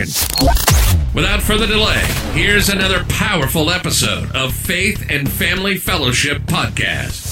Without 0.00 1.42
further 1.42 1.66
delay, 1.66 2.00
here's 2.32 2.70
another 2.70 3.04
powerful 3.10 3.68
episode 3.68 4.34
of 4.34 4.54
Faith 4.54 5.04
and 5.10 5.30
Family 5.30 5.76
Fellowship 5.76 6.40
Podcast. 6.42 7.28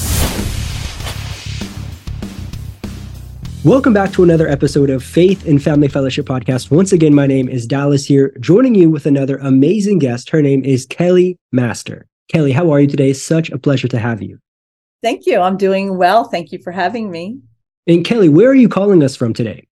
Welcome 3.64 3.94
back 3.94 4.12
to 4.12 4.22
another 4.22 4.46
episode 4.46 4.90
of 4.90 5.02
Faith 5.02 5.46
and 5.46 5.62
Family 5.62 5.88
Fellowship 5.88 6.26
Podcast. 6.26 6.70
Once 6.70 6.92
again, 6.92 7.14
my 7.14 7.26
name 7.26 7.48
is 7.48 7.66
Dallas 7.66 8.04
here, 8.04 8.36
joining 8.38 8.74
you 8.74 8.90
with 8.90 9.06
another 9.06 9.38
amazing 9.38 9.98
guest. 9.98 10.28
Her 10.28 10.42
name 10.42 10.62
is 10.62 10.84
Kelly 10.84 11.38
Master. 11.52 12.04
Kelly, 12.30 12.52
how 12.52 12.70
are 12.70 12.80
you 12.80 12.86
today? 12.86 13.14
Such 13.14 13.48
a 13.48 13.56
pleasure 13.56 13.88
to 13.88 13.98
have 13.98 14.20
you. 14.20 14.38
Thank 15.02 15.24
you. 15.24 15.40
I'm 15.40 15.56
doing 15.56 15.96
well. 15.96 16.24
Thank 16.24 16.52
you 16.52 16.58
for 16.58 16.70
having 16.70 17.10
me. 17.10 17.38
And 17.86 18.04
Kelly, 18.04 18.28
where 18.28 18.50
are 18.50 18.54
you 18.54 18.68
calling 18.68 19.02
us 19.02 19.16
from 19.16 19.32
today? 19.32 19.66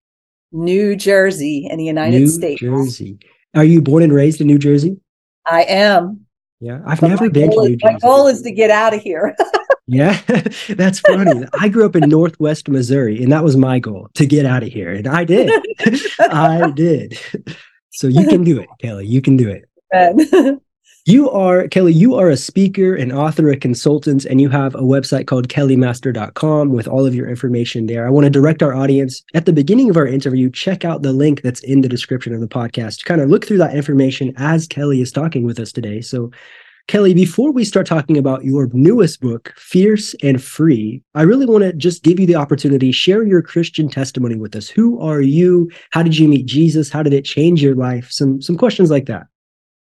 New 0.53 0.97
Jersey 0.97 1.67
in 1.71 1.79
the 1.79 1.85
United 1.85 2.19
New 2.19 2.27
States. 2.29 2.61
Jersey. 2.61 3.19
Are 3.55 3.65
you 3.65 3.81
born 3.81 4.03
and 4.03 4.13
raised 4.13 4.41
in 4.41 4.47
New 4.47 4.59
Jersey? 4.59 4.99
I 5.47 5.63
am. 5.63 6.27
Yeah, 6.61 6.81
I've 6.87 7.01
but 7.01 7.09
never 7.09 7.31
been 7.31 7.51
to 7.51 7.57
New 7.57 7.63
is, 7.63 7.77
Jersey. 7.77 7.93
My 7.95 7.99
goal 7.99 8.27
is 8.27 8.43
to 8.43 8.51
get 8.51 8.71
out 8.71 8.95
of 8.95 9.01
here. 9.01 9.37
yeah, 9.87 10.21
that's 10.69 11.01
funny. 11.01 11.47
I 11.59 11.69
grew 11.69 11.85
up 11.85 11.97
in 11.97 12.09
Northwest 12.09 12.69
Missouri, 12.69 13.23
and 13.23 13.31
that 13.33 13.45
was 13.45 13.57
my 13.57 13.79
goal 13.79 14.09
to 14.15 14.27
get 14.27 14.47
out 14.47 14.63
of 14.63 14.71
here, 14.71 14.93
and 14.93 15.07
I 15.07 15.25
did. 15.25 15.51
I 16.21 16.71
did. 16.71 17.19
So 17.91 18.09
you 18.09 18.27
can 18.27 18.45
do 18.45 18.61
it, 18.61 18.69
Kelly. 18.81 19.07
You 19.07 19.23
can 19.23 19.37
do 19.37 19.49
it. 19.49 20.63
You 21.09 21.31
are, 21.31 21.69
Kelly, 21.69 21.93
you 21.93 22.17
are 22.17 22.31
a 22.31 22.37
speaker, 22.37 22.97
an 22.97 23.13
author, 23.13 23.49
a 23.49 23.57
consultant, 23.57 24.25
and 24.25 24.41
you 24.41 24.49
have 24.49 24.75
a 24.75 24.81
website 24.81 25.29
called 25.29 25.47
kellymaster.com 25.47 26.71
with 26.71 26.89
all 26.89 27.07
of 27.07 27.15
your 27.15 27.29
information 27.29 27.87
there. 27.87 28.09
I 28.09 28.11
want 28.11 28.25
to 28.25 28.31
direct 28.31 28.61
our 28.61 28.75
audience 28.75 29.23
at 29.33 29.47
the 29.47 29.53
beginning 29.53 29.89
of 29.89 29.97
our 29.97 30.09
interview, 30.09 30.51
check 30.51 30.85
out 30.85 31.03
the 31.03 31.13
link 31.13 31.43
that's 31.43 31.61
in 31.61 31.83
the 31.83 31.89
description 31.89 32.35
of 32.35 32.41
the 32.41 32.49
podcast. 32.49 33.05
Kind 33.05 33.21
of 33.21 33.31
look 33.31 33.47
through 33.47 33.59
that 33.59 33.77
information 33.77 34.35
as 34.37 34.67
Kelly 34.67 35.01
is 35.01 35.13
talking 35.13 35.45
with 35.45 35.61
us 35.61 35.71
today. 35.71 36.01
So, 36.01 36.33
Kelly, 36.89 37.15
before 37.15 37.53
we 37.53 37.65
start 37.65 37.87
talking 37.87 38.19
about 38.19 38.45
your 38.45 38.69
newest 38.73 39.21
book, 39.21 39.55
Fierce 39.57 40.13
and 40.25 40.43
Free, 40.43 41.05
I 41.15 41.23
really 41.23 41.47
want 41.47 41.63
to 41.63 41.73
just 41.73 42.03
give 42.03 42.19
you 42.19 42.27
the 42.27 42.35
opportunity, 42.35 42.91
share 42.91 43.23
your 43.23 43.43
Christian 43.43 43.89
testimony 43.89 44.35
with 44.35 44.57
us. 44.57 44.69
Who 44.69 45.01
are 45.01 45.21
you? 45.21 45.71
How 45.93 46.03
did 46.03 46.19
you 46.19 46.27
meet 46.27 46.47
Jesus? 46.47 46.91
How 46.91 47.05
did 47.05 47.13
it 47.13 47.25
change 47.25 47.63
your 47.63 47.77
life? 47.77 48.11
Some 48.11 48.43
some 48.43 48.57
questions 48.57 48.91
like 48.91 49.07
that. 49.07 49.29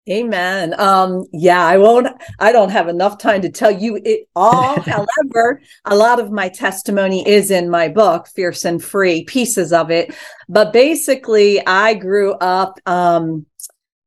Amen. 0.08 0.74
Um, 0.80 1.26
yeah, 1.32 1.64
I 1.64 1.76
won't, 1.76 2.08
I 2.38 2.50
don't 2.50 2.70
have 2.70 2.88
enough 2.88 3.18
time 3.18 3.42
to 3.42 3.50
tell 3.50 3.70
you 3.70 4.00
it 4.04 4.28
all. 4.34 4.80
However, 4.80 5.60
a 5.84 5.94
lot 5.94 6.18
of 6.18 6.30
my 6.30 6.48
testimony 6.48 7.26
is 7.28 7.50
in 7.50 7.68
my 7.68 7.88
book, 7.88 8.28
Fierce 8.28 8.64
and 8.64 8.82
Free, 8.82 9.24
pieces 9.24 9.72
of 9.72 9.90
it. 9.90 10.14
But 10.48 10.72
basically, 10.72 11.64
I 11.66 11.94
grew 11.94 12.32
up, 12.34 12.80
um, 12.86 13.44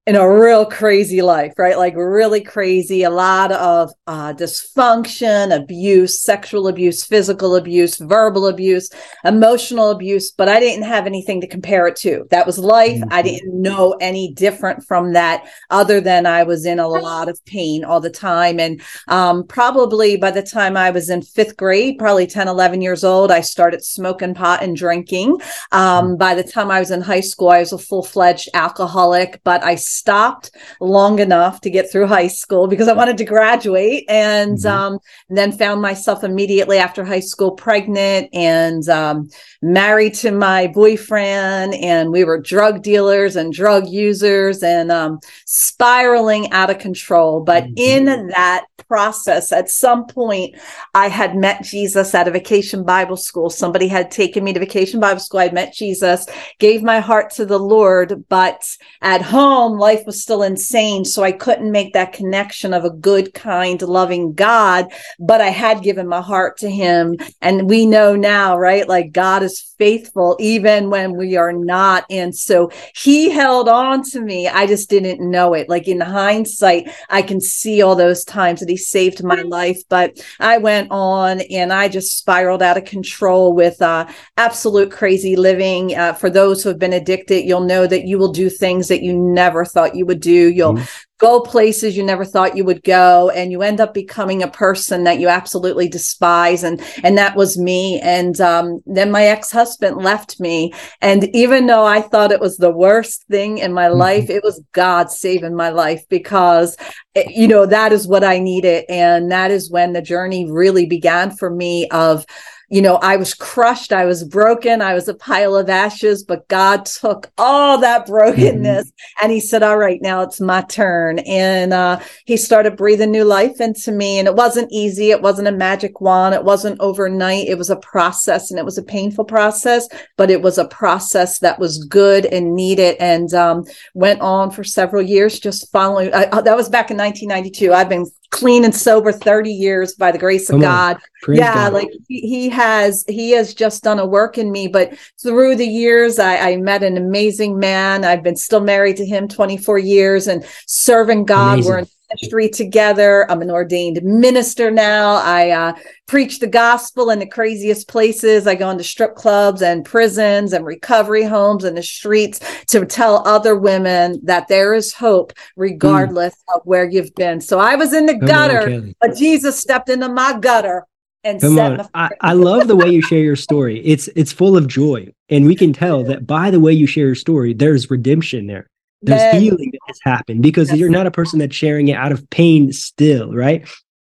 in 0.07 0.15
a 0.15 0.27
real 0.27 0.65
crazy 0.65 1.21
life, 1.21 1.53
right? 1.59 1.77
Like 1.77 1.95
really 1.95 2.41
crazy, 2.41 3.03
a 3.03 3.09
lot 3.11 3.51
of 3.51 3.91
uh, 4.07 4.33
dysfunction, 4.33 5.55
abuse, 5.55 6.23
sexual 6.23 6.67
abuse, 6.67 7.05
physical 7.05 7.55
abuse, 7.55 7.97
verbal 7.97 8.47
abuse, 8.47 8.89
emotional 9.23 9.91
abuse, 9.91 10.31
but 10.31 10.49
I 10.49 10.59
didn't 10.59 10.85
have 10.85 11.05
anything 11.05 11.39
to 11.41 11.47
compare 11.47 11.85
it 11.85 11.97
to. 11.97 12.25
That 12.31 12.47
was 12.47 12.57
life. 12.57 12.97
Mm-hmm. 12.97 13.13
I 13.13 13.21
didn't 13.21 13.61
know 13.61 13.95
any 14.01 14.33
different 14.33 14.83
from 14.83 15.13
that 15.13 15.47
other 15.69 16.01
than 16.01 16.25
I 16.25 16.43
was 16.43 16.65
in 16.65 16.79
a 16.79 16.87
lot 16.87 17.29
of 17.29 17.43
pain 17.45 17.83
all 17.85 17.99
the 17.99 18.09
time. 18.09 18.59
And 18.59 18.81
um, 19.07 19.45
probably 19.45 20.17
by 20.17 20.31
the 20.31 20.41
time 20.41 20.77
I 20.77 20.89
was 20.89 21.11
in 21.11 21.21
fifth 21.21 21.57
grade, 21.57 21.99
probably 21.99 22.25
10, 22.25 22.47
11 22.47 22.81
years 22.81 23.03
old, 23.03 23.31
I 23.31 23.41
started 23.41 23.85
smoking 23.85 24.33
pot 24.33 24.63
and 24.63 24.75
drinking. 24.75 25.33
Um, 25.71 26.05
mm-hmm. 26.05 26.15
by 26.15 26.33
the 26.33 26.43
time 26.43 26.71
I 26.71 26.79
was 26.79 26.89
in 26.89 27.01
high 27.01 27.19
school, 27.19 27.49
I 27.49 27.59
was 27.59 27.71
a 27.71 27.77
full 27.77 28.03
fledged 28.03 28.49
alcoholic, 28.55 29.41
but 29.43 29.63
I 29.63 29.75
stopped 29.91 30.51
long 30.79 31.19
enough 31.19 31.61
to 31.61 31.69
get 31.69 31.91
through 31.91 32.07
high 32.07 32.27
school 32.27 32.67
because 32.67 32.87
I 32.87 32.93
wanted 32.93 33.17
to 33.17 33.25
graduate 33.25 34.05
and 34.09 34.57
mm-hmm. 34.57 34.93
um, 34.93 34.99
then 35.29 35.51
found 35.51 35.81
myself 35.81 36.23
immediately 36.23 36.77
after 36.77 37.03
high 37.03 37.19
school 37.19 37.51
pregnant 37.51 38.29
and 38.33 38.87
um, 38.89 39.29
married 39.61 40.13
to 40.15 40.31
my 40.31 40.67
boyfriend. 40.67 41.73
And 41.75 42.11
we 42.11 42.23
were 42.23 42.39
drug 42.39 42.81
dealers 42.81 43.35
and 43.35 43.53
drug 43.53 43.87
users 43.87 44.63
and 44.63 44.91
um, 44.91 45.19
spiraling 45.45 46.51
out 46.51 46.69
of 46.69 46.79
control. 46.79 47.41
But 47.41 47.65
mm-hmm. 47.65 47.73
in 47.77 48.27
that 48.29 48.65
process, 48.87 49.51
at 49.51 49.69
some 49.69 50.05
point, 50.05 50.55
I 50.95 51.07
had 51.07 51.35
met 51.35 51.63
Jesus 51.63 52.13
at 52.15 52.27
a 52.27 52.31
vacation 52.31 52.83
Bible 52.83 53.17
school. 53.17 53.49
Somebody 53.49 53.87
had 53.87 54.11
taken 54.11 54.43
me 54.43 54.53
to 54.53 54.59
vacation 54.59 54.99
Bible 54.99 55.19
school. 55.19 55.39
I 55.39 55.49
met 55.49 55.73
Jesus, 55.73 56.25
gave 56.59 56.83
my 56.83 56.99
heart 56.99 57.29
to 57.31 57.45
the 57.45 57.59
Lord, 57.59 58.25
but 58.29 58.75
at 59.01 59.21
home, 59.21 59.77
life 59.77 60.03
was 60.05 60.21
still 60.21 60.43
insane. 60.43 61.05
So 61.05 61.23
I 61.23 61.31
couldn't 61.31 61.71
make 61.71 61.93
that 61.93 62.13
connection 62.13 62.73
of 62.73 62.83
a 62.83 62.89
good, 62.89 63.33
kind, 63.33 63.81
loving 63.81 64.33
God, 64.33 64.87
but 65.19 65.41
I 65.41 65.49
had 65.49 65.83
given 65.83 66.07
my 66.07 66.21
heart 66.21 66.57
to 66.57 66.69
him. 66.69 67.17
And 67.41 67.69
we 67.69 67.85
know 67.85 68.15
now, 68.15 68.57
right? 68.57 68.87
Like 68.87 69.11
God 69.11 69.43
is 69.43 69.50
faithful 69.59 70.37
even 70.39 70.89
when 70.89 71.17
we 71.17 71.35
are 71.35 71.51
not. 71.51 72.05
And 72.09 72.35
so 72.35 72.71
he 72.95 73.29
held 73.29 73.67
on 73.67 74.03
to 74.11 74.21
me. 74.21 74.47
I 74.47 74.67
just 74.67 74.89
didn't 74.89 75.27
know 75.27 75.53
it. 75.53 75.69
Like 75.69 75.87
in 75.87 75.99
hindsight, 75.99 76.91
I 77.09 77.21
can 77.21 77.41
see 77.41 77.81
all 77.81 77.95
those 77.95 78.23
times 78.23 78.59
that 78.59 78.69
he 78.69 78.77
saved 78.77 79.23
my 79.23 79.41
life. 79.41 79.81
But 79.89 80.23
I 80.39 80.57
went 80.57 80.89
on 80.91 81.41
and 81.41 81.73
I 81.73 81.87
just 81.87 82.17
spiraled 82.17 82.61
out 82.61 82.77
of 82.77 82.85
control 82.85 83.53
with 83.53 83.81
uh, 83.81 84.07
absolute 84.37 84.91
crazy 84.91 85.35
living. 85.35 85.95
Uh, 85.95 86.13
for 86.13 86.29
those 86.29 86.61
who 86.61 86.69
have 86.69 86.79
been 86.79 86.93
addicted, 86.93 87.45
you'll 87.45 87.61
know 87.61 87.87
that 87.87 88.05
you 88.05 88.17
will 88.17 88.31
do 88.31 88.49
things 88.49 88.87
that 88.87 89.01
you 89.01 89.17
never 89.17 89.65
thought 89.65 89.95
you 89.95 90.05
would 90.05 90.21
do. 90.21 90.49
You'll 90.51 90.73
mm-hmm. 90.73 91.10
Go 91.21 91.39
places 91.39 91.95
you 91.95 92.03
never 92.03 92.25
thought 92.25 92.57
you 92.57 92.65
would 92.65 92.83
go, 92.83 93.29
and 93.29 93.51
you 93.51 93.61
end 93.61 93.79
up 93.79 93.93
becoming 93.93 94.41
a 94.41 94.47
person 94.47 95.03
that 95.03 95.19
you 95.19 95.27
absolutely 95.27 95.87
despise. 95.87 96.63
And 96.63 96.81
and 97.03 97.17
that 97.17 97.35
was 97.35 97.57
me. 97.57 97.99
And 98.01 98.41
um, 98.41 98.81
then 98.87 99.11
my 99.11 99.25
ex 99.25 99.51
husband 99.51 99.97
left 99.97 100.39
me, 100.39 100.73
and 100.99 101.33
even 101.35 101.67
though 101.67 101.85
I 101.85 102.01
thought 102.01 102.31
it 102.31 102.39
was 102.39 102.57
the 102.57 102.71
worst 102.71 103.25
thing 103.29 103.59
in 103.59 103.71
my 103.71 103.87
mm-hmm. 103.87 103.99
life, 103.99 104.29
it 104.29 104.43
was 104.43 104.63
God 104.71 105.11
saving 105.11 105.55
my 105.55 105.69
life 105.69 106.03
because 106.09 106.75
eh, 107.15 107.29
you 107.29 107.47
know 107.47 107.67
that 107.67 107.93
is 107.93 108.07
what 108.07 108.23
I 108.23 108.39
needed, 108.39 108.85
and 108.89 109.31
that 109.31 109.51
is 109.51 109.69
when 109.69 109.93
the 109.93 110.01
journey 110.01 110.51
really 110.51 110.87
began 110.87 111.29
for 111.29 111.51
me 111.51 111.87
of 111.89 112.25
you 112.71 112.81
know, 112.81 112.95
I 112.95 113.17
was 113.17 113.33
crushed, 113.33 113.91
I 113.91 114.05
was 114.05 114.23
broken, 114.23 114.81
I 114.81 114.93
was 114.93 115.09
a 115.09 115.13
pile 115.13 115.57
of 115.57 115.69
ashes, 115.69 116.23
but 116.23 116.47
God 116.47 116.85
took 116.85 117.29
all 117.37 117.77
that 117.79 118.05
brokenness 118.05 118.87
mm-hmm. 118.87 119.23
and 119.23 119.31
He 119.33 119.41
said, 119.41 119.61
All 119.61 119.77
right, 119.77 120.01
now 120.01 120.21
it's 120.21 120.39
my 120.39 120.61
turn. 120.61 121.19
And 121.19 121.73
uh, 121.73 121.99
He 122.25 122.37
started 122.37 122.77
breathing 122.77 123.11
new 123.11 123.25
life 123.25 123.59
into 123.59 123.91
me. 123.91 124.19
And 124.19 124.27
it 124.27 124.35
wasn't 124.35 124.71
easy, 124.71 125.11
it 125.11 125.21
wasn't 125.21 125.49
a 125.49 125.51
magic 125.51 125.99
wand, 125.99 126.33
it 126.33 126.45
wasn't 126.45 126.79
overnight. 126.79 127.49
It 127.49 127.57
was 127.57 127.69
a 127.69 127.75
process 127.75 128.49
and 128.49 128.57
it 128.57 128.63
was 128.63 128.77
a 128.77 128.83
painful 128.83 129.25
process, 129.25 129.89
but 130.15 130.31
it 130.31 130.41
was 130.41 130.57
a 130.57 130.67
process 130.69 131.39
that 131.39 131.59
was 131.59 131.83
good 131.83 132.25
and 132.25 132.55
needed 132.55 132.95
and 133.01 133.33
um, 133.33 133.65
went 133.95 134.21
on 134.21 134.49
for 134.49 134.63
several 134.63 135.01
years, 135.01 135.41
just 135.41 135.69
following. 135.73 136.13
Uh, 136.13 136.41
that 136.41 136.55
was 136.55 136.69
back 136.69 136.89
in 136.89 136.95
1992. 136.95 137.73
I've 137.73 137.89
been 137.89 138.05
clean 138.31 138.65
and 138.65 138.75
sober 138.75 139.11
30 139.11 139.51
years 139.51 139.93
by 139.93 140.11
the 140.11 140.17
grace 140.17 140.49
of 140.49 140.59
God. 140.61 140.97
Yeah, 141.27 141.53
God. 141.53 141.73
like 141.73 141.89
he, 142.07 142.21
he, 142.21 142.49
has 142.49 143.05
he 143.07 143.31
has 143.31 143.53
just 143.53 143.83
done 143.83 143.99
a 143.99 144.05
work 144.05 144.37
in 144.37 144.51
me. 144.51 144.67
But 144.67 144.97
through 145.21 145.57
the 145.57 145.67
years, 145.67 146.17
I, 146.17 146.37
I, 146.37 146.57
met 146.57 146.81
an 146.81 146.97
amazing 146.97 147.59
man. 147.59 148.03
I've 148.03 148.23
been 148.23 148.37
still 148.37 148.61
married 148.61 148.97
to 148.97 149.05
him 149.05 149.27
24 149.27 149.79
years 149.79 150.27
and 150.27 150.45
serving 150.65 151.25
God. 151.25 151.53
Amazing. 151.53 151.71
We're 151.71 151.79
in 151.79 151.87
ministry 152.11 152.49
together. 152.49 153.29
I'm 153.29 153.41
an 153.41 153.51
ordained 153.51 154.01
minister 154.03 154.71
now. 154.71 155.15
I 155.15 155.49
uh, 155.49 155.73
preach 156.07 156.39
the 156.39 156.47
gospel 156.47 157.09
in 157.09 157.19
the 157.19 157.25
craziest 157.25 157.87
places. 157.87 158.47
I 158.47 158.55
go 158.55 158.69
into 158.69 158.83
strip 158.83 159.15
clubs 159.15 159.61
and 159.61 159.85
prisons 159.85 160.53
and 160.53 160.65
recovery 160.65 161.23
homes 161.23 161.63
and 161.63 161.77
the 161.77 161.83
streets 161.83 162.39
to 162.67 162.85
tell 162.85 163.27
other 163.27 163.55
women 163.55 164.19
that 164.23 164.47
there 164.47 164.73
is 164.73 164.93
hope 164.93 165.33
regardless 165.55 166.33
mm. 166.33 166.55
of 166.55 166.61
where 166.65 166.89
you've 166.89 167.15
been. 167.15 167.41
So 167.41 167.59
I 167.59 167.75
was 167.75 167.93
in 167.93 168.05
the 168.05 168.17
Come 168.17 168.27
gutter, 168.27 168.71
on, 168.71 168.95
but 168.99 169.15
Jesus 169.15 169.59
stepped 169.59 169.89
into 169.89 170.09
my 170.09 170.37
gutter 170.39 170.85
and 171.23 171.39
Come 171.39 171.59
on. 171.59 171.87
I, 171.93 172.09
I 172.21 172.33
love 172.33 172.67
the 172.67 172.75
way 172.75 172.89
you 172.89 173.01
share 173.01 173.19
your 173.19 173.35
story. 173.35 173.79
It's 173.85 174.07
it's 174.15 174.31
full 174.31 174.57
of 174.57 174.67
joy. 174.67 175.07
And 175.29 175.45
we 175.45 175.55
can 175.55 175.71
tell 175.71 176.03
that 176.05 176.25
by 176.25 176.49
the 176.49 176.59
way 176.59 176.73
you 176.73 176.87
share 176.87 177.05
your 177.05 177.15
story, 177.15 177.53
there's 177.53 177.91
redemption 177.91 178.47
there. 178.47 178.70
There's 179.01 179.19
then, 179.19 179.41
healing 179.41 179.71
that 179.71 179.79
has 179.87 179.99
happened 180.03 180.43
because 180.43 180.69
yes. 180.69 180.77
you're 180.77 180.89
not 180.89 181.07
a 181.07 181.11
person 181.11 181.39
that's 181.39 181.55
sharing 181.55 181.87
it 181.87 181.95
out 181.95 182.11
of 182.11 182.29
pain 182.29 182.71
still, 182.71 183.33
right? 183.33 183.61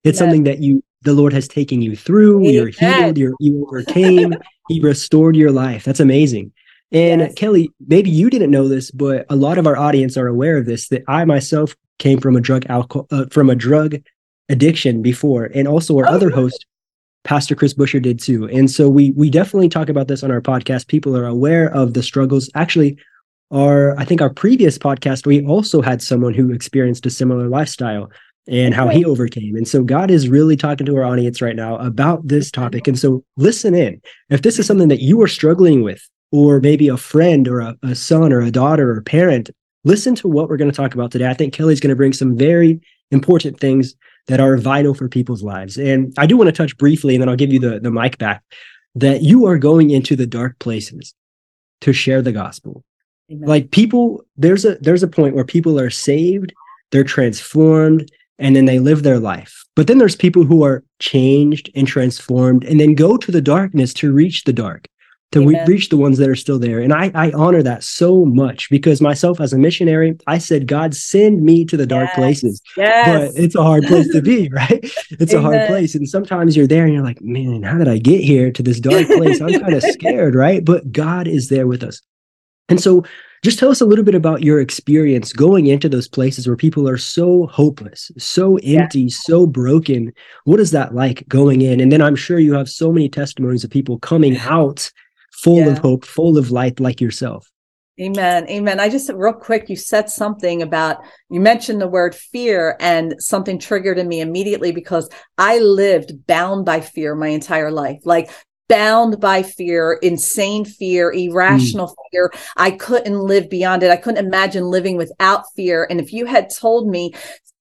It's 0.03 0.15
yes. 0.15 0.17
something 0.17 0.43
that 0.43 0.59
you 0.59 0.83
the 1.01 1.13
Lord 1.13 1.33
has 1.33 1.47
taken 1.47 1.81
you 1.81 1.95
through. 1.95 2.39
Amen. 2.41 2.53
You're 2.53 2.67
healed, 2.67 3.17
you're, 3.17 3.33
you 3.39 3.65
overcame, 3.67 4.35
He 4.69 4.79
restored 4.79 5.35
your 5.35 5.51
life. 5.51 5.83
That's 5.83 5.99
amazing. 5.99 6.53
And 6.91 7.21
yes. 7.21 7.33
Kelly, 7.35 7.69
maybe 7.87 8.09
you 8.09 8.29
didn't 8.29 8.51
know 8.51 8.67
this, 8.67 8.91
but 8.91 9.25
a 9.29 9.35
lot 9.35 9.57
of 9.57 9.67
our 9.67 9.75
audience 9.75 10.15
are 10.15 10.27
aware 10.27 10.57
of 10.57 10.65
this. 10.65 10.87
That 10.89 11.03
I 11.07 11.25
myself 11.25 11.75
came 11.99 12.19
from 12.19 12.35
a 12.35 12.41
drug 12.41 12.65
alcohol 12.67 13.07
uh, 13.11 13.25
from 13.31 13.49
a 13.49 13.55
drug 13.55 13.95
addiction 14.49 15.01
before, 15.01 15.45
and 15.53 15.67
also 15.67 15.97
our 15.97 16.07
oh, 16.07 16.11
other 16.11 16.29
host 16.29 16.65
Pastor 17.23 17.55
Chris 17.55 17.73
Busher 17.73 17.99
did 17.99 18.19
too. 18.19 18.47
And 18.49 18.69
so 18.69 18.89
we 18.89 19.11
we 19.11 19.29
definitely 19.29 19.69
talk 19.69 19.89
about 19.89 20.07
this 20.07 20.23
on 20.23 20.31
our 20.31 20.41
podcast. 20.41 20.87
People 20.87 21.17
are 21.17 21.25
aware 21.25 21.73
of 21.73 21.93
the 21.93 22.03
struggles. 22.03 22.49
Actually, 22.53 22.97
our 23.51 23.97
I 23.99 24.05
think 24.05 24.21
our 24.21 24.29
previous 24.29 24.77
podcast 24.77 25.25
we 25.25 25.45
also 25.45 25.81
had 25.81 26.01
someone 26.01 26.33
who 26.33 26.51
experienced 26.51 27.05
a 27.05 27.09
similar 27.09 27.47
lifestyle 27.47 28.09
and 28.47 28.73
how 28.73 28.89
he 28.89 29.05
overcame. 29.05 29.55
And 29.55 29.67
so 29.67 29.83
God 29.83 30.11
is 30.11 30.27
really 30.27 30.57
talking 30.57 30.85
to 30.85 30.97
our 30.97 31.05
audience 31.05 31.41
right 31.41 31.55
now 31.55 31.77
about 31.77 32.27
this 32.27 32.51
topic. 32.51 32.87
And 32.89 32.99
so 32.99 33.23
listen 33.37 33.73
in. 33.73 34.01
If 34.29 34.41
this 34.41 34.59
is 34.59 34.67
something 34.67 34.89
that 34.89 35.01
you 35.01 35.21
are 35.21 35.27
struggling 35.27 35.81
with, 35.81 36.05
or 36.33 36.59
maybe 36.59 36.87
a 36.87 36.97
friend 36.97 37.47
or 37.47 37.59
a, 37.59 37.77
a 37.83 37.93
son 37.93 38.33
or 38.33 38.41
a 38.41 38.49
daughter 38.49 38.91
or 38.91 38.97
a 38.97 39.03
parent, 39.03 39.51
listen 39.83 40.15
to 40.15 40.27
what 40.27 40.49
we're 40.49 40.57
going 40.57 40.69
to 40.69 40.75
talk 40.75 40.95
about 40.95 41.11
today. 41.11 41.29
I 41.29 41.35
think 41.35 41.53
Kelly's 41.53 41.79
going 41.79 41.91
to 41.91 41.95
bring 41.95 42.11
some 42.11 42.35
very 42.35 42.81
important 43.11 43.59
things 43.59 43.93
that 44.27 44.39
are 44.39 44.57
vital 44.57 44.95
for 44.95 45.07
people's 45.07 45.43
lives. 45.43 45.77
And 45.77 46.11
I 46.17 46.25
do 46.25 46.35
want 46.35 46.47
to 46.47 46.51
touch 46.51 46.75
briefly, 46.77 47.13
and 47.13 47.21
then 47.21 47.29
I'll 47.29 47.35
give 47.35 47.53
you 47.53 47.59
the, 47.59 47.79
the 47.79 47.91
mic 47.91 48.17
back, 48.17 48.43
that 48.95 49.21
you 49.21 49.45
are 49.45 49.59
going 49.59 49.91
into 49.91 50.15
the 50.15 50.25
dark 50.25 50.57
places 50.57 51.13
to 51.81 51.93
share 51.93 52.23
the 52.23 52.31
gospel. 52.31 52.83
Amen. 53.31 53.47
Like 53.47 53.71
people, 53.71 54.25
there's 54.37 54.65
a 54.65 54.75
there's 54.75 55.03
a 55.03 55.07
point 55.07 55.35
where 55.35 55.45
people 55.45 55.79
are 55.79 55.89
saved, 55.89 56.53
they're 56.91 57.03
transformed, 57.03 58.11
and 58.39 58.55
then 58.55 58.65
they 58.65 58.79
live 58.79 59.03
their 59.03 59.19
life. 59.19 59.63
But 59.75 59.87
then 59.87 59.97
there's 59.97 60.15
people 60.15 60.43
who 60.43 60.63
are 60.63 60.83
changed 60.99 61.69
and 61.75 61.87
transformed 61.87 62.63
and 62.63 62.79
then 62.79 62.93
go 62.93 63.17
to 63.17 63.31
the 63.31 63.41
darkness 63.41 63.93
to 63.95 64.13
reach 64.13 64.43
the 64.43 64.53
dark 64.53 64.87
to 65.33 65.45
re- 65.45 65.65
reach 65.65 65.89
the 65.89 65.97
ones 65.97 66.17
that 66.19 66.29
are 66.29 66.35
still 66.35 66.59
there. 66.59 66.79
And 66.79 66.93
I, 66.93 67.11
I 67.15 67.31
honor 67.31 67.63
that 67.63 67.83
so 67.83 68.23
much 68.23 68.69
because 68.69 69.01
myself 69.01 69.41
as 69.41 69.51
a 69.51 69.57
missionary, 69.57 70.15
I 70.27 70.37
said, 70.37 70.67
God, 70.67 70.95
send 70.95 71.41
me 71.43 71.65
to 71.65 71.75
the 71.75 71.87
dark 71.87 72.09
yes. 72.09 72.15
places. 72.15 72.61
Yes. 72.77 73.33
But 73.33 73.43
it's 73.43 73.55
a 73.55 73.63
hard 73.63 73.83
place 73.85 74.07
to 74.09 74.21
be, 74.21 74.49
right? 74.53 74.79
It's 75.09 75.33
Amen. 75.33 75.37
a 75.37 75.41
hard 75.41 75.67
place. 75.67 75.95
And 75.95 76.07
sometimes 76.07 76.55
you're 76.55 76.67
there 76.67 76.85
and 76.85 76.93
you're 76.93 77.03
like, 77.03 77.21
man, 77.21 77.63
how 77.63 77.77
did 77.77 77.87
I 77.87 77.97
get 77.97 78.21
here 78.21 78.51
to 78.51 78.63
this 78.63 78.79
dark 78.79 79.07
place? 79.07 79.41
I'm 79.41 79.59
kind 79.59 79.73
of 79.73 79.83
scared, 79.93 80.35
right? 80.35 80.63
But 80.63 80.91
God 80.91 81.27
is 81.27 81.49
there 81.49 81.67
with 81.67 81.83
us. 81.83 81.99
And 82.69 82.79
so 82.81 83.03
just 83.43 83.59
tell 83.59 83.69
us 83.69 83.81
a 83.81 83.85
little 83.85 84.05
bit 84.05 84.15
about 84.15 84.41
your 84.41 84.61
experience 84.61 85.33
going 85.33 85.67
into 85.67 85.89
those 85.89 86.07
places 86.07 86.47
where 86.47 86.55
people 86.55 86.87
are 86.87 86.97
so 86.97 87.47
hopeless, 87.47 88.09
so 88.17 88.55
empty, 88.57 89.01
yeah. 89.01 89.09
so 89.11 89.45
broken. 89.45 90.13
What 90.45 90.61
is 90.61 90.71
that 90.71 90.95
like 90.95 91.27
going 91.27 91.61
in? 91.61 91.81
And 91.81 91.91
then 91.91 92.01
I'm 92.01 92.15
sure 92.15 92.39
you 92.39 92.53
have 92.53 92.69
so 92.69 92.91
many 92.91 93.09
testimonies 93.09 93.65
of 93.65 93.69
people 93.69 93.99
coming 93.99 94.37
out 94.49 94.89
full 95.33 95.59
yeah. 95.59 95.67
of 95.67 95.79
hope, 95.79 96.05
full 96.05 96.37
of 96.37 96.51
light 96.51 96.79
like 96.79 97.01
yourself. 97.01 97.49
Amen. 98.01 98.49
Amen. 98.49 98.79
I 98.79 98.89
just 98.89 99.11
real 99.13 99.33
quick, 99.33 99.69
you 99.69 99.75
said 99.75 100.09
something 100.09 100.63
about 100.63 101.03
you 101.29 101.39
mentioned 101.39 101.79
the 101.79 101.87
word 101.87 102.15
fear, 102.15 102.75
and 102.79 103.13
something 103.19 103.59
triggered 103.59 103.99
in 103.99 104.07
me 104.07 104.19
immediately 104.19 104.71
because 104.71 105.07
I 105.37 105.59
lived 105.59 106.25
bound 106.25 106.65
by 106.65 106.79
fear 106.79 107.13
my 107.13 107.27
entire 107.27 107.69
life. 107.69 107.99
Like 108.03 108.31
bound 108.73 109.19
by 109.19 109.43
fear, 109.43 109.99
insane 110.01 110.65
fear, 110.65 111.13
irrational 111.13 111.89
mm. 111.89 111.95
fear. 112.11 112.33
I 112.57 112.71
couldn't 112.71 113.19
live 113.19 113.47
beyond 113.47 113.83
it. 113.83 113.91
I 113.91 113.97
couldn't 113.97 114.25
imagine 114.25 114.63
living 114.63 114.97
without 114.97 115.43
fear. 115.55 115.85
And 115.91 115.99
if 116.01 116.11
you 116.11 116.25
had 116.25 116.49
told 116.49 116.89
me 116.89 117.13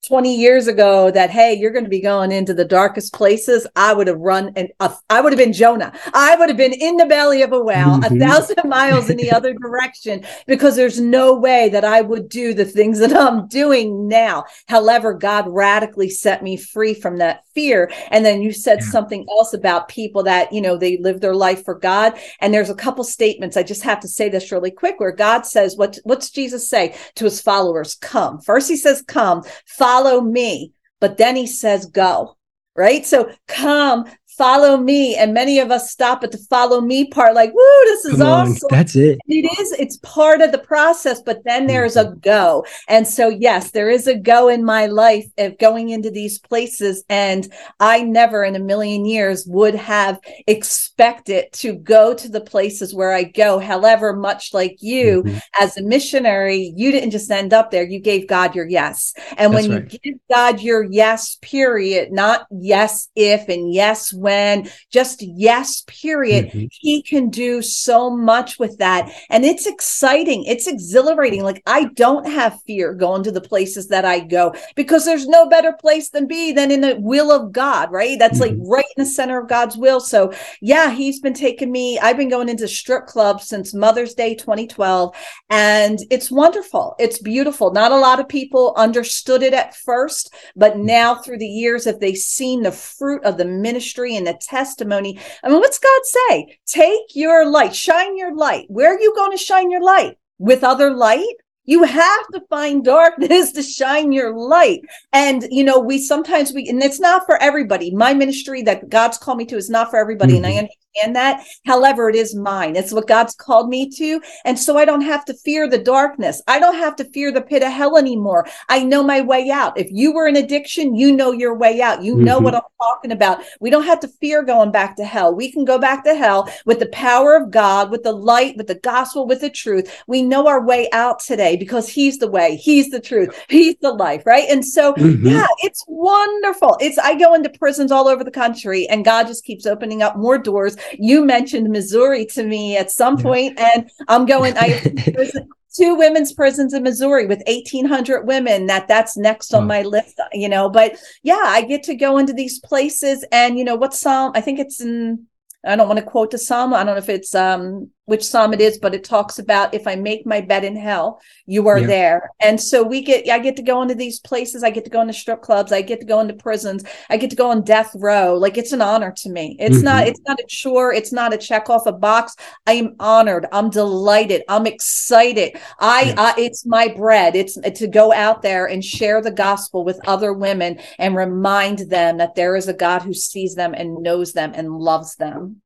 20 0.07 0.37
years 0.37 0.67
ago 0.67 1.13
that 1.13 1.31
hey 1.31 1.55
you're 1.55 1.71
going 1.71 1.85
to 1.85 1.91
be 1.91 2.01
going 2.01 2.33
into 2.33 2.53
the 2.53 2.65
darkest 2.65 3.13
places 3.13 3.69
i 3.77 3.93
would 3.93 4.09
have 4.09 4.19
run 4.19 4.53
and 4.57 4.69
uh, 4.81 4.93
i 5.09 5.21
would 5.21 5.33
have 5.33 5.39
been 5.39 5.53
jonah. 5.53 5.93
I 6.13 6.35
would 6.35 6.49
have 6.49 6.57
been 6.57 6.73
in 6.73 6.97
the 6.97 7.07
belly 7.07 7.43
of 7.43 7.53
a 7.53 7.63
whale 7.63 8.01
mm-hmm. 8.01 8.17
a 8.17 8.19
thousand 8.19 8.59
miles 8.69 9.11
in 9.11 9.17
the 9.17 9.31
other 9.31 9.55
direction 9.55 10.25
because 10.49 10.75
there's 10.75 11.01
no 11.01 11.37
way 11.37 11.69
that 11.69 11.85
i 11.85 12.01
would 12.01 12.29
do 12.29 12.53
the 12.53 12.65
things 12.65 12.99
that 12.99 13.15
i'm 13.15 13.47
doing 13.47 14.09
now. 14.09 14.45
However 14.67 15.15
god 15.15 15.47
radically 15.49 16.11
set 16.11 16.43
me 16.43 16.57
free 16.57 16.95
from 16.95 17.19
that 17.19 17.45
fear. 17.55 17.93
And 18.11 18.25
then 18.25 18.41
you 18.41 18.51
said 18.51 18.79
yeah. 18.81 18.87
something 18.87 19.27
else 19.29 19.53
about 19.53 19.89
people 19.89 20.23
that 20.23 20.53
you 20.53 20.61
know 20.61 20.77
they 20.77 20.97
live 20.99 21.21
their 21.21 21.35
life 21.35 21.65
for 21.65 21.75
god. 21.75 22.19
And 22.41 22.53
there's 22.53 22.71
a 22.71 22.75
couple 22.75 23.05
statements. 23.05 23.57
I 23.57 23.63
just 23.63 23.83
have 23.83 24.01
to 24.01 24.09
say 24.09 24.29
this 24.29 24.51
really 24.51 24.71
quick 24.71 24.99
where 24.99 25.13
god 25.13 25.47
says 25.47 25.77
what 25.77 25.99
what's 26.03 26.31
jesus 26.31 26.69
say 26.69 26.97
to 27.15 27.25
his 27.25 27.41
followers? 27.41 27.95
Come. 27.95 28.41
First 28.41 28.69
he 28.69 28.77
says 28.77 29.05
come. 29.07 29.45
follow 29.67 29.92
me. 30.21 30.73
But 31.01 31.19
then 31.19 31.37
he 31.37 31.47
says, 31.47 31.87
go, 31.87 32.37
right? 32.77 33.05
So 33.05 33.31
come, 33.49 34.07
follow 34.37 34.77
me. 34.77 35.17
And 35.17 35.35
many 35.35 35.59
of 35.59 35.71
us 35.71 35.91
stop 35.91 36.25
at 36.25 36.33
the 36.33 36.39
follow 36.51 36.81
me 36.81 37.07
part, 37.09 37.35
like, 37.35 37.53
woo, 37.53 37.81
this 37.85 38.05
is 38.05 38.19
Come 38.19 38.29
awesome. 38.29 38.55
On, 38.55 38.69
that's 38.71 38.97
it. 38.97 39.19
It 39.27 39.61
is, 39.61 39.73
it's 39.73 39.99
part 39.99 40.41
of 40.41 40.53
the 40.53 40.59
process, 40.59 41.21
but 41.23 41.45
then 41.45 41.67
there's 41.67 41.97
a 41.97 42.15
go. 42.21 42.65
And 42.89 43.07
so, 43.07 43.29
yes, 43.29 43.71
there 43.71 43.91
is 43.91 44.07
a 44.07 44.19
go 44.19 44.49
in 44.49 44.65
my 44.65 44.87
life 44.87 45.27
of 45.39 45.59
going 45.59 45.91
into 45.91 46.11
these 46.11 46.39
places. 46.39 47.05
And 47.09 47.53
I 47.81 48.03
never 48.03 48.45
in 48.45 48.57
a 48.57 48.61
million 48.61 49.05
years 49.05 49.47
would 49.47 49.75
have 49.75 50.19
expected 50.47 51.53
to 51.53 51.75
go 51.75 52.15
to 52.15 52.29
the 52.29 52.41
places 52.41 52.95
where 52.95 53.13
I 53.13 53.25
go. 53.25 53.59
However, 53.59 54.15
much 54.15 54.55
like 54.55 54.77
you, 54.81 55.23
mm-hmm. 55.23 55.39
as 55.61 55.77
a 55.77 55.83
missionary, 55.83 56.73
you 56.77 56.91
didn't 56.93 57.11
just 57.11 57.31
end 57.31 57.53
up 57.53 57.71
there, 57.71 57.85
you 57.85 58.01
gave 58.01 58.29
God 58.29 58.55
your 58.55 58.69
yes. 58.69 59.15
And 59.37 59.53
that's 59.53 59.69
when 59.69 59.83
right. 59.83 59.93
you 59.93 59.99
give 59.99 60.21
God 60.33 60.61
your 60.61 60.85
yes, 60.85 61.39
period, 61.43 62.13
not 62.13 62.47
yes 62.51 63.09
if 63.15 63.49
and 63.49 63.73
yes 63.73 64.13
when, 64.23 64.71
just 64.91 65.23
yes, 65.23 65.83
period. 65.87 66.47
Mm-hmm. 66.47 66.67
He 66.71 67.03
can 67.03 67.29
do 67.29 67.61
so 67.61 68.09
much 68.09 68.59
with 68.59 68.79
that. 68.79 69.13
And 69.29 69.45
it's 69.45 69.67
exciting. 69.67 70.45
It's 70.45 70.67
exhilarating. 70.67 71.43
Like 71.43 71.63
I 71.67 71.85
don't 71.95 72.27
have 72.27 72.63
fear 72.67 72.95
going 72.95 73.23
to 73.25 73.33
the 73.33 73.41
places 73.41 73.89
that 73.89 74.05
I 74.05 74.21
go 74.21 74.55
because 74.77 75.05
there's 75.05 75.27
no 75.27 75.49
better 75.49 75.73
place 75.73 76.11
than 76.11 76.27
be 76.27 76.53
than 76.53 76.71
in 76.71 76.81
the 76.81 76.97
will 76.99 77.31
of 77.31 77.53
God, 77.53 77.91
right? 77.91 78.19
That's 78.19 78.41
mm-hmm. 78.41 78.61
like 78.61 78.71
right 78.71 78.93
in 78.97 79.05
the 79.05 79.11
center 79.11 79.41
of 79.41 79.49
God's 79.49 79.77
will. 79.77 80.01
So 80.01 80.33
yeah, 80.61 80.91
he's 80.91 81.21
been 81.21 81.35
taking 81.35 81.71
me. 81.71 81.99
I've 81.99 82.17
been 82.17 82.31
going 82.31 82.49
into 82.49 82.69
strip 82.69 83.07
clubs 83.07 83.49
since 83.49 83.75
Mother's 83.75 84.15
Day 84.15 84.35
2012. 84.35 85.15
And 85.51 85.99
it's 86.11 86.31
wonderful. 86.31 86.95
It's 86.99 87.19
beautiful. 87.19 87.73
Not 87.73 87.93
a 87.93 87.99
lot 87.99 88.21
of 88.21 88.29
people 88.29 88.75
understood 88.77 89.43
it 89.43 89.55
at 89.55 89.77
first, 89.77 90.33
but 90.57 90.75
mm. 90.75 90.85
now 90.85 91.17
through 91.17 91.39
the 91.39 91.47
years, 91.47 91.87
if 91.87 92.01
they've 92.01 92.17
seen 92.17 92.63
the 92.63 92.73
fruit 92.73 93.25
of 93.25 93.37
the 93.37 93.45
ministry 93.45 94.12
and 94.17 94.27
the 94.27 94.39
testimony. 94.41 95.19
I 95.43 95.49
mean, 95.49 95.59
what's 95.61 95.79
God 95.79 96.01
say? 96.05 96.59
Take 96.67 97.15
your 97.15 97.49
light, 97.49 97.75
shine 97.75 98.17
your 98.17 98.35
light. 98.35 98.67
Where 98.69 98.95
are 98.95 99.01
you 99.01 99.15
going 99.15 99.33
to 99.33 99.43
shine 99.43 99.71
your 99.71 99.83
light? 99.83 100.19
With 100.39 100.65
other 100.65 100.93
light? 100.93 101.35
You 101.65 101.85
have 101.85 102.27
to 102.33 102.43
find 102.51 102.85
darkness 102.85 103.53
to 103.55 103.63
shine 103.63 104.13
your 104.13 104.37
light. 104.37 104.81
And, 105.13 105.47
you 105.51 105.63
know, 105.65 105.79
we 105.79 105.99
sometimes 105.99 106.53
we, 106.53 106.69
and 106.69 106.83
it's 106.83 107.01
not 107.01 107.25
for 107.27 107.41
everybody. 107.41 107.95
My 107.95 108.15
ministry 108.15 108.63
that 108.63 108.89
God's 108.89 109.19
called 109.19 109.39
me 109.39 109.47
to 109.47 109.57
is 109.57 109.71
not 109.71 109.91
for 109.91 109.99
everybody. 109.99 110.35
Mm-hmm. 110.35 110.45
And 110.45 110.47
I 110.47 110.53
mm-hmm 110.63 110.82
understand 110.93 111.17
that. 111.17 111.45
However, 111.67 112.09
it 112.09 112.17
is 112.17 112.35
mine. 112.35 112.77
It's 112.77 112.93
what 112.93 113.09
God's 113.09 113.35
called 113.35 113.69
me 113.69 113.89
to. 113.91 114.21
And 114.45 114.59
so 114.59 114.77
I 114.77 114.85
don't 114.85 115.03
have 115.03 115.25
to 115.27 115.35
fear 115.35 115.69
the 115.69 115.79
darkness. 115.79 116.43
I 116.47 116.59
don't 116.59 116.77
have 116.77 116.97
to 116.97 117.05
fear 117.05 117.33
the 117.33 117.41
pit 117.41 117.63
of 117.63 117.73
hell 117.73 117.97
anymore. 117.97 118.47
I 118.69 118.85
know 118.85 119.03
my 119.03 119.21
way 119.21 119.51
out. 119.51 119.79
If 119.79 119.89
you 119.91 120.13
were 120.13 120.27
in 120.27 120.37
addiction, 120.37 120.95
you 120.95 121.15
know 121.15 121.33
your 121.33 121.55
way 121.55 121.81
out. 121.81 122.03
You 122.03 122.15
mm-hmm. 122.15 122.25
know 122.25 122.39
what 122.39 122.55
I'm 122.55 122.63
talking 122.81 123.13
about. 123.13 123.43
We 123.61 123.71
don't 123.71 123.85
have 123.85 124.01
to 124.01 124.09
fear 124.09 124.43
going 124.43 124.73
back 124.73 124.97
to 124.97 125.05
hell. 125.05 125.35
We 125.35 125.51
can 125.51 125.65
go 125.65 125.79
back 125.79 126.05
to 126.05 126.15
hell 126.15 126.49
with 126.65 126.79
the 126.79 126.89
power 126.89 127.37
of 127.37 127.51
God, 127.51 127.91
with 127.91 128.03
the 128.03 128.13
light, 128.13 128.57
with 128.57 128.67
the 128.67 128.75
gospel, 128.77 129.27
with 129.27 129.41
the 129.41 129.51
truth. 129.51 130.03
We 130.07 130.23
know 130.23 130.47
our 130.47 130.65
way 130.65 130.89
out 130.93 131.21
today 131.21 131.57
because 131.57 131.89
He's 131.89 132.19
the 132.19 132.31
way, 132.31 132.57
He's 132.57 132.91
the 132.91 133.01
truth, 133.01 133.39
He's 133.49 133.77
the 133.81 133.93
life, 133.93 134.25
right? 134.27 134.49
And 134.49 134.65
so, 134.65 134.95
mm-hmm. 134.95 135.27
yeah, 135.27 135.47
it's 135.63 135.85
wonderful. 135.87 136.77
It's, 136.81 136.99
I 136.99 137.15
go 137.15 137.35
into 137.35 137.51
prisons 137.51 137.93
all 137.93 138.09
over 138.09 138.25
the 138.25 138.31
country 138.31 138.87
and 138.89 139.05
God 139.05 139.27
just 139.27 139.45
keeps 139.45 139.67
opening 139.67 140.03
up 140.03 140.17
more 140.17 140.39
doors 140.39 140.77
You 140.99 141.25
mentioned 141.25 141.71
Missouri 141.71 142.27
to 142.27 142.43
me 142.43 142.77
at 142.77 142.91
some 142.91 143.17
yeah. 143.19 143.23
point, 143.23 143.59
and 143.59 143.91
I'm 144.09 144.27
going. 144.27 144.55
I 144.57 144.81
two 145.75 145.95
women's 145.95 146.33
prisons 146.33 146.75
in 146.75 146.83
Missouri 146.83 147.27
with 147.27 147.43
1800 147.47 148.27
women 148.27 148.67
that 148.67 148.89
that's 148.89 149.17
next 149.17 149.55
on 149.55 149.67
my 149.67 149.83
list 149.83 150.21
you 150.33 150.49
know 150.49 150.69
but 150.69 150.97
yeah 151.23 151.43
I 151.45 151.63
get 151.63 151.83
to 151.85 151.95
go 151.95 152.19
into 152.19 152.33
these 152.33 152.59
places 152.61 153.25
and 153.33 153.59
you 153.59 153.65
know 153.65 153.77
what 153.77 153.95
psalm 153.95 154.33
I 154.35 154.43
think 154.43 154.59
it's 154.59 154.81
in 154.81 155.27
I 155.65 155.77
don't 155.77 155.89
want 155.89 155.99
to 155.99 156.05
quote 156.05 156.31
the 156.31 156.39
psalm 156.39 156.75
I 156.75 156.85
don't 156.85 156.95
know 156.95 156.99
if 156.99 157.09
it's 157.09 157.35
um 157.35 157.91
which 158.07 158.25
psalm 158.25 158.53
it 158.53 158.61
is, 158.61 158.79
but 158.79 158.95
it 158.95 159.05
talks 159.05 159.39
about 159.39 159.75
if 159.75 159.87
I 159.87 159.95
make 159.95 160.27
my 160.27 160.41
bed 160.41 160.65
in 160.65 160.75
hell, 160.75 161.21
you 161.47 161.69
are 161.69 161.79
yeah. 161.79 161.87
there. 161.87 162.31
And 162.41 162.61
so 162.61 162.83
we 162.83 163.01
get, 163.01 163.29
I 163.29 163.39
get 163.39 163.55
to 163.57 163.63
go 163.63 163.81
into 163.81 163.95
these 163.95 164.19
places. 164.19 164.65
I 164.65 164.71
get 164.71 164.85
to 164.85 164.91
go 164.91 165.01
into 165.01 165.13
strip 165.13 165.41
clubs. 165.41 165.71
I 165.71 165.83
get 165.83 166.01
to 166.01 166.07
go 166.07 166.19
into 166.19 166.35
prisons. 166.35 166.83
I 167.09 167.17
get 167.17 167.31
to 167.31 167.37
go 167.37 167.51
on 167.51 167.63
death 167.63 167.93
row. 167.95 168.35
Like 168.35 168.59
it's 168.59 168.73
an 168.73 168.83
honor 168.83 169.13
to 169.19 169.31
me. 169.31 169.57
It's 169.61 169.77
mm-hmm. 169.77 169.85
not, 169.85 170.09
it's 170.09 170.21
not 170.27 170.41
a 170.41 170.47
chore. 170.49 170.93
It's 170.93 171.13
not 171.13 171.33
a 171.33 171.39
check 171.39 171.71
off 171.71 171.87
a 171.87 171.93
box. 171.93 172.35
I 172.67 172.73
am 172.73 172.97
honored. 172.99 173.47
I'm 173.53 173.71
delighted. 173.71 174.43
I'm 174.49 174.67
excited. 174.67 175.57
I, 175.79 176.03
yeah. 176.03 176.15
I 176.19 176.35
it's 176.39 176.67
my 176.67 176.89
bread. 176.89 177.37
It's 177.37 177.55
to 177.55 177.87
go 177.87 178.13
out 178.13 178.43
there 178.43 178.67
and 178.67 178.85
share 178.85 179.23
the 179.23 179.31
gospel 179.31 179.85
with 179.85 180.01
other 180.09 180.33
women 180.33 180.81
and 180.99 181.15
remind 181.15 181.91
them 181.91 182.17
that 182.19 182.35
there 182.35 182.57
is 182.57 182.67
a 182.67 182.75
God 182.75 183.03
who 183.03 183.15
sees 183.15 183.55
them 183.55 183.75
and 183.75 184.03
knows 184.03 184.33
them 184.33 184.53
and 184.55 184.77
loves 184.77 185.15
them. 185.17 185.63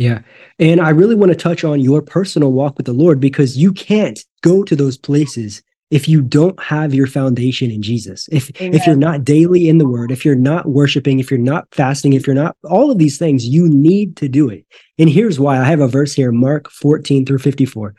Yeah. 0.00 0.22
And 0.58 0.80
I 0.80 0.90
really 0.90 1.14
want 1.14 1.30
to 1.30 1.36
touch 1.36 1.62
on 1.62 1.78
your 1.78 2.00
personal 2.00 2.52
walk 2.52 2.78
with 2.78 2.86
the 2.86 2.92
Lord 2.94 3.20
because 3.20 3.58
you 3.58 3.70
can't 3.70 4.18
go 4.40 4.64
to 4.64 4.74
those 4.74 4.96
places 4.96 5.62
if 5.90 6.08
you 6.08 6.22
don't 6.22 6.58
have 6.62 6.94
your 6.94 7.06
foundation 7.06 7.70
in 7.70 7.82
Jesus. 7.82 8.26
If 8.32 8.50
Amen. 8.62 8.74
if 8.74 8.86
you're 8.86 8.96
not 8.96 9.24
daily 9.24 9.68
in 9.68 9.76
the 9.76 9.86
word, 9.86 10.10
if 10.10 10.24
you're 10.24 10.34
not 10.34 10.70
worshiping, 10.70 11.20
if 11.20 11.30
you're 11.30 11.38
not 11.38 11.66
fasting, 11.72 12.14
if 12.14 12.26
you're 12.26 12.34
not 12.34 12.56
all 12.64 12.90
of 12.90 12.96
these 12.96 13.18
things, 13.18 13.44
you 13.44 13.68
need 13.68 14.16
to 14.16 14.28
do 14.28 14.48
it. 14.48 14.64
And 14.98 15.10
here's 15.10 15.38
why. 15.38 15.58
I 15.58 15.64
have 15.64 15.80
a 15.80 15.88
verse 15.88 16.14
here, 16.14 16.32
Mark 16.32 16.70
14 16.70 17.26
through 17.26 17.38
54. 17.38 17.94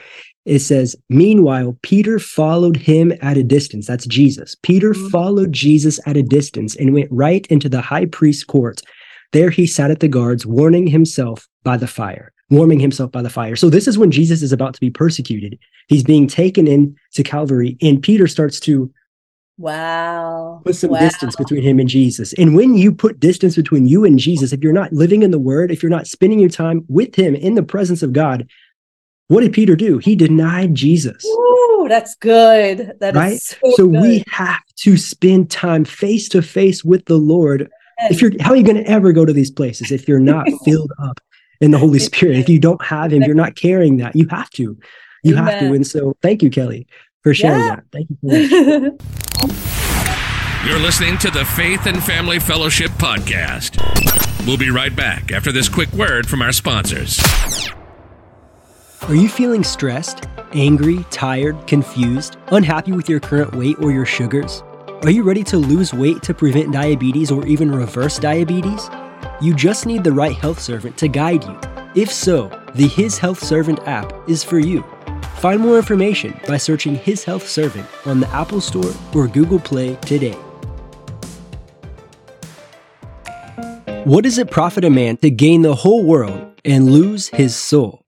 It 0.46 0.60
says, 0.60 0.96
Meanwhile, 1.10 1.77
Peter 1.84 2.17
followed 2.17 2.77
him 2.77 3.13
at 3.22 3.38
a 3.38 3.43
distance. 3.43 3.86
That's 3.86 4.08
Jesus. 4.08 4.55
Peter 4.63 4.93
mm-hmm. 4.93 5.10
followed 5.10 5.51
Jesus 5.51 6.00
at 6.08 6.17
a 6.17 6.24
distance 6.24 6.75
and 6.75 6.96
went 6.96 7.12
right 7.12 7.46
into 7.48 7.70
the 7.70 7.81
high 7.81 8.05
priest's 8.05 8.43
court. 8.43 8.81
There 9.32 9.50
he 9.50 9.66
sat 9.66 9.92
at 9.92 10.00
the 10.00 10.08
guards, 10.08 10.46
warning 10.46 10.88
himself 10.88 11.48
by 11.64 11.78
the 11.78 11.88
fire, 11.88 12.34
warming 12.50 12.80
himself 12.80 13.12
by 13.12 13.22
the 13.22 13.30
fire. 13.30 13.56
So 13.56 13.70
this 13.70 13.88
is 13.88 13.98
when 13.98 14.12
Jesus 14.12 14.42
is 14.42 14.52
about 14.52 14.74
to 14.74 14.80
be 14.82 14.90
persecuted. 14.90 15.58
He's 15.88 16.04
being 16.04 16.28
taken 16.28 16.68
in 16.68 16.96
to 17.14 17.24
Calvary, 17.24 17.78
and 17.82 18.02
Peter 18.02 18.28
starts 18.28 18.60
to 18.62 18.92
Wow. 19.58 20.62
Put 20.66 20.76
some 20.76 20.90
wow. 20.90 21.00
distance 21.00 21.36
between 21.36 21.62
him 21.62 21.80
and 21.80 21.88
Jesus. 21.88 22.34
And 22.34 22.56
when 22.56 22.74
you 22.74 22.92
put 22.92 23.20
distance 23.20 23.56
between 23.56 23.86
you 23.86 24.04
and 24.04 24.18
Jesus, 24.18 24.54
if 24.54 24.64
you're 24.64 24.74
not 24.74 24.92
living 24.92 25.22
in 25.22 25.30
the 25.30 25.38
word, 25.38 25.70
if 25.70 25.84
you're 25.84 25.92
not 25.92 26.08
spending 26.08 26.40
your 26.40 26.50
time 26.50 26.84
with 26.88 27.14
him 27.14 27.36
in 27.36 27.54
the 27.54 27.62
presence 27.62 28.02
of 28.02 28.12
God, 28.12 28.50
what 29.28 29.42
did 29.42 29.54
Peter 29.54 29.76
do? 29.76 30.00
He 30.00 30.16
denied 30.16 30.74
Jesus. 30.74 31.24
Ooh, 31.26 31.86
that's 31.88 32.16
good. 32.16 32.94
That 33.00 33.16
right? 33.16 33.40
so, 33.40 33.58
so 33.76 33.86
we 33.86 34.24
have 34.30 34.64
to 34.78 34.98
spend 34.98 35.52
time 35.52 35.86
face 35.86 36.28
to 36.30 36.42
face 36.42 36.84
with 36.84 37.06
the 37.06 37.18
Lord. 37.18 37.70
If 38.10 38.22
you're 38.22 38.31
how 38.41 38.51
are 38.51 38.55
you 38.55 38.63
going 38.63 38.77
to 38.77 38.88
ever 38.89 39.12
go 39.13 39.25
to 39.25 39.34
these 39.34 39.51
places 39.51 39.91
if 39.91 40.08
you're 40.08 40.20
not 40.20 40.48
filled 40.65 40.91
up 41.00 41.20
in 41.62 41.72
the 41.72 41.77
Holy 41.77 42.00
Spirit. 42.00 42.38
If 42.38 42.50
you 42.50 42.60
don't 42.60 42.84
have 42.84 43.13
Him, 43.13 43.24
you're 43.24 43.36
not 43.36 43.55
carrying 43.55 43.98
that. 43.98 44.15
You 44.15 44.27
have 44.29 44.50
to. 44.51 44.77
You 45.24 45.38
Amen. 45.38 45.48
have 45.48 45.60
to. 45.60 45.74
And 45.74 45.86
so, 45.86 46.17
thank 46.22 46.41
you, 46.41 46.50
Kelly, 46.50 46.88
for 47.22 47.34
sharing 47.34 47.62
yeah. 47.62 47.75
that. 47.75 47.86
Thank 47.91 48.10
you. 48.22 48.98
You're 50.67 50.79
listening 50.79 51.17
to 51.20 51.31
the 51.31 51.43
Faith 51.43 51.88
and 51.88 52.03
Family 52.03 52.39
Fellowship 52.39 52.91
podcast. 52.91 53.77
We'll 54.46 54.58
be 54.58 54.70
right 54.70 54.96
back 54.96 55.31
after 55.31 55.51
this 55.51 55.67
quick 55.70 55.91
word 55.93 56.27
from 56.27 56.41
our 56.41 56.51
sponsors. 56.51 57.20
Are 59.08 59.15
you 59.15 59.27
feeling 59.27 59.63
stressed, 59.63 60.27
angry, 60.53 61.03
tired, 61.10 61.65
confused, 61.65 62.38
unhappy 62.50 62.91
with 62.91 63.10
your 63.10 63.20
current 63.20 63.55
weight 63.55 63.77
or 63.79 63.91
your 63.91 64.05
sugars? 64.05 64.62
Are 65.03 65.10
you 65.10 65.24
ready 65.24 65.43
to 65.46 65.58
lose 65.58 65.96
weight 65.96 66.22
to 66.22 66.31
prevent 66.31 66.72
diabetes 66.72 67.31
or 67.31 67.43
even 67.48 67.72
reverse 67.72 68.20
diabetes? 68.20 68.88
You 69.41 69.55
just 69.55 69.88
need 69.88 70.03
the 70.03 70.12
right 70.12 70.36
health 70.36 70.60
servant 70.60 70.96
to 70.98 71.08
guide 71.08 71.43
you. 71.43 71.60
If 71.96 72.12
so, 72.12 72.50
the 72.75 72.88
His 72.88 73.17
Health 73.17 73.43
Servant 73.43 73.79
app 73.88 74.13
is 74.29 74.43
for 74.43 74.60
you. 74.60 74.84
Find 75.38 75.60
more 75.60 75.77
information 75.77 76.39
by 76.48 76.58
searching 76.58 76.93
His 76.93 77.24
Health 77.24 77.50
Servant 77.50 77.88
on 78.05 78.20
the 78.20 78.27
Apple 78.27 78.62
Store 78.62 78.93
or 79.15 79.27
Google 79.27 79.60
Play 79.60 79.96
today. 80.01 80.38
What 84.03 84.24
does 84.24 84.38
it 84.38 84.51
profit 84.51 84.86
a 84.86 84.91
man 84.91 85.17
to 85.17 85.31
gain 85.31 85.63
the 85.63 85.74
whole 85.74 86.03
world 86.03 86.62
and 86.63 86.91
lose 86.91 87.29
his 87.29 87.55
soul? 87.55 88.05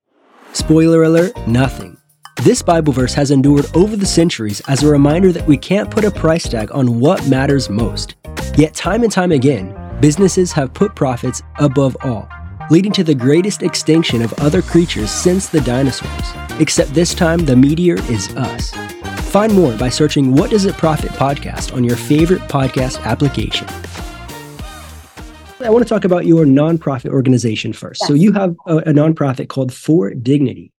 Spoiler 0.51 1.01
alert, 1.01 1.35
nothing. 1.47 1.92
This 2.41 2.61
Bible 2.61 2.91
verse 2.91 3.13
has 3.13 3.31
endured 3.31 3.65
over 3.73 3.95
the 3.95 4.05
centuries 4.05 4.59
as 4.67 4.83
a 4.83 4.87
reminder 4.87 5.31
that 5.31 5.47
we 5.47 5.55
can't 5.55 5.89
put 5.89 6.03
a 6.03 6.11
price 6.11 6.43
tag 6.43 6.71
on 6.73 6.99
what 6.99 7.25
matters 7.27 7.69
most. 7.69 8.15
Yet, 8.57 8.73
time 8.73 9.03
and 9.03 9.11
time 9.11 9.31
again, 9.31 9.73
businesses 10.01 10.51
have 10.51 10.73
put 10.73 10.93
profits 10.93 11.41
above 11.59 11.95
all, 12.01 12.27
leading 12.69 12.91
to 12.93 13.03
the 13.03 13.15
greatest 13.15 13.63
extinction 13.63 14.21
of 14.21 14.33
other 14.39 14.61
creatures 14.61 15.09
since 15.09 15.47
the 15.47 15.61
dinosaurs. 15.61 16.33
Except 16.59 16.93
this 16.93 17.13
time, 17.13 17.45
the 17.45 17.55
meteor 17.55 17.95
is 18.11 18.27
us. 18.35 18.71
Find 19.31 19.53
more 19.53 19.77
by 19.77 19.89
searching 19.89 20.33
What 20.33 20.49
Does 20.49 20.65
It 20.65 20.75
Profit 20.75 21.11
podcast 21.11 21.73
on 21.73 21.83
your 21.83 21.95
favorite 21.95 22.41
podcast 22.41 23.01
application. 23.05 23.67
I 25.61 25.69
want 25.69 25.83
to 25.85 25.87
talk 25.87 26.03
about 26.03 26.25
your 26.25 26.43
nonprofit 26.43 27.11
organization 27.11 27.71
first. 27.71 28.01
Yes. 28.01 28.07
So, 28.09 28.13
you 28.15 28.33
have 28.33 28.53
a, 28.67 28.77
a, 28.79 28.91
nonprofit 28.91 29.47
called 29.47 29.71
For 29.73 30.13
Dignity. 30.13 30.72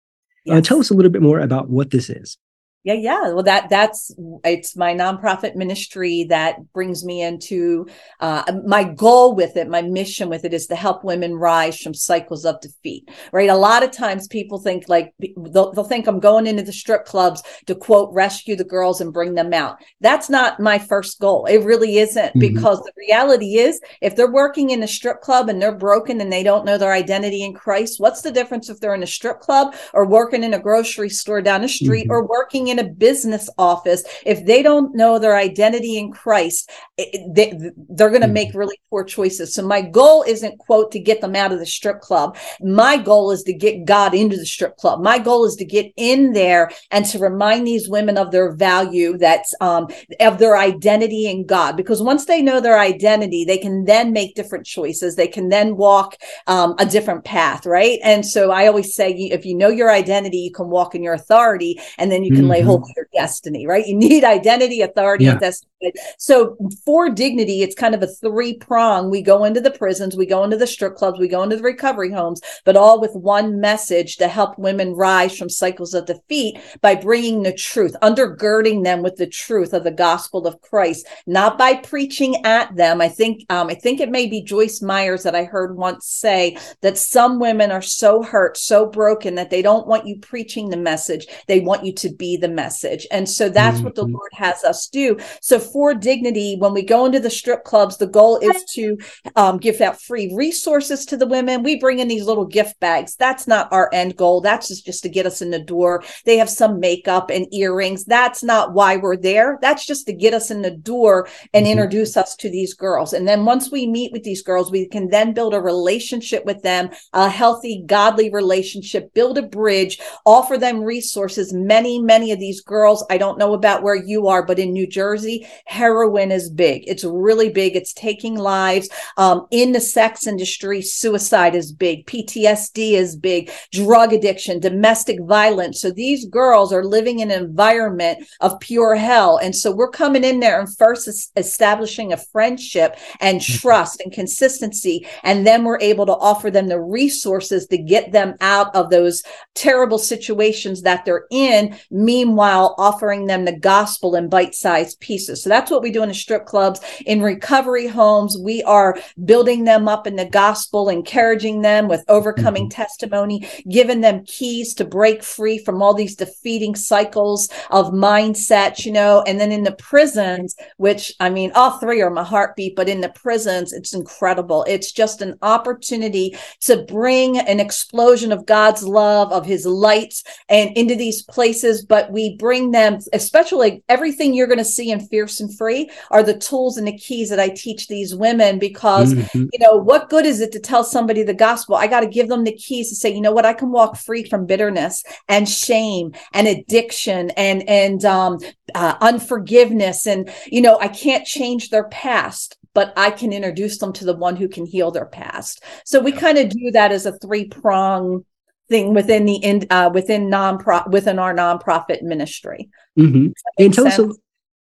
Yes. 0.46 0.58
Uh, 0.58 0.62
tell 0.62 0.80
us 0.80 0.90
a 0.90 0.94
little 0.94 1.12
bit 1.12 1.22
more 1.22 1.40
about 1.40 1.70
what 1.70 1.92
this 1.92 2.10
is 2.10 2.38
yeah 2.84 2.94
yeah 2.94 3.32
well 3.32 3.44
that 3.44 3.70
that's 3.70 4.14
it's 4.44 4.76
my 4.76 4.94
nonprofit 4.94 5.56
ministry 5.56 6.26
that 6.26 6.56
brings 6.74 7.06
me 7.06 7.22
into 7.22 7.88
uh, 8.20 8.44
my 8.66 8.84
goal 8.84 9.36
with 9.36 9.56
it 9.56 9.68
my 9.68 9.82
mission 9.82 10.30
with 10.30 10.44
it 10.44 10.54
is 10.54 10.68
to 10.68 10.76
help 10.76 11.04
women 11.04 11.36
rise 11.36 11.80
from 11.80 11.94
cycles 11.94 12.46
of 12.46 12.60
defeat 12.62 13.10
right 13.32 13.50
a 13.50 13.56
lot 13.56 13.84
of 13.84 13.92
times 13.92 14.28
people 14.28 14.60
think 14.60 14.88
like 14.90 15.14
they'll, 15.52 15.72
they'll 15.72 15.84
think 15.84 16.08
i'm 16.08 16.20
going 16.20 16.46
into 16.46 16.64
the 16.64 16.74
strip 16.74 17.06
clubs 17.06 17.42
to 17.66 17.74
quote 17.74 18.14
rescue 18.14 18.56
the 18.56 18.64
girls 18.64 19.00
and 19.00 19.14
bring 19.14 19.34
them 19.34 19.54
out 19.54 19.78
that's 20.02 20.30
not 20.30 20.60
my 20.60 20.78
first 20.78 21.20
goal 21.20 21.46
it 21.46 21.64
really 21.64 21.98
isn't 21.98 22.36
mm-hmm. 22.36 22.40
because 22.40 22.80
the 22.80 22.94
reality 22.98 23.58
is 23.58 23.80
if 24.02 24.16
they're 24.16 24.32
working 24.32 24.72
in 24.72 24.84
a 24.84 24.88
strip 24.88 25.22
club 25.22 25.48
and 25.48 25.62
they're 25.62 25.76
broken 25.76 26.20
and 26.20 26.32
they 26.32 26.44
don't 26.44 26.66
know 26.66 26.78
their 26.78 26.92
identity 26.92 27.44
in 27.44 27.54
christ 27.54 28.00
what's 28.00 28.22
the 28.22 28.32
difference 28.32 28.70
if 28.70 28.80
they're 28.80 28.94
in 28.94 29.04
a 29.04 29.08
strip 29.08 29.40
club 29.40 29.74
or 29.94 30.06
working 30.06 30.44
in 30.44 30.54
a 30.54 30.60
grocery 30.60 31.10
store 31.10 31.42
down 31.42 31.62
the 31.62 31.70
street 31.70 32.04
mm-hmm. 32.04 32.12
or 32.12 32.28
working 32.28 32.68
in 32.68 32.73
a 32.80 32.84
business 32.84 33.50
office, 33.58 34.04
if 34.26 34.46
they 34.46 34.62
don't 34.62 34.96
know 34.96 35.20
their 35.20 35.36
identity 35.36 35.98
in 35.98 36.12
Christ, 36.12 36.70
they, 36.98 37.54
they're 37.90 38.10
going 38.10 38.22
to 38.22 38.28
mm-hmm. 38.28 38.34
make 38.34 38.54
really 38.54 38.80
poor 38.90 39.04
choices. 39.04 39.54
So 39.54 39.66
my 39.66 39.82
goal 39.82 40.24
isn't 40.28 40.58
quote 40.60 40.92
to 40.92 41.00
get 41.00 41.22
them 41.22 41.36
out 41.36 41.52
of 41.52 41.60
the 41.60 41.66
strip 41.66 42.02
club. 42.02 42.38
My 42.62 42.98
goal 42.98 43.32
is 43.32 43.44
to 43.44 43.54
get 43.54 43.86
God 43.86 44.14
into 44.14 44.38
the 44.38 44.46
strip 44.46 44.78
club. 44.78 45.02
My 45.02 45.20
goal 45.20 45.46
is 45.46 45.56
to 45.56 45.66
get 45.66 45.92
in 45.98 46.34
there 46.34 46.72
and 46.92 47.06
to 47.08 47.20
remind 47.20 47.66
these 47.66 47.90
women 47.90 48.18
of 48.18 48.32
their 48.32 48.54
value, 48.54 49.18
that's 49.18 49.54
um, 49.62 49.88
of 50.20 50.38
their 50.40 50.58
identity 50.58 51.28
in 51.28 51.46
God. 51.46 51.78
Because 51.78 52.02
once 52.02 52.26
they 52.26 52.42
know 52.42 52.60
their 52.60 52.80
identity, 52.80 53.46
they 53.46 53.58
can 53.58 53.86
then 53.86 54.14
make 54.14 54.36
different 54.36 54.66
choices. 54.66 55.16
They 55.16 55.28
can 55.28 55.50
then 55.50 55.78
walk 55.78 56.18
um, 56.48 56.76
a 56.80 56.86
different 56.86 57.24
path, 57.26 57.66
right? 57.66 58.00
And 58.04 58.26
so 58.26 58.52
I 58.52 58.68
always 58.68 58.94
say, 58.94 59.12
if 59.12 59.46
you 59.46 59.56
know 59.56 59.70
your 59.70 59.92
identity, 59.92 60.38
you 60.38 60.52
can 60.52 60.70
walk 60.70 60.96
in 60.96 61.04
your 61.04 61.14
authority, 61.14 61.80
and 61.98 62.12
then 62.12 62.24
you 62.24 62.32
can 62.32 62.42
mm-hmm. 62.42 62.52
lay 62.52 62.62
hold 62.64 62.88
your 62.96 63.08
destiny, 63.14 63.68
right? 63.68 63.86
You 63.86 63.96
need 63.96 64.24
identity, 64.24 64.82
authority, 64.82 65.26
yeah. 65.26 65.32
and 65.32 65.40
destiny. 65.40 65.70
So 66.18 66.56
for 66.86 67.10
dignity, 67.10 67.62
it's 67.62 67.76
kind 67.76 67.94
of 67.94 68.02
a 68.02 68.08
three 68.08 68.56
prong. 68.56 69.10
We 69.10 69.22
go 69.22 69.44
into 69.44 69.60
the 69.60 69.72
prisons, 69.72 70.16
we 70.16 70.26
go 70.26 70.44
into 70.44 70.58
the 70.58 70.68
strip 70.68 70.96
clubs, 70.96 71.20
we 71.20 71.28
go 71.28 71.44
into 71.44 71.58
the 71.58 71.64
recovery 71.64 72.12
homes, 72.12 72.42
but 72.64 72.78
all 72.78 73.02
with 73.02 73.14
one 73.14 73.60
message 73.60 74.18
to 74.18 74.28
help 74.28 74.58
women 74.58 74.94
rise 74.94 75.38
from 75.38 75.50
cycles 75.50 75.94
of 75.94 76.06
defeat 76.06 76.58
by 76.82 76.96
bringing 76.96 77.44
the 77.44 77.54
truth, 77.54 77.96
undergirding 78.02 78.84
them 78.84 79.02
with 79.02 79.18
the 79.18 79.28
truth 79.28 79.74
of 79.74 79.84
the 79.84 79.92
gospel 79.92 80.48
of 80.48 80.62
Christ, 80.62 81.08
not 81.28 81.58
by 81.58 81.76
preaching 81.76 82.46
at 82.46 82.74
them. 82.76 83.02
I 83.02 83.10
think, 83.10 83.46
um, 83.50 83.68
I 83.68 83.76
think 83.76 84.00
it 84.00 84.10
may 84.10 84.28
be 84.28 84.42
Joyce 84.42 84.82
Myers 84.82 85.24
that 85.24 85.36
I 85.36 85.44
heard 85.44 85.76
once 85.76 86.08
say 86.08 86.58
that 86.82 86.98
some 86.98 87.40
women 87.40 87.72
are 87.72 87.82
so 87.82 88.24
hurt, 88.24 88.58
so 88.58 88.86
broken 88.86 89.36
that 89.36 89.50
they 89.50 89.62
don't 89.62 89.88
want 89.88 90.08
you 90.08 90.18
preaching 90.20 90.70
the 90.70 90.78
message. 90.78 91.28
They 91.48 91.60
want 91.60 91.86
you 91.86 91.94
to 91.94 92.10
be 92.10 92.38
the 92.38 92.48
message. 92.56 93.08
And 93.12 93.28
so 93.28 93.50
that's 93.50 93.78
mm-hmm. 93.78 93.86
what 93.86 93.96
the 93.96 94.04
mm-hmm. 94.04 94.14
Lord 94.14 94.32
has 94.34 94.64
us 94.64 94.88
do. 94.88 95.18
So 95.42 95.60
for 95.60 95.94
dignity, 95.94 96.56
when 96.58 96.74
we 96.74 96.84
go 96.84 97.06
into 97.06 97.20
the 97.20 97.30
strip 97.30 97.64
clubs, 97.64 97.98
the 97.98 98.08
goal 98.08 98.38
is 98.40 98.64
to 98.74 98.98
um, 99.36 99.58
give 99.58 99.82
out 99.82 100.02
free 100.02 100.34
resources 100.36 101.06
to 101.08 101.18
the 101.18 101.28
women. 101.28 101.64
We 101.64 101.80
bring 101.80 102.00
in 102.00 102.08
these 102.08 102.26
little 102.26 102.46
gift 102.46 102.80
bags. 102.80 103.16
That's 103.16 103.48
not 103.48 103.72
our 103.72 103.90
end 103.94 104.18
goal. 104.18 104.42
That's 104.42 104.68
just, 104.68 104.86
just 104.86 105.04
to 105.04 105.10
get 105.10 105.26
us 105.26 105.42
in 105.42 105.52
the 105.52 105.60
door. 105.60 106.04
They 106.26 106.38
have 106.38 106.50
some 106.50 106.80
makeup 106.80 107.30
and 107.30 107.52
earrings. 107.54 108.06
That's 108.06 108.44
not 108.44 108.74
why 108.74 108.98
we're 108.98 109.18
there. 109.18 109.60
That's 109.62 109.86
just 109.86 110.06
to 110.08 110.14
get 110.14 110.34
us 110.34 110.52
in 110.52 110.62
the 110.62 110.72
door 110.72 111.28
and 111.54 111.66
mm-hmm. 111.66 111.72
introduce 111.72 112.18
us 112.18 112.36
to 112.38 112.50
these 112.50 112.74
girls. 112.74 113.14
And 113.14 113.28
then 113.28 113.46
once 113.46 113.72
we 113.72 113.88
meet 113.88 114.12
with 114.12 114.24
these 114.24 114.42
girls, 114.42 114.72
we 114.72 114.88
can 114.88 115.10
then 115.10 115.34
build 115.34 115.54
a 115.54 115.62
relationship 115.62 116.46
with 116.46 116.62
them, 116.62 116.90
a 117.14 117.30
healthy, 117.30 117.84
godly 117.86 118.30
relationship, 118.30 119.14
build 119.14 119.38
a 119.38 119.42
bridge, 119.42 120.00
offer 120.26 120.58
them 120.58 120.82
resources. 120.82 121.54
Many, 121.54 122.02
many 122.02 122.32
of 122.32 122.40
these 122.44 122.60
girls, 122.60 123.06
I 123.10 123.18
don't 123.18 123.40
know 123.40 123.54
about 123.54 123.84
where 123.84 123.96
you 123.96 124.28
are, 124.28 124.46
but 124.46 124.60
in 124.60 124.74
New 124.74 124.86
Jersey, 124.86 125.48
heroin 125.66 126.30
is 126.30 126.50
big. 126.50 126.84
It's 126.88 127.06
really 127.06 127.50
big. 127.50 127.78
It's 127.78 127.94
taking 127.94 128.36
lives. 128.36 128.90
Um, 129.16 129.48
in 129.50 129.72
the 129.72 129.80
sex 129.80 130.28
industry, 130.28 130.82
suicide 130.82 131.56
is 131.56 131.72
big, 131.72 132.06
PTSD 132.06 132.96
is 132.96 133.16
big, 133.16 133.50
drug 133.72 134.12
addiction, 134.12 134.60
domestic 134.60 135.22
violence. 135.22 135.80
So 135.80 135.90
these 135.90 136.26
girls 136.26 136.74
are 136.74 136.84
living 136.84 137.20
in 137.20 137.32
an 137.32 137.42
environment 137.42 138.28
of 138.42 138.60
pure 138.60 138.96
hell. 138.96 139.38
And 139.38 139.56
so 139.56 139.72
we're 139.72 139.90
coming 139.90 140.26
in 140.26 140.42
there 140.42 140.60
and 140.60 140.78
first 140.78 141.32
establishing 141.38 142.12
a 142.12 142.18
friendship 142.18 142.98
and 143.22 143.40
mm-hmm. 143.40 143.58
trust 143.60 144.02
and 144.02 144.12
consistency. 144.12 145.08
And 145.24 145.48
then 145.48 145.64
we're 145.64 145.80
able 145.80 146.06
to 146.08 146.18
offer 146.18 146.52
them 146.52 146.68
the 146.68 146.82
resources 146.82 147.68
to 147.68 147.78
get 147.78 148.12
them 148.12 148.36
out 148.42 148.76
of 148.76 148.90
those 148.90 149.24
terrible 149.56 149.98
situations 149.98 150.82
that 150.82 151.06
they're 151.06 151.26
in. 151.32 151.78
Meanwhile, 151.90 152.33
offering 152.40 153.28
them 153.28 153.46
the 153.46 153.58
gospel 153.58 154.16
in 154.16 154.30
bite 154.30 154.56
sized 154.56 155.00
pieces. 155.00 155.44
So 155.44 155.50
that's 155.50 155.72
what 155.72 155.82
we 155.82 155.92
do 155.92 156.04
in 156.04 156.10
the 156.10 156.16
strip 156.16 156.46
clubs. 156.46 156.82
In 157.06 157.22
recovery 157.22 157.88
homes, 157.88 158.38
we 158.38 158.64
are 158.64 158.98
building 159.26 159.64
them 159.64 159.88
up 159.88 160.08
in 160.08 160.16
the 160.16 160.26
gospel, 160.26 160.90
encouraging 160.90 161.62
them 161.62 161.88
with 161.88 162.04
overcoming 162.08 162.70
mm-hmm. 162.70 162.82
testimony, 162.82 163.48
giving 163.70 164.02
them 164.02 164.24
keys 164.26 164.74
to 164.76 164.86
break 164.86 165.24
free 165.24 165.58
from 165.58 165.82
all 165.82 165.94
these 165.94 166.16
defeating 166.16 166.76
cycles 166.76 167.50
of 167.72 167.92
mindset, 167.92 168.86
you 168.86 168.92
know, 168.92 169.24
and 169.28 169.40
then 169.40 169.52
in 169.52 169.64
the 169.64 169.74
prisons, 169.74 170.56
which 170.78 171.14
I 171.20 171.30
mean, 171.30 171.52
all 171.56 171.80
three 171.80 172.02
are 172.02 172.10
my 172.10 172.24
heartbeat, 172.24 172.76
but 172.76 172.90
in 172.90 173.02
the 173.02 173.10
prisons, 173.10 173.74
it's 173.74 173.94
incredible. 173.94 174.64
It's 174.68 174.92
just 174.92 175.22
an 175.22 175.38
opportunity 175.42 176.38
to 176.62 176.84
bring 176.84 177.38
an 177.40 177.60
explosion 177.60 178.32
of 178.32 178.46
God's 178.46 178.84
love, 178.84 179.32
of 179.32 179.46
his 179.46 179.66
light 179.66 180.16
and 180.50 180.76
into 180.78 180.96
these 180.96 181.24
places, 181.24 181.86
but 181.86 182.12
we 182.12 182.23
bring 182.32 182.72
them, 182.72 183.00
especially 183.14 183.84
everything 183.90 184.34
you're 184.34 184.48
going 184.48 184.58
to 184.58 184.66
see 184.66 184.92
in 184.92 185.00
Fierce 185.08 185.40
and 185.40 185.56
Free 185.58 185.90
are 186.12 186.24
the 186.24 186.38
tools 186.38 186.78
and 186.78 186.88
the 186.88 186.98
keys 186.98 187.30
that 187.30 187.40
I 187.40 187.50
teach 187.50 187.88
these 187.88 188.16
women 188.16 188.60
because, 188.60 189.14
mm-hmm. 189.14 189.46
you 189.52 189.60
know, 189.60 189.76
what 189.76 190.10
good 190.10 190.26
is 190.26 190.42
it 190.42 190.52
to 190.54 190.60
tell 190.60 190.84
somebody 190.84 191.24
the 191.24 191.34
gospel? 191.34 191.76
I 191.76 191.88
got 191.88 192.02
to 192.02 192.08
give 192.08 192.30
them 192.30 192.44
the 192.44 192.56
keys 192.56 192.90
to 192.90 192.96
say, 192.96 193.14
you 193.14 193.22
know 193.22 193.32
what, 193.32 193.46
I 193.46 193.54
can 193.54 193.72
walk 193.72 193.98
free 193.98 194.24
from 194.24 194.46
bitterness 194.46 195.04
and 195.28 195.48
shame 195.48 196.14
and 196.34 196.48
addiction 196.48 197.32
and, 197.32 197.68
and, 197.70 198.04
um, 198.06 198.40
uh, 198.76 198.96
unforgiveness. 199.02 200.08
And, 200.08 200.32
you 200.48 200.62
know, 200.62 200.80
I 200.80 200.88
can't 200.88 201.26
change 201.26 201.70
their 201.70 201.86
past, 201.90 202.58
but 202.74 202.94
I 202.98 203.12
can 203.12 203.34
introduce 203.34 203.78
them 203.78 203.94
to 203.94 204.06
the 204.06 204.16
one 204.16 204.36
who 204.36 204.48
can 204.48 204.66
heal 204.66 204.92
their 204.92 205.06
past. 205.06 205.64
So 205.86 206.00
we 206.00 206.12
kind 206.12 206.38
of 206.38 206.50
do 206.50 206.72
that 206.72 206.92
as 206.92 207.06
a 207.06 207.18
three 207.20 207.46
prong 207.46 208.26
thing 208.70 208.94
within 208.94 209.26
the 209.26 209.36
in, 209.36 209.68
uh, 209.70 209.90
within 209.94 210.30
non 210.30 210.64
within 210.90 211.20
our 211.20 211.34
nonprofit 211.34 212.02
ministry. 212.02 212.70
Mm-hmm. 212.98 213.28
And 213.58 213.74
tell 213.74 213.90
sense? 213.90 214.00
us. 214.00 214.18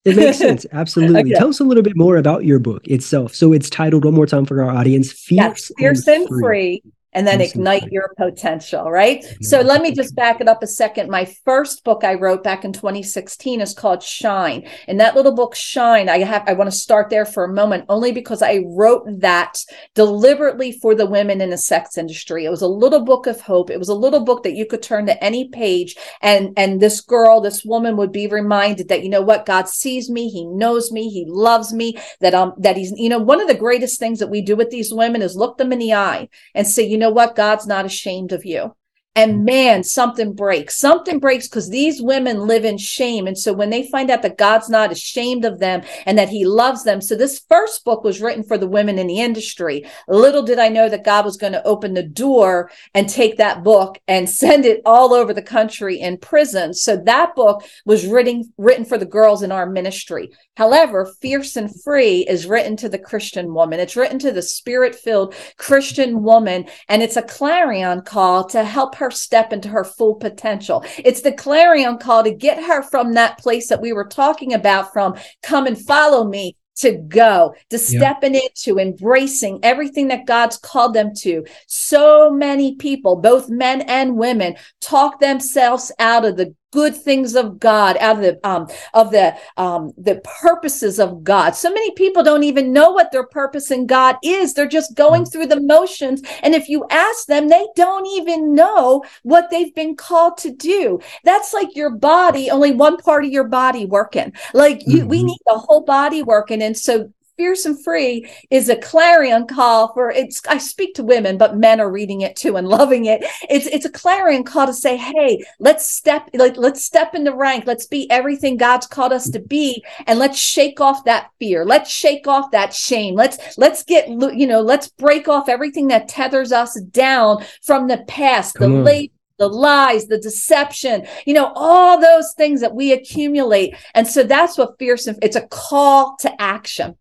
A, 0.05 0.09
it 0.09 0.15
makes 0.15 0.37
sense. 0.39 0.65
Absolutely. 0.71 1.21
okay. 1.21 1.39
Tell 1.39 1.49
us 1.49 1.59
a 1.59 1.63
little 1.63 1.83
bit 1.83 1.97
more 1.97 2.17
about 2.17 2.45
your 2.45 2.59
book 2.59 2.87
itself. 2.87 3.35
So 3.35 3.53
it's 3.53 3.69
titled 3.69 4.05
one 4.05 4.13
more 4.13 4.27
time 4.27 4.45
for 4.45 4.61
our 4.61 4.69
audience: 4.69 5.11
Fierce, 5.11 5.71
Fierce 5.77 6.07
and, 6.07 6.21
and 6.21 6.29
free. 6.29 6.41
free 6.41 6.83
and 7.13 7.27
then 7.27 7.41
ignite 7.41 7.91
your 7.91 8.13
potential, 8.17 8.89
right? 8.89 9.23
So 9.41 9.61
let 9.61 9.81
me 9.81 9.93
just 9.93 10.15
back 10.15 10.39
it 10.39 10.47
up 10.47 10.63
a 10.63 10.67
second. 10.67 11.09
My 11.09 11.25
first 11.25 11.83
book 11.83 12.03
I 12.03 12.13
wrote 12.13 12.43
back 12.43 12.63
in 12.63 12.73
2016 12.73 13.61
is 13.61 13.73
called 13.73 14.01
Shine. 14.01 14.67
And 14.87 14.99
that 14.99 15.15
little 15.15 15.33
book, 15.35 15.55
Shine, 15.55 16.09
I 16.09 16.19
have 16.19 16.43
I 16.47 16.53
want 16.53 16.71
to 16.71 16.75
start 16.75 17.09
there 17.09 17.25
for 17.25 17.43
a 17.43 17.53
moment, 17.53 17.85
only 17.89 18.11
because 18.11 18.41
I 18.41 18.63
wrote 18.65 19.03
that 19.19 19.59
deliberately 19.95 20.71
for 20.71 20.95
the 20.95 21.05
women 21.05 21.41
in 21.41 21.49
the 21.49 21.57
sex 21.57 21.97
industry. 21.97 22.45
It 22.45 22.49
was 22.49 22.61
a 22.61 22.67
little 22.67 23.03
book 23.03 23.27
of 23.27 23.41
hope. 23.41 23.69
It 23.69 23.79
was 23.79 23.89
a 23.89 23.95
little 23.95 24.23
book 24.23 24.43
that 24.43 24.55
you 24.55 24.65
could 24.65 24.81
turn 24.81 25.05
to 25.07 25.23
any 25.23 25.49
page 25.49 25.95
and 26.21 26.53
and 26.57 26.79
this 26.79 27.01
girl, 27.01 27.41
this 27.41 27.65
woman 27.65 27.97
would 27.97 28.11
be 28.11 28.27
reminded 28.27 28.87
that, 28.89 29.03
you 29.03 29.09
know 29.09 29.21
what, 29.21 29.45
God 29.45 29.67
sees 29.67 30.09
me, 30.09 30.29
He 30.29 30.45
knows 30.45 30.91
me, 30.91 31.09
He 31.09 31.25
loves 31.27 31.73
me, 31.73 31.97
that 32.19 32.33
um 32.33 32.53
that 32.57 32.77
He's, 32.77 32.93
you 32.95 33.09
know, 33.09 33.19
one 33.19 33.41
of 33.41 33.47
the 33.47 33.55
greatest 33.55 33.99
things 33.99 34.19
that 34.19 34.29
we 34.29 34.41
do 34.41 34.55
with 34.55 34.69
these 34.69 34.93
women 34.93 35.21
is 35.21 35.35
look 35.35 35.57
them 35.57 35.73
in 35.73 35.79
the 35.79 35.93
eye 35.93 36.29
and 36.55 36.67
say, 36.67 36.83
you 36.83 37.00
know 37.01 37.09
what? 37.09 37.35
God's 37.35 37.67
not 37.67 37.85
ashamed 37.85 38.31
of 38.31 38.45
you. 38.45 38.75
And 39.13 39.43
man, 39.43 39.83
something 39.83 40.31
breaks. 40.31 40.79
Something 40.79 41.19
breaks 41.19 41.45
because 41.45 41.69
these 41.69 42.01
women 42.01 42.47
live 42.47 42.63
in 42.63 42.77
shame. 42.77 43.27
And 43.27 43.37
so 43.37 43.51
when 43.51 43.69
they 43.69 43.89
find 43.89 44.09
out 44.09 44.21
that 44.21 44.37
God's 44.37 44.69
not 44.69 44.89
ashamed 44.89 45.43
of 45.43 45.59
them 45.59 45.81
and 46.05 46.17
that 46.17 46.29
he 46.29 46.45
loves 46.45 46.85
them. 46.85 47.01
So 47.01 47.15
this 47.15 47.43
first 47.49 47.83
book 47.83 48.05
was 48.05 48.21
written 48.21 48.41
for 48.41 48.57
the 48.57 48.69
women 48.69 48.97
in 48.97 49.07
the 49.07 49.19
industry. 49.19 49.85
Little 50.07 50.43
did 50.43 50.59
I 50.59 50.69
know 50.69 50.87
that 50.87 51.03
God 51.03 51.25
was 51.25 51.35
going 51.35 51.51
to 51.51 51.63
open 51.67 51.93
the 51.93 52.03
door 52.03 52.71
and 52.93 53.09
take 53.09 53.35
that 53.35 53.65
book 53.65 53.99
and 54.07 54.29
send 54.41 54.65
it 54.65 54.81
all 54.85 55.13
over 55.13 55.33
the 55.33 55.41
country 55.41 55.99
in 55.99 56.17
prison. 56.17 56.73
So 56.73 56.95
that 56.95 57.35
book 57.35 57.65
was 57.85 58.07
written, 58.07 58.53
written 58.57 58.85
for 58.85 58.97
the 58.97 59.05
girls 59.05 59.43
in 59.43 59.51
our 59.51 59.69
ministry. 59.69 60.31
However, 60.55 61.11
Fierce 61.21 61.57
and 61.57 61.69
Free 61.83 62.25
is 62.29 62.47
written 62.47 62.77
to 62.77 62.87
the 62.87 62.99
Christian 62.99 63.53
woman. 63.53 63.81
It's 63.81 63.97
written 63.97 64.19
to 64.19 64.31
the 64.31 64.41
spirit 64.41 64.95
filled 64.95 65.35
Christian 65.57 66.23
woman. 66.23 66.65
And 66.87 67.03
it's 67.03 67.17
a 67.17 67.21
clarion 67.21 68.03
call 68.03 68.45
to 68.49 68.63
help 68.63 68.95
her 69.01 69.11
step 69.11 69.51
into 69.51 69.67
her 69.67 69.83
full 69.83 70.15
potential. 70.15 70.85
It's 70.97 71.21
the 71.21 71.33
clarion 71.33 71.97
call 71.97 72.23
to 72.23 72.31
get 72.31 72.63
her 72.63 72.81
from 72.81 73.13
that 73.13 73.37
place 73.39 73.67
that 73.67 73.81
we 73.81 73.91
were 73.91 74.07
talking 74.07 74.53
about 74.53 74.93
from 74.93 75.15
come 75.43 75.67
and 75.67 75.77
follow 75.77 76.23
me 76.23 76.55
to 76.77 76.93
go, 76.93 77.53
to 77.69 77.77
stepping 77.77 78.33
into 78.35 78.79
embracing 78.79 79.59
everything 79.61 80.07
that 80.07 80.25
God's 80.25 80.57
called 80.57 80.93
them 80.93 81.11
to. 81.17 81.45
So 81.67 82.31
many 82.31 82.75
people, 82.75 83.17
both 83.17 83.49
men 83.49 83.81
and 83.81 84.17
women, 84.17 84.55
talk 84.79 85.19
themselves 85.19 85.91
out 85.99 86.25
of 86.25 86.37
the 86.37 86.55
good 86.71 86.95
things 86.95 87.35
of 87.35 87.59
God, 87.59 87.97
out 87.99 88.17
of 88.17 88.21
the 88.21 88.47
um, 88.47 88.67
of 88.93 89.11
the 89.11 89.35
um, 89.57 89.93
the 89.97 90.21
purposes 90.41 90.99
of 90.99 91.23
God. 91.23 91.51
So 91.51 91.69
many 91.69 91.91
people 91.91 92.23
don't 92.23 92.43
even 92.43 92.73
know 92.73 92.91
what 92.91 93.11
their 93.11 93.25
purpose 93.25 93.71
in 93.71 93.85
God 93.85 94.17
is. 94.23 94.53
They're 94.53 94.67
just 94.67 94.95
going 94.95 95.25
through 95.25 95.47
the 95.47 95.61
motions, 95.61 96.21
and 96.43 96.55
if 96.55 96.69
you 96.69 96.85
ask 96.89 97.27
them, 97.27 97.47
they 97.49 97.67
don't 97.75 98.07
even 98.07 98.55
know 98.55 99.03
what 99.23 99.49
they've 99.49 99.73
been 99.75 99.95
called 99.95 100.37
to 100.39 100.51
do. 100.51 100.99
That's 101.23 101.53
like 101.53 101.75
your 101.75 101.91
body, 101.91 102.49
only 102.49 102.71
one 102.71 102.97
part 102.97 103.25
of 103.25 103.31
your 103.31 103.45
body 103.45 103.85
working. 103.85 104.33
Like 104.53 104.87
you, 104.87 104.99
mm-hmm. 104.99 105.07
we 105.07 105.23
need 105.23 105.39
the 105.45 105.57
whole 105.57 105.81
body 105.81 106.23
working, 106.23 106.61
and 106.61 106.77
so 106.77 107.11
Fierce 107.37 107.65
and 107.65 107.81
Free 107.83 108.29
is 108.49 108.69
a 108.69 108.75
clarion 108.75 109.47
call 109.47 109.93
for 109.93 110.11
it's 110.11 110.41
I 110.47 110.57
speak 110.57 110.95
to 110.95 111.03
women, 111.03 111.37
but 111.37 111.57
men 111.57 111.79
are 111.79 111.91
reading 111.91 112.21
it 112.21 112.35
too 112.35 112.57
and 112.57 112.67
loving 112.67 113.05
it. 113.05 113.23
It's 113.49 113.65
it's 113.67 113.85
a 113.85 113.89
clarion 113.89 114.43
call 114.43 114.67
to 114.67 114.73
say, 114.73 114.97
hey, 114.97 115.43
let's 115.59 115.89
step 115.89 116.29
like 116.33 116.57
let's 116.57 116.83
step 116.83 117.15
in 117.15 117.23
the 117.23 117.33
rank. 117.33 117.65
Let's 117.65 117.87
be 117.87 118.09
everything 118.11 118.57
God's 118.57 118.87
called 118.87 119.13
us 119.13 119.29
to 119.31 119.39
be 119.39 119.83
and 120.07 120.19
let's 120.19 120.37
shake 120.37 120.79
off 120.79 121.03
that 121.05 121.29
fear. 121.39 121.65
Let's 121.65 121.89
shake 121.89 122.27
off 122.27 122.51
that 122.51 122.73
shame. 122.73 123.15
Let's 123.15 123.57
let's 123.57 123.83
get 123.83 124.07
you 124.09 124.47
know, 124.47 124.61
let's 124.61 124.89
break 124.89 125.27
off 125.27 125.49
everything 125.49 125.87
that 125.87 126.07
tethers 126.07 126.51
us 126.51 126.79
down 126.79 127.43
from 127.63 127.87
the 127.87 128.03
past, 128.07 128.55
Come 128.55 128.71
the 128.71 128.77
on. 128.79 128.83
late 128.83 129.13
the 129.39 129.47
lies, 129.47 130.05
the 130.05 130.19
deception, 130.19 131.07
you 131.25 131.33
know, 131.33 131.51
all 131.55 131.99
those 131.99 132.31
things 132.37 132.61
that 132.61 132.75
we 132.75 132.91
accumulate. 132.93 133.75
And 133.95 134.07
so 134.07 134.21
that's 134.21 134.55
what 134.55 134.77
fierce, 134.77 135.07
it's 135.07 135.35
a 135.35 135.47
call 135.47 136.15
to 136.17 136.39
action. 136.39 136.95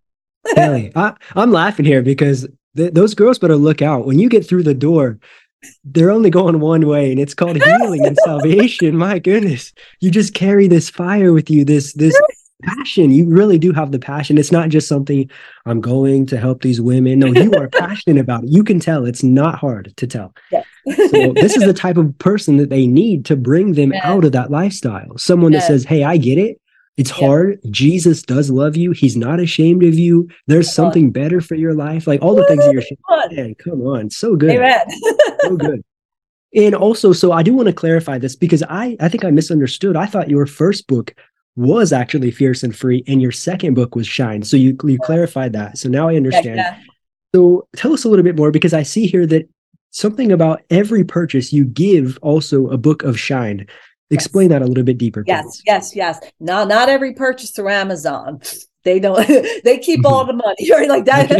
Kelly, 0.55 0.93
I, 0.97 1.15
am 1.37 1.53
laughing 1.53 1.85
here 1.85 2.03
because 2.03 2.47
th- 2.77 2.95
those 2.95 3.15
girls 3.15 3.39
better 3.39 3.57
look 3.57 3.83
out. 3.83 4.07
When 4.07 4.19
you 4.19 4.29
get 4.29 4.47
through 4.47 4.63
the 4.63 4.75
door, 4.75 5.19
they're 5.85 6.11
only 6.11 6.31
going 6.31 6.61
one 6.61 6.87
way, 6.87 7.11
and 7.11 7.21
it's 7.21 7.35
called 7.35 7.63
healing 7.63 8.07
and 8.07 8.17
salvation. 8.25 8.97
My 8.97 9.19
goodness, 9.19 9.73
you 10.01 10.11
just 10.11 10.35
carry 10.35 10.69
this 10.69 10.89
fire 10.89 11.33
with 11.33 11.51
you, 11.51 11.65
this 11.65 11.93
this 11.95 12.19
passion. 12.63 13.11
You 13.11 13.27
really 13.27 13.59
do 13.59 13.73
have 13.73 13.93
the 13.93 13.99
passion. 13.99 14.39
It's 14.39 14.53
not 14.53 14.69
just 14.69 14.89
something 14.89 15.31
I'm 15.67 15.81
going 15.81 16.27
to 16.27 16.39
help 16.39 16.63
these 16.63 16.81
women. 16.81 17.19
No, 17.19 17.29
you 17.29 17.53
are 17.55 17.69
passionate 17.69 18.21
about 18.21 18.45
it. 18.45 18.51
You 18.51 18.65
can 18.65 18.81
tell. 18.81 19.07
It's 19.07 19.23
not 19.23 19.59
hard 19.59 19.93
to 19.97 20.07
tell. 20.07 20.35
Yeah. 20.51 20.63
so 20.87 21.33
this 21.35 21.57
is 21.57 21.65
the 21.65 21.75
type 21.75 21.97
of 21.97 22.17
person 22.19 22.57
that 22.57 22.71
they 22.71 22.87
need 22.87 23.25
to 23.27 23.37
bring 23.37 23.75
them 23.75 23.93
yeah. 23.95 24.01
out 24.03 24.25
of 24.25 24.33
that 24.33 24.51
lifestyle. 24.51 25.17
Someone 25.19 25.53
yeah. 25.53 25.61
that 25.61 25.67
says, 25.67 25.85
"Hey, 25.85 26.05
I 26.05 26.17
get 26.17 26.39
it. 26.39 26.61
It's 27.01 27.09
yeah. 27.19 27.27
hard. 27.29 27.61
Jesus 27.71 28.21
does 28.21 28.51
love 28.51 28.77
you. 28.77 28.91
He's 28.93 29.17
not 29.17 29.41
ashamed 29.41 29.83
of 29.85 29.95
you. 29.95 30.29
There's 30.47 30.67
come 30.67 30.85
something 30.85 31.07
on. 31.07 31.13
better 31.13 31.41
for 31.41 31.55
your 31.55 31.73
life. 31.73 32.07
Like 32.07 32.21
all 32.21 32.35
the 32.35 32.45
things 32.45 32.63
that 32.63 32.75
you're 32.75 32.83
saying. 33.31 33.55
come 33.55 33.81
on. 33.81 34.11
So 34.11 34.37
good. 34.37 34.51
Amen. 34.51 34.81
so 35.41 35.57
good. 35.57 35.83
And 36.55 36.75
also, 36.75 37.15
so 37.15 37.33
I 37.33 37.43
do 37.43 37.55
want 37.55 37.69
to 37.69 37.73
clarify 37.73 38.19
this 38.19 38.37
because 38.37 38.63
I 38.69 38.99
I 39.01 39.09
think 39.09 39.25
I 39.25 39.31
misunderstood. 39.31 39.97
I 39.97 40.05
thought 40.05 40.29
your 40.29 40.45
first 40.45 40.89
book 40.89 41.15
was 41.57 41.91
actually 41.91 42.33
Fierce 42.33 42.63
and 42.63 42.77
Free, 42.77 43.03
and 43.07 43.23
your 43.23 43.33
second 43.33 43.73
book 43.73 43.95
was 43.95 44.07
Shine. 44.07 44.43
So 44.43 44.59
you 44.59 44.77
you 44.85 44.99
clarified 44.99 45.55
that. 45.55 45.79
So 45.79 45.89
now 45.89 46.07
I 46.07 46.17
understand. 46.17 46.57
Yeah, 46.57 46.77
yeah. 46.77 46.83
So 47.35 47.67
tell 47.77 47.95
us 47.95 48.05
a 48.05 48.11
little 48.11 48.25
bit 48.25 48.37
more 48.37 48.51
because 48.51 48.75
I 48.75 48.83
see 48.83 49.07
here 49.07 49.27
that 49.29 49.49
something 49.91 50.33
about 50.33 50.61
every 50.69 51.03
purchase 51.03 51.51
you 51.51 51.65
give 51.65 52.19
also 52.21 52.69
a 52.69 52.77
book 52.77 53.05
of 53.05 53.19
Shine. 53.19 53.67
Explain 54.11 54.51
yes. 54.51 54.59
that 54.59 54.65
a 54.65 54.69
little 54.69 54.85
bit 54.85 54.99
deeper. 54.99 55.25
Yes, 55.27 55.45
please. 55.45 55.63
yes, 55.67 55.97
yes. 55.97 56.21
Now, 56.41 56.65
not 56.65 56.89
every 56.89 57.15
purchase 57.15 57.51
through 57.51 57.69
Amazon 57.69 58.41
they 58.83 58.99
don't 58.99 59.27
they 59.65 59.79
keep 59.79 60.05
all 60.07 60.25
mm-hmm. 60.25 60.39
the 60.39 60.45
money 60.45 60.71
right 60.71 60.89
like 60.89 61.05
that 61.05 61.31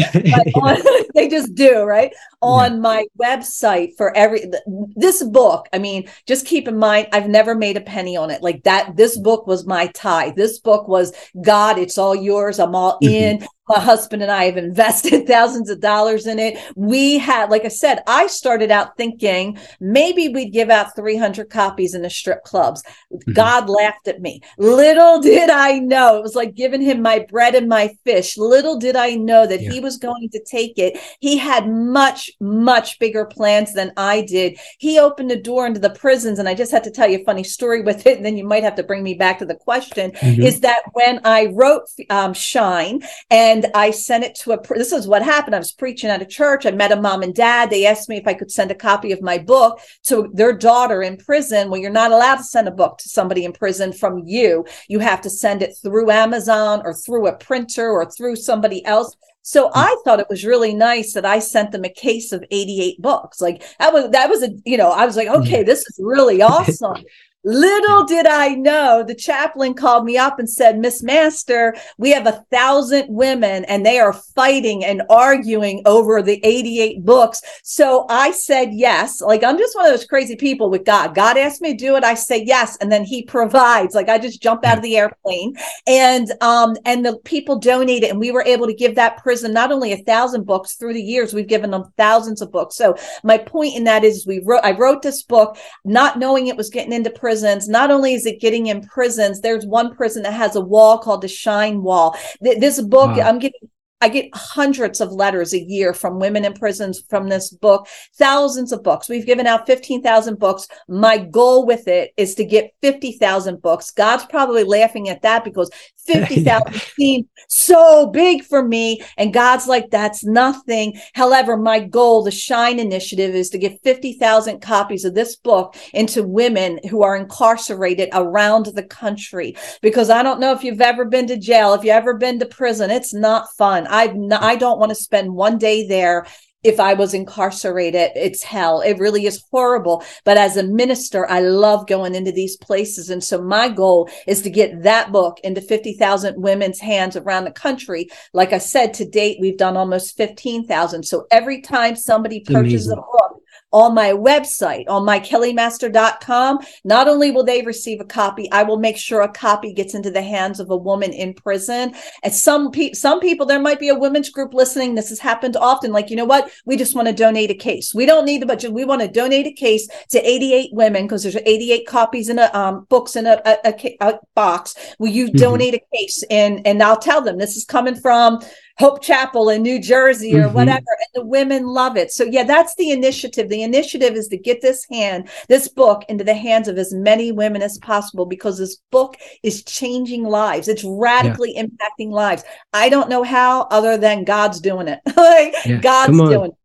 on, 0.55 0.77
they 1.15 1.29
just 1.29 1.55
do 1.55 1.83
right 1.83 2.13
on 2.43 2.75
yeah. 2.75 2.79
my 2.79 3.07
website 3.21 3.97
for 3.97 4.17
every 4.17 4.51
this 4.97 5.23
book 5.23 5.69
i 5.73 5.79
mean 5.79 6.09
just 6.27 6.47
keep 6.47 6.67
in 6.67 6.77
mind 6.77 7.07
i've 7.13 7.29
never 7.29 7.55
made 7.55 7.77
a 7.77 7.81
penny 7.81 8.17
on 8.17 8.31
it 8.31 8.43
like 8.43 8.63
that 8.65 8.97
this 8.97 9.19
book 9.19 9.47
was 9.47 9.67
my 9.67 9.87
tie 9.89 10.31
this 10.31 10.59
book 10.59 10.89
was 10.89 11.13
god 11.43 11.79
it's 11.79 11.99
all 11.99 12.15
yours 12.15 12.59
i'm 12.59 12.75
all 12.75 12.99
mm-hmm. 13.01 13.13
in 13.13 13.49
my 13.71 13.79
husband 13.79 14.21
and 14.21 14.33
I 14.33 14.45
have 14.45 14.57
invested 14.57 15.27
thousands 15.29 15.71
of 15.71 15.81
dollars 15.81 16.27
in 16.27 16.39
it. 16.39 16.59
We 16.75 17.19
had, 17.19 17.51
like 17.51 17.65
I 17.65 17.69
said, 17.69 18.03
I 18.07 18.27
started 18.27 18.71
out 18.71 18.97
thinking 18.97 19.59
maybe 19.79 20.29
we'd 20.29 20.53
give 20.53 20.71
out 20.71 20.97
300 20.97 21.49
copies 21.49 21.95
in 21.95 22.03
the 22.03 22.11
strip 22.11 22.43
clubs. 22.43 22.83
Mm-hmm. 23.13 23.33
God 23.33 23.71
laughed 23.71 24.09
at 24.09 24.21
me. 24.21 24.41
Little 24.59 25.21
did 25.31 25.51
I 25.51 25.79
know 25.79 26.17
it 26.17 26.23
was 26.23 26.35
like 26.35 26.55
giving 26.55 26.81
him 26.81 27.01
my 27.01 27.25
bread 27.31 27.55
and 27.55 27.69
my 27.69 27.97
fish. 28.05 28.37
Little 28.37 28.77
did 28.77 28.97
I 28.97 29.15
know 29.15 29.47
that 29.47 29.63
yeah. 29.63 29.71
he 29.71 29.81
was 29.81 29.97
going 29.97 30.29
to 30.31 30.45
take 30.45 30.77
it. 30.77 30.99
He 31.21 31.39
had 31.39 31.69
much, 31.69 32.30
much 32.41 32.99
bigger 32.99 33.25
plans 33.25 33.73
than 33.73 33.93
I 33.97 34.23
did. 34.23 34.59
He 34.79 34.99
opened 34.99 35.31
the 35.31 35.37
door 35.37 35.67
into 35.67 35.81
the 35.81 35.91
prisons. 35.91 36.39
And 36.39 36.49
I 36.49 36.55
just 36.55 36.73
had 36.73 36.85
to 36.85 36.91
tell 36.91 37.09
you 37.09 37.21
a 37.21 37.25
funny 37.25 37.45
story 37.45 37.83
with 37.83 38.07
it. 38.07 38.17
And 38.17 38.27
then 38.27 38.37
you 38.37 38.45
might 38.45 38.65
have 38.65 38.77
to 38.77 38.83
bring 38.83 39.03
me 39.03 39.15
back 39.15 39.39
to 39.39 39.47
the 39.47 39.55
question 39.55 40.13
mm-hmm. 40.13 40.43
is 40.43 40.61
that 40.61 40.83
when 40.93 41.21
I 41.25 41.47
wrote 41.47 41.89
um, 42.09 42.35
Shine 42.35 43.03
and 43.31 43.67
I 43.75 43.91
sent 43.91 44.25
it 44.25 44.35
to 44.37 44.53
a. 44.53 44.61
This 44.75 44.93
is 44.93 45.09
what 45.09 45.23
happened. 45.23 45.55
I 45.55 45.59
was 45.59 45.73
preaching 45.73 46.11
at 46.11 46.23
a 46.23 46.27
church. 46.27 46.67
I 46.67 46.71
met 46.71 46.93
a 46.93 47.01
mom 47.01 47.23
and 47.23 47.35
dad. 47.35 47.71
They 47.71 47.87
asked 47.87 48.09
me 48.09 48.17
if 48.17 48.27
I 48.27 48.35
could 48.35 48.51
send 48.51 48.71
a 48.71 48.75
copy 48.75 49.13
of 49.13 49.23
my 49.23 49.39
book 49.39 49.81
to 50.05 50.31
their 50.33 50.53
daughter 50.53 51.03
in 51.03 51.17
prison. 51.17 51.71
Well, 51.71 51.81
you're 51.81 51.91
not 51.91 52.13
allowed 52.13 52.37
to 52.37 52.45
send 52.45 52.69
a 52.69 52.73
book 52.73 52.99
to 52.99 53.09
somebody 53.09 53.45
in 53.45 53.53
prison 53.53 53.93
from 53.93 54.23
you. 54.27 54.65
You 54.89 54.99
have 55.01 55.21
to 55.23 55.31
send 55.31 55.63
it 55.63 55.75
through 55.83 56.11
Amazon 56.11 56.83
or 56.85 56.95
through 56.95 57.27
a 57.27 57.37
printer 57.37 57.91
or 57.91 58.11
through 58.11 58.37
somebody 58.37 58.85
else. 58.85 59.17
So. 59.43 59.71
I 59.75 59.97
thought 60.05 60.21
it 60.21 60.29
was 60.29 60.45
really 60.45 60.75
nice 60.75 61.15
that 61.15 61.25
I 61.25 61.39
sent 61.39 61.73
them 61.73 61.85
a 61.85 61.89
case 61.89 62.33
of 62.33 62.45
88 62.51 63.01
books. 63.01 63.41
Like 63.41 63.63
that 63.79 63.93
was 63.93 64.11
that 64.11 64.29
was 64.29 64.43
a 64.43 64.51
you 64.65 64.77
know, 64.77 64.91
I 64.91 65.07
was 65.07 65.17
like, 65.17 65.29
mm-hmm. 65.29 65.43
okay, 65.43 65.63
this 65.63 65.81
is 65.81 65.99
really 66.03 66.43
awesome. 66.43 67.05
Little 67.43 68.05
did 68.05 68.27
I 68.27 68.51
know, 68.51 69.03
the 69.03 69.15
chaplain 69.15 69.73
called 69.73 70.05
me 70.05 70.19
up 70.19 70.39
and 70.39 70.49
said, 70.49 70.79
Miss 70.79 71.03
Master, 71.03 71.75
we 71.97 72.11
have 72.11 72.27
a 72.27 72.45
thousand 72.51 73.07
women 73.09 73.65
and 73.65 73.85
they 73.85 73.99
are 73.99 74.13
fighting 74.13 74.85
and 74.85 75.03
arguing 75.09 75.81
over 75.87 76.21
the 76.21 76.39
88 76.45 77.03
books. 77.03 77.41
So 77.63 78.05
I 78.11 78.33
said 78.33 78.75
yes. 78.75 79.23
Like 79.23 79.43
I'm 79.43 79.57
just 79.57 79.75
one 79.75 79.87
of 79.87 79.93
those 79.93 80.05
crazy 80.05 80.37
people 80.37 80.69
with 80.69 80.85
God. 80.85 81.15
God 81.15 81.39
asked 81.39 81.63
me 81.63 81.71
to 81.71 81.79
do 81.79 81.97
it. 81.97 82.05
I 82.05 82.13
say 82.13 82.45
yes. 82.45 82.77
And 82.77 82.93
then 82.93 83.05
he 83.05 83.23
provides. 83.23 83.95
Like 83.95 84.11
I 84.11 84.19
just 84.19 84.43
jump 84.43 84.67
out 84.67 84.77
of 84.77 84.83
the 84.83 84.99
airplane 84.99 85.55
and 85.87 86.31
um 86.43 86.77
and 86.85 87.07
the 87.07 87.17
people 87.25 87.59
donated 87.59 88.11
and 88.11 88.21
we 88.21 88.33
were 88.33 88.45
able 88.45 88.67
to 88.67 88.75
give 88.75 88.97
that 88.97 89.17
prison 89.17 89.55
not 89.55 89.73
only 89.73 89.93
a 89.93 90.05
thousand 90.05 90.45
books 90.45 90.75
through 90.75 90.93
the 90.93 91.03
years, 91.03 91.33
we've 91.33 91.47
given 91.47 91.71
them 91.71 91.91
thousands 91.97 92.43
of 92.43 92.53
books. 92.53 92.77
So 92.77 92.97
my 93.25 93.39
point 93.39 93.77
in 93.77 93.85
that 93.85 94.05
is 94.05 94.27
we 94.27 94.43
wrote 94.45 94.63
I 94.63 94.73
wrote 94.73 95.01
this 95.01 95.23
book 95.23 95.57
not 95.87 96.19
knowing 96.19 96.47
it 96.47 96.57
was 96.59 96.69
getting 96.69 96.93
into 96.93 97.09
prison 97.09 97.30
prisons. 97.31 97.69
Not 97.69 97.93
only 97.93 98.15
is 98.15 98.27
it 98.27 98.41
getting 98.41 98.67
in 98.67 98.83
prisons, 98.83 99.41
there's 99.41 99.65
one 99.65 99.95
prison 99.95 100.25
that 100.25 100.33
has 100.33 100.57
a 100.57 100.61
wall 100.61 100.99
called 100.99 101.23
the 101.23 101.29
Shine 101.29 101.81
Wall. 101.83 102.17
This 102.41 102.81
book, 102.81 103.17
wow. 103.17 103.29
I'm 103.29 103.39
getting 103.39 103.71
I 104.03 104.09
get 104.09 104.31
hundreds 104.35 105.01
of 105.03 105.13
letters 105.13 105.53
a 105.53 105.61
year 105.61 105.93
from 105.93 106.19
women 106.19 106.47
in 106.47 106.55
prisons 106.55 107.03
from 107.11 107.29
this 107.29 107.51
book, 107.51 107.87
thousands 108.17 108.73
of 108.73 108.83
books. 108.83 109.11
We've 109.11 109.27
given 109.27 109.47
out 109.47 109.67
15,000 109.67 110.39
books. 110.39 110.67
My 110.89 111.19
goal 111.19 111.67
with 111.67 111.87
it 111.87 112.13
is 112.17 112.35
to 112.37 112.45
get 112.45 112.73
50,000 112.81 113.61
books. 113.61 113.91
God's 113.91 114.25
probably 114.25 114.65
laughing 114.65 115.11
at 115.11 115.21
that 115.21 115.45
because 115.45 115.71
50,000 116.07 116.75
seemed 116.97 117.29
so 117.49 118.07
big 118.09 118.45
for 118.45 118.63
me. 118.63 119.03
And 119.17 119.33
God's 119.33 119.67
like, 119.67 119.91
that's 119.91 120.25
nothing. 120.25 121.01
However, 121.15 121.57
my 121.57 121.81
goal, 121.81 122.23
the 122.23 122.31
Shine 122.31 122.79
Initiative, 122.79 123.35
is 123.35 123.51
to 123.51 123.59
get 123.59 123.83
50,000 123.83 124.61
copies 124.61 125.05
of 125.05 125.15
this 125.15 125.37
book 125.37 125.77
into 125.93 126.23
women 126.23 126.81
who 126.89 127.03
are 127.03 127.17
incarcerated 127.17 128.09
around 128.13 128.67
the 128.67 128.83
country. 128.83 129.57
Because 129.83 130.11
I 130.11 130.23
don't 130.23 130.41
know 130.41 130.53
if 130.53 130.65
you've 130.65 130.81
ever 130.81 131.05
been 131.05 131.27
to 131.29 131.37
jail, 131.37 131.75
if 131.75 131.85
you've 131.85 131.91
ever 131.91 132.15
been 132.15 132.39
to 132.41 132.47
prison, 132.47 132.91
it's 132.91 133.15
not 133.15 133.51
fun. 133.57 133.87
I've 133.87 134.15
not, 134.15 134.43
I 134.43 134.57
don't 134.57 134.79
want 134.79 134.91
to 134.91 134.97
spend 134.97 135.35
one 135.35 135.59
day 135.59 135.87
there 135.87 136.27
if 136.63 136.79
I 136.79 136.95
was 136.95 137.15
incarcerated, 137.15 138.11
it's 138.15 138.43
hell. 138.43 138.81
It 138.81 138.99
really 138.99 139.27
is 139.27 139.45
horrible. 139.51 140.05
But 140.25 140.37
as 140.37 140.57
a 140.57 140.63
minister, 140.63 141.29
I 141.29 141.41
love 141.41 141.87
going 141.87 142.15
into 142.15 142.33
these 142.33 142.57
places. 142.57 143.11
And 143.11 143.23
so 143.25 143.41
my 143.41 143.69
goal 143.69 144.11
is 144.27 144.43
to 144.43 144.51
get 144.51 144.83
that 144.83 145.13
book 145.13 145.41
into 145.43 145.61
50,000 145.61 146.41
women's 146.41 146.81
hands 146.81 147.17
around 147.17 147.45
the 147.45 147.51
country. 147.51 148.09
Like 148.33 148.53
I 148.53 148.59
said, 148.59 148.93
to 148.95 149.09
date, 149.09 149.39
we've 149.41 149.57
done 149.57 149.77
almost 149.77 150.17
15,000. 150.17 151.03
So 151.03 151.27
every 151.31 151.63
time 151.63 151.97
somebody 151.97 152.41
purchases 152.41 152.89
Amazing. 152.89 152.99
a 152.99 153.19
book, 153.19 153.30
on 153.73 153.95
my 153.95 154.11
website, 154.11 154.85
on 154.89 155.05
my 155.05 155.21
mykellymaster.com, 155.21 156.59
not 156.85 157.09
only 157.09 157.31
will 157.31 157.45
they 157.45 157.63
receive 157.63 158.01
a 158.01 158.05
copy, 158.05 158.51
I 158.51 158.63
will 158.63 158.79
make 158.79 158.97
sure 158.97 159.23
a 159.23 159.29
copy 159.29 159.73
gets 159.73 159.95
into 159.95 160.11
the 160.11 160.23
hands 160.23 160.61
of 160.61 160.71
a 160.71 160.77
woman 160.77 161.13
in 161.13 161.35
prison. 161.35 161.95
And 162.23 162.35
some 162.35 162.71
pe- 162.71 162.93
some 162.93 163.21
people, 163.21 163.47
there 163.47 163.61
might 163.61 163.81
be 163.81 163.89
a 163.89 163.95
women's 163.95 164.31
group 164.31 164.55
listening. 164.55 164.95
This 164.95 165.11
has 165.11 165.19
happened 165.19 165.57
often. 165.57 165.93
Like, 165.93 166.11
you 166.11 166.17
know 166.17 166.25
what? 166.25 166.51
We 166.65 166.77
just 166.77 166.95
want 166.95 167.09
to 167.09 167.15
donate 167.15 167.51
a 167.51 167.55
case. 167.55 167.95
We 167.95 168.07
don't 168.07 168.25
need 168.25 168.43
the 168.43 168.47
budget. 168.47 168.73
We 168.73 168.85
want 168.85 169.03
to 169.03 169.09
donate 169.09 169.47
a 169.47 169.53
case 169.53 169.89
to 170.11 170.29
88 170.29 170.71
women 170.73 171.05
because 171.05 171.23
there's 171.23 171.37
88 171.37 171.87
copies 171.87 172.29
in 172.29 172.39
a 172.39 172.51
um, 172.55 172.87
books 172.89 173.17
in 173.17 173.27
a, 173.27 173.41
a, 173.45 173.59
a, 173.65 173.97
a 174.01 174.21
box. 174.35 174.75
Will 174.99 175.09
you 175.09 175.27
mm-hmm. 175.27 175.39
donate 175.39 175.75
a 175.75 175.97
case? 175.97 176.25
And 176.31 176.67
and 176.67 176.83
I'll 176.83 176.99
tell 176.99 177.23
them 177.23 177.39
this 177.39 177.57
is 177.57 177.65
coming 177.65 177.95
from 177.95 178.41
Hope 178.81 179.03
Chapel 179.03 179.51
in 179.51 179.61
New 179.63 179.79
Jersey 179.79 180.35
or 180.35 180.45
mm-hmm. 180.45 180.55
whatever. 180.55 180.79
And 180.79 181.23
the 181.23 181.27
women 181.27 181.67
love 181.67 181.99
it. 181.99 182.11
So 182.11 182.25
yeah, 182.25 182.45
that's 182.45 182.75
the 182.77 182.91
initiative. 182.91 183.51
The 183.51 183.63
initiative 183.63 184.15
is 184.15 184.27
to 184.29 184.39
get 184.39 184.63
this 184.63 184.87
hand, 184.91 185.29
this 185.49 185.69
book 185.69 186.03
into 186.09 186.25
the 186.25 186.33
hands 186.35 186.67
of 186.67 186.79
as 186.79 186.95
many 186.95 187.31
women 187.31 187.61
as 187.61 187.77
possible 187.77 188.25
because 188.25 188.57
this 188.57 188.79
book 188.91 189.19
is 189.43 189.63
changing 189.65 190.25
lives. 190.25 190.67
It's 190.67 190.83
radically 190.83 191.53
yeah. 191.55 191.65
impacting 191.65 192.11
lives. 192.11 192.43
I 192.73 192.89
don't 192.89 193.11
know 193.11 193.23
how 193.23 193.65
other 193.65 193.99
than 193.99 194.25
God's 194.25 194.63
doing 194.63 194.89
it. 194.89 195.01
like 195.15 195.55
yeah. 195.67 195.77
God's 195.77 196.17
doing 196.17 196.51
it. 196.53 196.57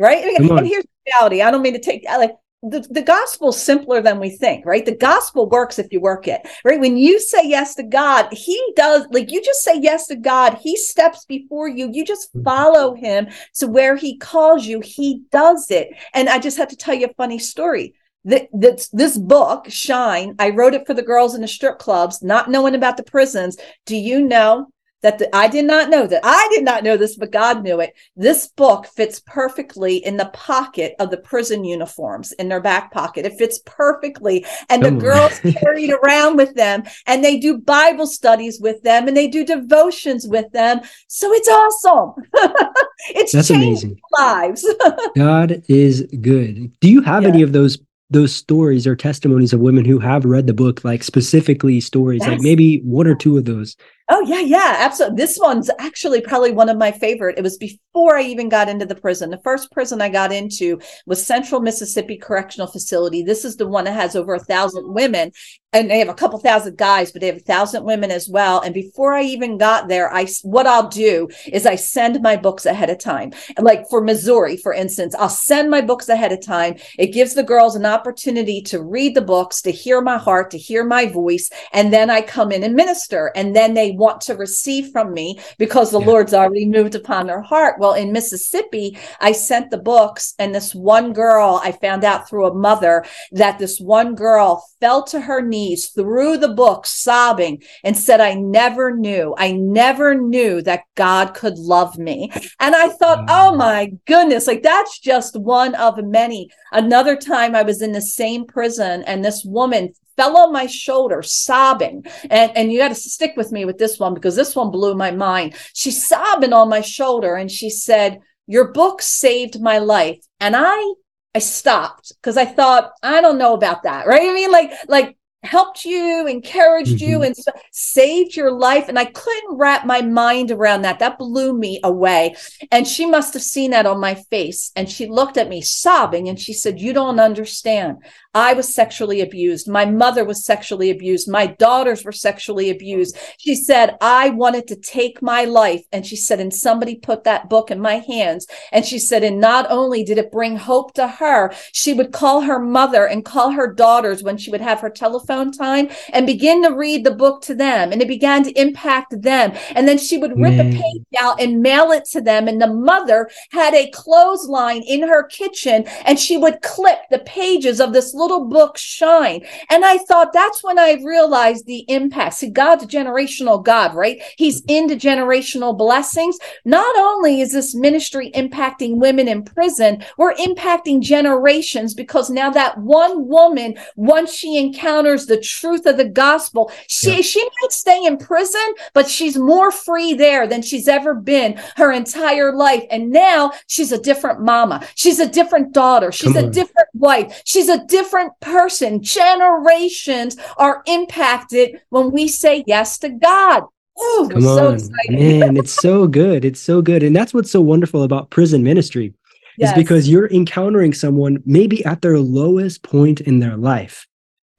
Right. 0.00 0.24
And 0.24 0.66
here's 0.66 0.84
the 0.84 1.12
reality. 1.12 1.42
I 1.42 1.50
don't 1.50 1.60
mean 1.60 1.74
to 1.74 1.80
take 1.80 2.04
like 2.04 2.32
the, 2.62 2.84
the 2.90 3.02
gospel's 3.02 3.60
simpler 3.62 4.02
than 4.02 4.18
we 4.18 4.30
think, 4.30 4.66
right? 4.66 4.84
The 4.84 4.96
gospel 4.96 5.48
works 5.48 5.78
if 5.78 5.92
you 5.92 6.00
work 6.00 6.26
it, 6.26 6.40
right? 6.64 6.80
When 6.80 6.96
you 6.96 7.20
say 7.20 7.42
yes 7.44 7.74
to 7.76 7.84
God, 7.84 8.28
He 8.32 8.60
does, 8.74 9.06
like 9.10 9.30
you 9.30 9.42
just 9.42 9.62
say 9.62 9.78
yes 9.78 10.08
to 10.08 10.16
God, 10.16 10.58
He 10.60 10.76
steps 10.76 11.24
before 11.24 11.68
you. 11.68 11.88
You 11.92 12.04
just 12.04 12.34
mm-hmm. 12.34 12.42
follow 12.42 12.94
Him 12.94 13.28
to 13.56 13.68
where 13.68 13.96
He 13.96 14.18
calls 14.18 14.66
you, 14.66 14.80
He 14.80 15.22
does 15.30 15.70
it. 15.70 15.88
And 16.14 16.28
I 16.28 16.38
just 16.40 16.56
had 16.56 16.70
to 16.70 16.76
tell 16.76 16.94
you 16.94 17.06
a 17.06 17.14
funny 17.14 17.38
story. 17.38 17.94
That, 18.24 18.48
this 18.52 19.16
book, 19.16 19.66
Shine, 19.70 20.34
I 20.38 20.50
wrote 20.50 20.74
it 20.74 20.86
for 20.86 20.92
the 20.92 21.02
girls 21.02 21.34
in 21.34 21.40
the 21.40 21.48
strip 21.48 21.78
clubs, 21.78 22.22
not 22.22 22.50
knowing 22.50 22.74
about 22.74 22.98
the 22.98 23.04
prisons. 23.04 23.56
Do 23.86 23.96
you 23.96 24.20
know 24.20 24.66
that 25.02 25.18
the, 25.18 25.34
I 25.34 25.48
did 25.48 25.64
not 25.64 25.90
know 25.90 26.06
that. 26.06 26.20
I 26.24 26.48
did 26.52 26.64
not 26.64 26.82
know 26.82 26.96
this, 26.96 27.16
but 27.16 27.30
God 27.30 27.62
knew 27.62 27.80
it. 27.80 27.94
This 28.16 28.48
book 28.48 28.86
fits 28.86 29.20
perfectly 29.26 29.98
in 29.98 30.16
the 30.16 30.30
pocket 30.32 30.94
of 30.98 31.10
the 31.10 31.18
prison 31.18 31.64
uniforms 31.64 32.32
in 32.32 32.48
their 32.48 32.60
back 32.60 32.92
pocket. 32.92 33.24
It 33.24 33.38
fits 33.38 33.60
perfectly. 33.64 34.44
And 34.68 34.82
the 34.82 34.90
girls 34.90 35.38
carry 35.60 35.84
it 35.84 35.98
around 36.02 36.36
with 36.36 36.54
them 36.54 36.82
and 37.06 37.24
they 37.24 37.38
do 37.38 37.58
Bible 37.58 38.06
studies 38.06 38.60
with 38.60 38.82
them 38.82 39.06
and 39.06 39.16
they 39.16 39.28
do 39.28 39.44
devotions 39.44 40.26
with 40.26 40.50
them. 40.52 40.80
So 41.06 41.32
it's 41.32 41.48
awesome. 41.48 42.24
it's 43.10 43.32
That's 43.32 43.50
amazing. 43.50 44.00
lives. 44.18 44.66
God 45.16 45.62
is 45.68 46.02
good. 46.20 46.72
Do 46.80 46.90
you 46.90 47.02
have 47.02 47.22
yeah. 47.22 47.28
any 47.28 47.42
of 47.42 47.52
those 47.52 47.78
those 48.10 48.34
stories 48.34 48.86
or 48.86 48.96
testimonies 48.96 49.52
of 49.52 49.60
women 49.60 49.84
who 49.84 49.98
have 49.98 50.24
read 50.24 50.46
the 50.46 50.54
book, 50.54 50.82
like 50.82 51.02
specifically 51.02 51.78
stories, 51.78 52.22
yes. 52.22 52.30
like 52.30 52.40
maybe 52.40 52.78
one 52.78 53.06
or 53.06 53.14
two 53.14 53.36
of 53.36 53.44
those 53.44 53.76
Oh 54.10 54.22
yeah, 54.22 54.40
yeah, 54.40 54.76
absolutely. 54.78 55.16
This 55.16 55.38
one's 55.38 55.70
actually 55.78 56.22
probably 56.22 56.50
one 56.52 56.70
of 56.70 56.78
my 56.78 56.90
favorite. 56.90 57.36
It 57.36 57.42
was 57.42 57.58
before 57.58 58.16
I 58.16 58.22
even 58.22 58.48
got 58.48 58.68
into 58.68 58.86
the 58.86 58.94
prison. 58.94 59.28
The 59.28 59.40
first 59.44 59.70
prison 59.70 60.00
I 60.00 60.08
got 60.08 60.32
into 60.32 60.80
was 61.04 61.24
Central 61.24 61.60
Mississippi 61.60 62.16
Correctional 62.16 62.68
Facility. 62.68 63.22
This 63.22 63.44
is 63.44 63.56
the 63.56 63.68
one 63.68 63.84
that 63.84 63.92
has 63.92 64.16
over 64.16 64.32
a 64.32 64.38
thousand 64.38 64.94
women, 64.94 65.30
and 65.74 65.90
they 65.90 65.98
have 65.98 66.08
a 66.08 66.14
couple 66.14 66.38
thousand 66.38 66.78
guys, 66.78 67.12
but 67.12 67.20
they 67.20 67.26
have 67.26 67.36
a 67.36 67.40
thousand 67.40 67.84
women 67.84 68.10
as 68.10 68.30
well. 68.30 68.60
And 68.60 68.72
before 68.72 69.12
I 69.12 69.24
even 69.24 69.58
got 69.58 69.88
there, 69.88 70.10
I 70.10 70.26
what 70.42 70.66
I'll 70.66 70.88
do 70.88 71.28
is 71.46 71.66
I 71.66 71.74
send 71.74 72.22
my 72.22 72.36
books 72.36 72.64
ahead 72.64 72.88
of 72.88 72.98
time. 72.98 73.32
Like 73.58 73.84
for 73.90 74.00
Missouri, 74.00 74.56
for 74.56 74.72
instance, 74.72 75.14
I'll 75.16 75.28
send 75.28 75.70
my 75.70 75.82
books 75.82 76.08
ahead 76.08 76.32
of 76.32 76.40
time. 76.40 76.76
It 76.98 77.08
gives 77.08 77.34
the 77.34 77.42
girls 77.42 77.76
an 77.76 77.84
opportunity 77.84 78.62
to 78.62 78.82
read 78.82 79.14
the 79.14 79.20
books, 79.20 79.60
to 79.62 79.70
hear 79.70 80.00
my 80.00 80.16
heart, 80.16 80.50
to 80.52 80.58
hear 80.58 80.82
my 80.82 81.04
voice, 81.04 81.50
and 81.74 81.92
then 81.92 82.08
I 82.08 82.22
come 82.22 82.52
in 82.52 82.64
and 82.64 82.74
minister, 82.74 83.32
and 83.36 83.54
then 83.54 83.74
they 83.74 83.97
want 83.98 84.20
to 84.22 84.34
receive 84.34 84.90
from 84.92 85.12
me 85.12 85.38
because 85.58 85.90
the 85.90 86.00
yeah. 86.00 86.06
Lord's 86.06 86.32
already 86.32 86.66
moved 86.66 86.94
upon 86.94 87.26
their 87.26 87.42
heart. 87.42 87.78
Well, 87.78 87.94
in 87.94 88.12
Mississippi, 88.12 88.96
I 89.20 89.32
sent 89.32 89.70
the 89.70 89.78
books, 89.78 90.34
and 90.38 90.54
this 90.54 90.74
one 90.74 91.12
girl, 91.12 91.60
I 91.62 91.72
found 91.72 92.04
out 92.04 92.28
through 92.28 92.46
a 92.46 92.54
mother 92.54 93.04
that 93.32 93.58
this 93.58 93.78
one 93.78 94.14
girl 94.14 94.64
fell 94.80 95.02
to 95.04 95.20
her 95.20 95.42
knees, 95.42 95.88
threw 95.88 96.36
the 96.38 96.54
book, 96.54 96.86
sobbing, 96.86 97.62
and 97.84 97.96
said, 97.96 98.20
I 98.20 98.34
never 98.34 98.96
knew, 98.96 99.34
I 99.36 99.52
never 99.52 100.14
knew 100.14 100.62
that 100.62 100.84
God 100.94 101.34
could 101.34 101.58
love 101.58 101.98
me. 101.98 102.30
And 102.60 102.74
I 102.74 102.88
thought, 102.88 103.24
oh 103.28 103.52
mm. 103.52 103.58
my 103.58 103.92
goodness, 104.06 104.46
like 104.46 104.62
that's 104.62 104.98
just 104.98 105.36
one 105.36 105.74
of 105.74 106.02
many. 106.04 106.50
Another 106.72 107.16
time 107.16 107.54
I 107.54 107.62
was 107.62 107.82
in 107.82 107.92
the 107.92 108.00
same 108.00 108.46
prison, 108.46 109.02
and 109.04 109.24
this 109.24 109.44
woman 109.44 109.92
fell 110.18 110.36
on 110.36 110.52
my 110.52 110.66
shoulder 110.66 111.22
sobbing 111.22 112.04
and 112.28 112.50
and 112.56 112.72
you 112.72 112.78
got 112.78 112.88
to 112.88 112.94
stick 112.94 113.34
with 113.36 113.52
me 113.52 113.64
with 113.64 113.78
this 113.78 113.98
one 113.98 114.12
because 114.12 114.34
this 114.34 114.56
one 114.56 114.70
blew 114.70 114.94
my 114.94 115.12
mind 115.12 115.54
she's 115.72 116.06
sobbing 116.06 116.52
on 116.52 116.68
my 116.68 116.80
shoulder 116.80 117.36
and 117.36 117.50
she 117.50 117.70
said 117.70 118.20
your 118.46 118.72
book 118.72 119.00
saved 119.00 119.60
my 119.60 119.78
life 119.78 120.18
and 120.40 120.56
i 120.56 120.94
i 121.34 121.38
stopped 121.38 122.12
because 122.16 122.36
i 122.36 122.44
thought 122.44 122.90
i 123.02 123.20
don't 123.20 123.38
know 123.38 123.54
about 123.54 123.84
that 123.84 124.06
right 124.06 124.28
i 124.28 124.34
mean 124.34 124.50
like 124.50 124.72
like 124.88 125.16
helped 125.42 125.84
you, 125.84 126.26
encouraged 126.26 126.98
mm-hmm. 126.98 127.10
you, 127.10 127.22
and 127.22 127.34
saved 127.72 128.34
your 128.34 128.50
life. 128.50 128.88
And 128.88 128.98
I 128.98 129.04
couldn't 129.04 129.56
wrap 129.56 129.86
my 129.86 130.02
mind 130.02 130.50
around 130.50 130.82
that. 130.82 130.98
That 130.98 131.18
blew 131.18 131.56
me 131.56 131.80
away. 131.84 132.34
And 132.70 132.86
she 132.86 133.06
must 133.06 133.34
have 133.34 133.42
seen 133.42 133.70
that 133.70 133.86
on 133.86 134.00
my 134.00 134.14
face. 134.14 134.72
And 134.74 134.90
she 134.90 135.06
looked 135.06 135.36
at 135.36 135.48
me 135.48 135.60
sobbing 135.60 136.28
and 136.28 136.38
she 136.38 136.52
said, 136.52 136.80
You 136.80 136.92
don't 136.92 137.20
understand. 137.20 137.98
I 138.34 138.52
was 138.52 138.74
sexually 138.74 139.22
abused. 139.22 139.68
My 139.68 139.86
mother 139.86 140.22
was 140.22 140.44
sexually 140.44 140.90
abused. 140.90 141.30
My 141.30 141.46
daughters 141.46 142.04
were 142.04 142.12
sexually 142.12 142.68
abused. 142.68 143.16
She 143.38 143.54
said, 143.54 143.96
I 144.02 144.28
wanted 144.30 144.66
to 144.68 144.76
take 144.76 145.22
my 145.22 145.44
life. 145.44 145.82
And 145.92 146.04
she 146.06 146.14
said, 146.14 146.38
and 146.38 146.52
somebody 146.52 146.96
put 146.96 147.24
that 147.24 147.48
book 147.48 147.70
in 147.70 147.80
my 147.80 147.96
hands. 147.96 148.46
And 148.70 148.84
she 148.84 148.98
said, 148.98 149.24
and 149.24 149.40
not 149.40 149.66
only 149.70 150.04
did 150.04 150.18
it 150.18 150.30
bring 150.30 150.56
hope 150.56 150.92
to 150.94 151.08
her, 151.08 151.54
she 151.72 151.94
would 151.94 152.12
call 152.12 152.42
her 152.42 152.58
mother 152.58 153.06
and 153.06 153.24
call 153.24 153.52
her 153.52 153.72
daughters 153.72 154.22
when 154.22 154.36
she 154.36 154.50
would 154.50 154.60
have 154.60 154.80
her 154.80 154.90
telephone 154.90 155.50
time 155.50 155.88
and 156.12 156.26
begin 156.26 156.62
to 156.64 156.76
read 156.76 157.04
the 157.04 157.14
book 157.14 157.40
to 157.42 157.54
them. 157.54 157.92
And 157.92 158.02
it 158.02 158.08
began 158.08 158.42
to 158.44 158.60
impact 158.60 159.22
them. 159.22 159.54
And 159.74 159.88
then 159.88 159.96
she 159.96 160.18
would 160.18 160.38
rip 160.38 160.52
mm. 160.52 160.68
a 160.68 160.76
page 160.76 161.04
out 161.18 161.40
and 161.40 161.62
mail 161.62 161.92
it 161.92 162.04
to 162.12 162.20
them. 162.20 162.46
And 162.46 162.60
the 162.60 162.72
mother 162.72 163.30
had 163.52 163.72
a 163.72 163.90
clothesline 163.90 164.82
in 164.82 165.08
her 165.08 165.22
kitchen 165.22 165.84
and 166.04 166.18
she 166.18 166.36
would 166.36 166.60
clip 166.60 166.98
the 167.10 167.20
pages 167.20 167.80
of 167.80 167.94
this 167.94 168.14
little 168.18 168.46
book 168.46 168.76
shine. 168.76 169.44
And 169.70 169.84
I 169.84 169.98
thought 169.98 170.32
that's 170.32 170.62
when 170.62 170.78
I 170.78 171.00
realized 171.04 171.66
the 171.66 171.84
impact. 171.88 172.34
See, 172.34 172.50
God's 172.50 172.84
a 172.84 172.86
generational 172.86 173.64
God, 173.64 173.94
right? 173.94 174.20
He's 174.36 174.62
mm-hmm. 174.62 174.90
into 174.90 174.96
generational 174.96 175.76
blessings. 175.76 176.38
Not 176.64 176.96
only 176.98 177.40
is 177.40 177.52
this 177.52 177.74
ministry 177.74 178.30
impacting 178.34 178.96
women 178.96 179.28
in 179.28 179.42
prison, 179.44 180.04
we're 180.16 180.34
impacting 180.34 181.00
generations 181.00 181.94
because 181.94 182.30
now 182.30 182.50
that 182.50 182.78
one 182.78 183.28
woman, 183.28 183.76
once 183.96 184.34
she 184.34 184.58
encounters 184.58 185.26
the 185.26 185.40
truth 185.40 185.86
of 185.86 185.96
the 185.96 186.08
gospel, 186.08 186.72
she, 186.88 187.16
yeah. 187.16 187.22
she 187.22 187.42
might 187.42 187.72
stay 187.72 188.04
in 188.04 188.16
prison, 188.16 188.74
but 188.94 189.08
she's 189.08 189.36
more 189.38 189.70
free 189.70 190.14
there 190.14 190.46
than 190.46 190.62
she's 190.62 190.88
ever 190.88 191.14
been 191.14 191.58
her 191.76 191.92
entire 191.92 192.52
life. 192.54 192.84
And 192.90 193.10
now 193.10 193.52
she's 193.66 193.92
a 193.92 194.00
different 194.00 194.40
mama. 194.40 194.86
She's 194.94 195.20
a 195.20 195.28
different 195.28 195.72
daughter. 195.72 196.10
She's 196.10 196.36
a 196.36 196.48
different 196.50 196.88
wife. 196.94 197.42
She's 197.44 197.68
a 197.68 197.84
different 197.86 198.07
different 198.08 198.32
person. 198.40 199.02
Generations 199.02 200.36
are 200.56 200.82
impacted 200.86 201.80
when 201.90 202.10
we 202.10 202.26
say 202.26 202.64
yes 202.66 202.98
to 202.98 203.10
God. 203.10 203.64
Ooh, 204.00 204.28
Come 204.30 204.40
so 204.40 204.68
on, 204.68 204.80
man! 205.10 205.56
It's 205.58 205.72
so 205.72 206.06
good. 206.06 206.44
It's 206.44 206.60
so 206.60 206.80
good, 206.80 207.02
and 207.02 207.14
that's 207.14 207.34
what's 207.34 207.50
so 207.50 207.60
wonderful 207.60 208.04
about 208.04 208.30
prison 208.30 208.62
ministry, 208.62 209.12
yes. 209.58 209.70
is 209.70 209.74
because 209.74 210.08
you're 210.08 210.30
encountering 210.30 210.94
someone 210.94 211.42
maybe 211.44 211.84
at 211.84 212.00
their 212.00 212.18
lowest 212.18 212.82
point 212.82 213.20
in 213.20 213.40
their 213.40 213.56
life. 213.56 214.06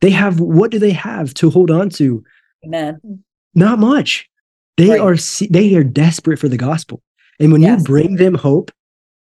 They 0.02 0.10
have 0.10 0.42
what 0.42 0.72
do 0.72 0.80
they 0.80 0.92
have 0.92 1.34
to 1.36 1.50
hold 1.50 1.72
on 1.72 1.90
to? 1.92 2.24
Amen. 2.66 3.24
Not 3.56 3.80
much. 3.80 4.30
They 4.76 4.90
right. 4.90 5.00
are 5.00 5.16
they 5.50 5.74
are 5.76 5.86
desperate 5.86 6.40
for 6.40 6.50
the 6.50 6.58
gospel, 6.58 7.02
and 7.40 7.54
when 7.54 7.62
yes. 7.62 7.80
you 7.80 7.86
bring 7.86 8.16
them 8.18 8.36
hope, 8.36 8.72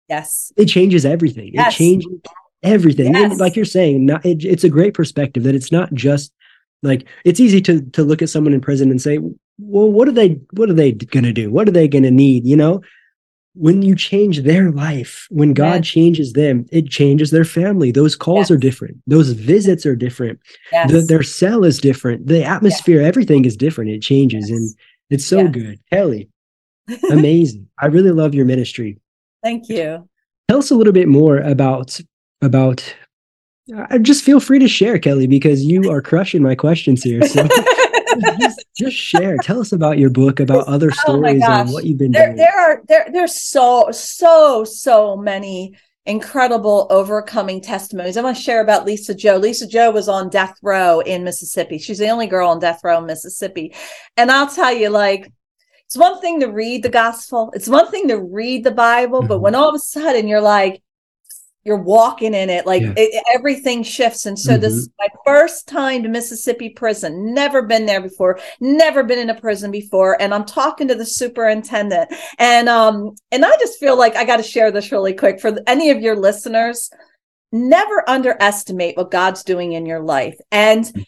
yes, 0.09 0.51
it 0.57 0.65
changes 0.65 1.05
everything. 1.05 1.51
Yes. 1.53 1.75
It 1.75 1.77
changes 1.77 2.21
everything. 2.63 3.13
Yes. 3.13 3.31
and 3.31 3.39
like 3.39 3.55
you're 3.55 3.65
saying 3.65 4.05
not, 4.05 4.25
it, 4.25 4.43
it's 4.43 4.63
a 4.63 4.69
great 4.69 4.93
perspective 4.93 5.43
that 5.43 5.55
it's 5.55 5.71
not 5.71 5.93
just 5.93 6.33
like 6.81 7.07
it's 7.25 7.39
easy 7.39 7.61
to 7.61 7.81
to 7.81 8.03
look 8.03 8.21
at 8.21 8.29
someone 8.29 8.53
in 8.53 8.61
prison 8.61 8.89
and 8.89 9.01
say 9.01 9.19
well 9.57 9.91
what 9.91 10.07
are 10.07 10.13
they 10.13 10.39
what 10.51 10.69
are 10.69 10.73
they 10.73 10.91
going 10.91 11.23
to 11.23 11.33
do? 11.33 11.51
What 11.51 11.67
are 11.67 11.71
they 11.71 11.87
going 11.87 12.03
to 12.03 12.11
need? 12.11 12.45
You 12.45 12.57
know? 12.57 12.81
When 13.55 13.81
you 13.81 13.95
change 13.95 14.43
their 14.43 14.71
life 14.71 15.27
when 15.31 15.53
god 15.53 15.83
yes. 15.83 15.87
changes 15.87 16.33
them 16.33 16.65
it 16.71 16.87
changes 16.89 17.31
their 17.31 17.43
family. 17.43 17.91
Those 17.91 18.15
calls 18.15 18.49
yes. 18.49 18.51
are 18.51 18.57
different. 18.57 18.97
Those 19.07 19.31
visits 19.31 19.85
are 19.85 19.95
different. 19.95 20.39
The, 20.71 21.01
their 21.01 21.23
cell 21.23 21.65
is 21.65 21.79
different. 21.79 22.27
The 22.27 22.43
atmosphere 22.43 23.01
everything 23.01 23.45
is 23.45 23.57
different. 23.57 23.89
It 23.89 24.01
changes 24.01 24.49
and 24.49 24.73
it's 25.09 25.25
so 25.25 25.47
good. 25.47 25.79
Kelly 25.91 26.29
amazing. 27.11 27.67
I 27.79 27.87
really 27.87 28.11
love 28.11 28.33
your 28.33 28.45
ministry. 28.45 28.99
Thank 29.43 29.69
you. 29.69 30.07
Tell 30.47 30.59
us 30.59 30.71
a 30.71 30.75
little 30.75 30.93
bit 30.93 31.07
more 31.07 31.37
about 31.37 31.99
about 32.41 32.95
uh, 33.75 33.97
just 33.99 34.23
feel 34.23 34.39
free 34.39 34.59
to 34.59 34.67
share 34.67 34.97
kelly 34.97 35.27
because 35.27 35.63
you 35.63 35.91
are 35.91 36.01
crushing 36.01 36.41
my 36.41 36.55
questions 36.55 37.03
here 37.03 37.21
so 37.27 37.47
just, 38.39 38.65
just, 38.75 38.95
share 38.95 39.37
tell 39.37 39.59
us 39.59 39.71
about 39.71 39.97
your 39.97 40.09
book 40.09 40.39
about 40.39 40.67
other 40.67 40.89
oh 40.91 41.01
stories 41.01 41.43
oh 41.45 41.51
and 41.51 41.71
what 41.71 41.85
you've 41.85 41.97
been 41.97 42.11
there, 42.11 42.27
doing 42.27 42.37
there 42.37 42.59
are 42.59 42.81
there 42.87 43.07
there's 43.11 43.41
so 43.41 43.89
so 43.91 44.63
so 44.63 45.15
many 45.15 45.75
incredible 46.09 46.87
overcoming 46.89 47.61
testimonies. 47.61 48.17
I 48.17 48.23
want 48.23 48.35
to 48.35 48.41
share 48.41 48.61
about 48.61 48.85
Lisa 48.85 49.13
Jo. 49.13 49.37
Lisa 49.37 49.67
Jo 49.67 49.91
was 49.91 50.09
on 50.09 50.29
death 50.29 50.55
row 50.63 51.01
in 51.01 51.23
Mississippi. 51.23 51.77
She's 51.77 51.99
the 51.99 52.09
only 52.09 52.25
girl 52.25 52.49
on 52.49 52.59
death 52.59 52.81
row 52.83 52.97
in 52.97 53.05
Mississippi. 53.05 53.75
And 54.17 54.31
I'll 54.31 54.49
tell 54.49 54.73
you, 54.73 54.89
like, 54.89 55.31
it's 55.85 55.97
one 55.97 56.19
thing 56.19 56.39
to 56.39 56.47
read 56.47 56.83
the 56.83 56.89
gospel, 56.89 57.51
it's 57.53 57.67
one 57.67 57.89
thing 57.91 58.07
to 58.09 58.17
read 58.17 58.63
the 58.63 58.71
Bible, 58.71 59.19
mm-hmm. 59.19 59.27
but 59.27 59.39
when 59.39 59.55
all 59.55 59.69
of 59.69 59.75
a 59.75 59.79
sudden 59.79 60.27
you're 60.27 60.41
like, 60.41 60.81
you're 61.63 61.77
walking 61.77 62.33
in 62.33 62.49
it 62.49 62.65
like 62.65 62.81
yeah. 62.81 62.93
it, 62.95 63.23
everything 63.33 63.83
shifts. 63.83 64.25
And 64.25 64.39
so 64.39 64.53
mm-hmm. 64.53 64.61
this 64.61 64.73
is 64.73 64.89
my 64.97 65.07
first 65.25 65.67
time 65.67 66.03
to 66.03 66.09
mississippi 66.09 66.69
prison. 66.69 67.33
Never 67.33 67.63
been 67.63 67.85
there 67.85 68.01
before. 68.01 68.39
Never 68.61 69.03
been 69.03 69.19
in 69.19 69.29
a 69.29 69.39
prison 69.39 69.69
before. 69.69 70.19
And 70.21 70.33
i'm 70.33 70.45
talking 70.45 70.87
to 70.87 70.95
the 70.95 71.05
superintendent. 71.05 72.13
And 72.37 72.69
um 72.69 73.15
and 73.31 73.45
i 73.45 73.51
just 73.59 73.79
feel 73.79 73.97
like 73.97 74.15
i 74.15 74.23
got 74.23 74.37
to 74.37 74.43
share 74.43 74.71
this 74.71 74.91
really 74.91 75.13
quick 75.13 75.39
for 75.39 75.57
any 75.67 75.89
of 75.89 76.01
your 76.01 76.15
listeners. 76.15 76.89
Never 77.51 78.07
underestimate 78.07 78.95
what 78.95 79.11
god's 79.11 79.43
doing 79.43 79.73
in 79.73 79.85
your 79.85 80.01
life. 80.01 80.37
And 80.51 81.05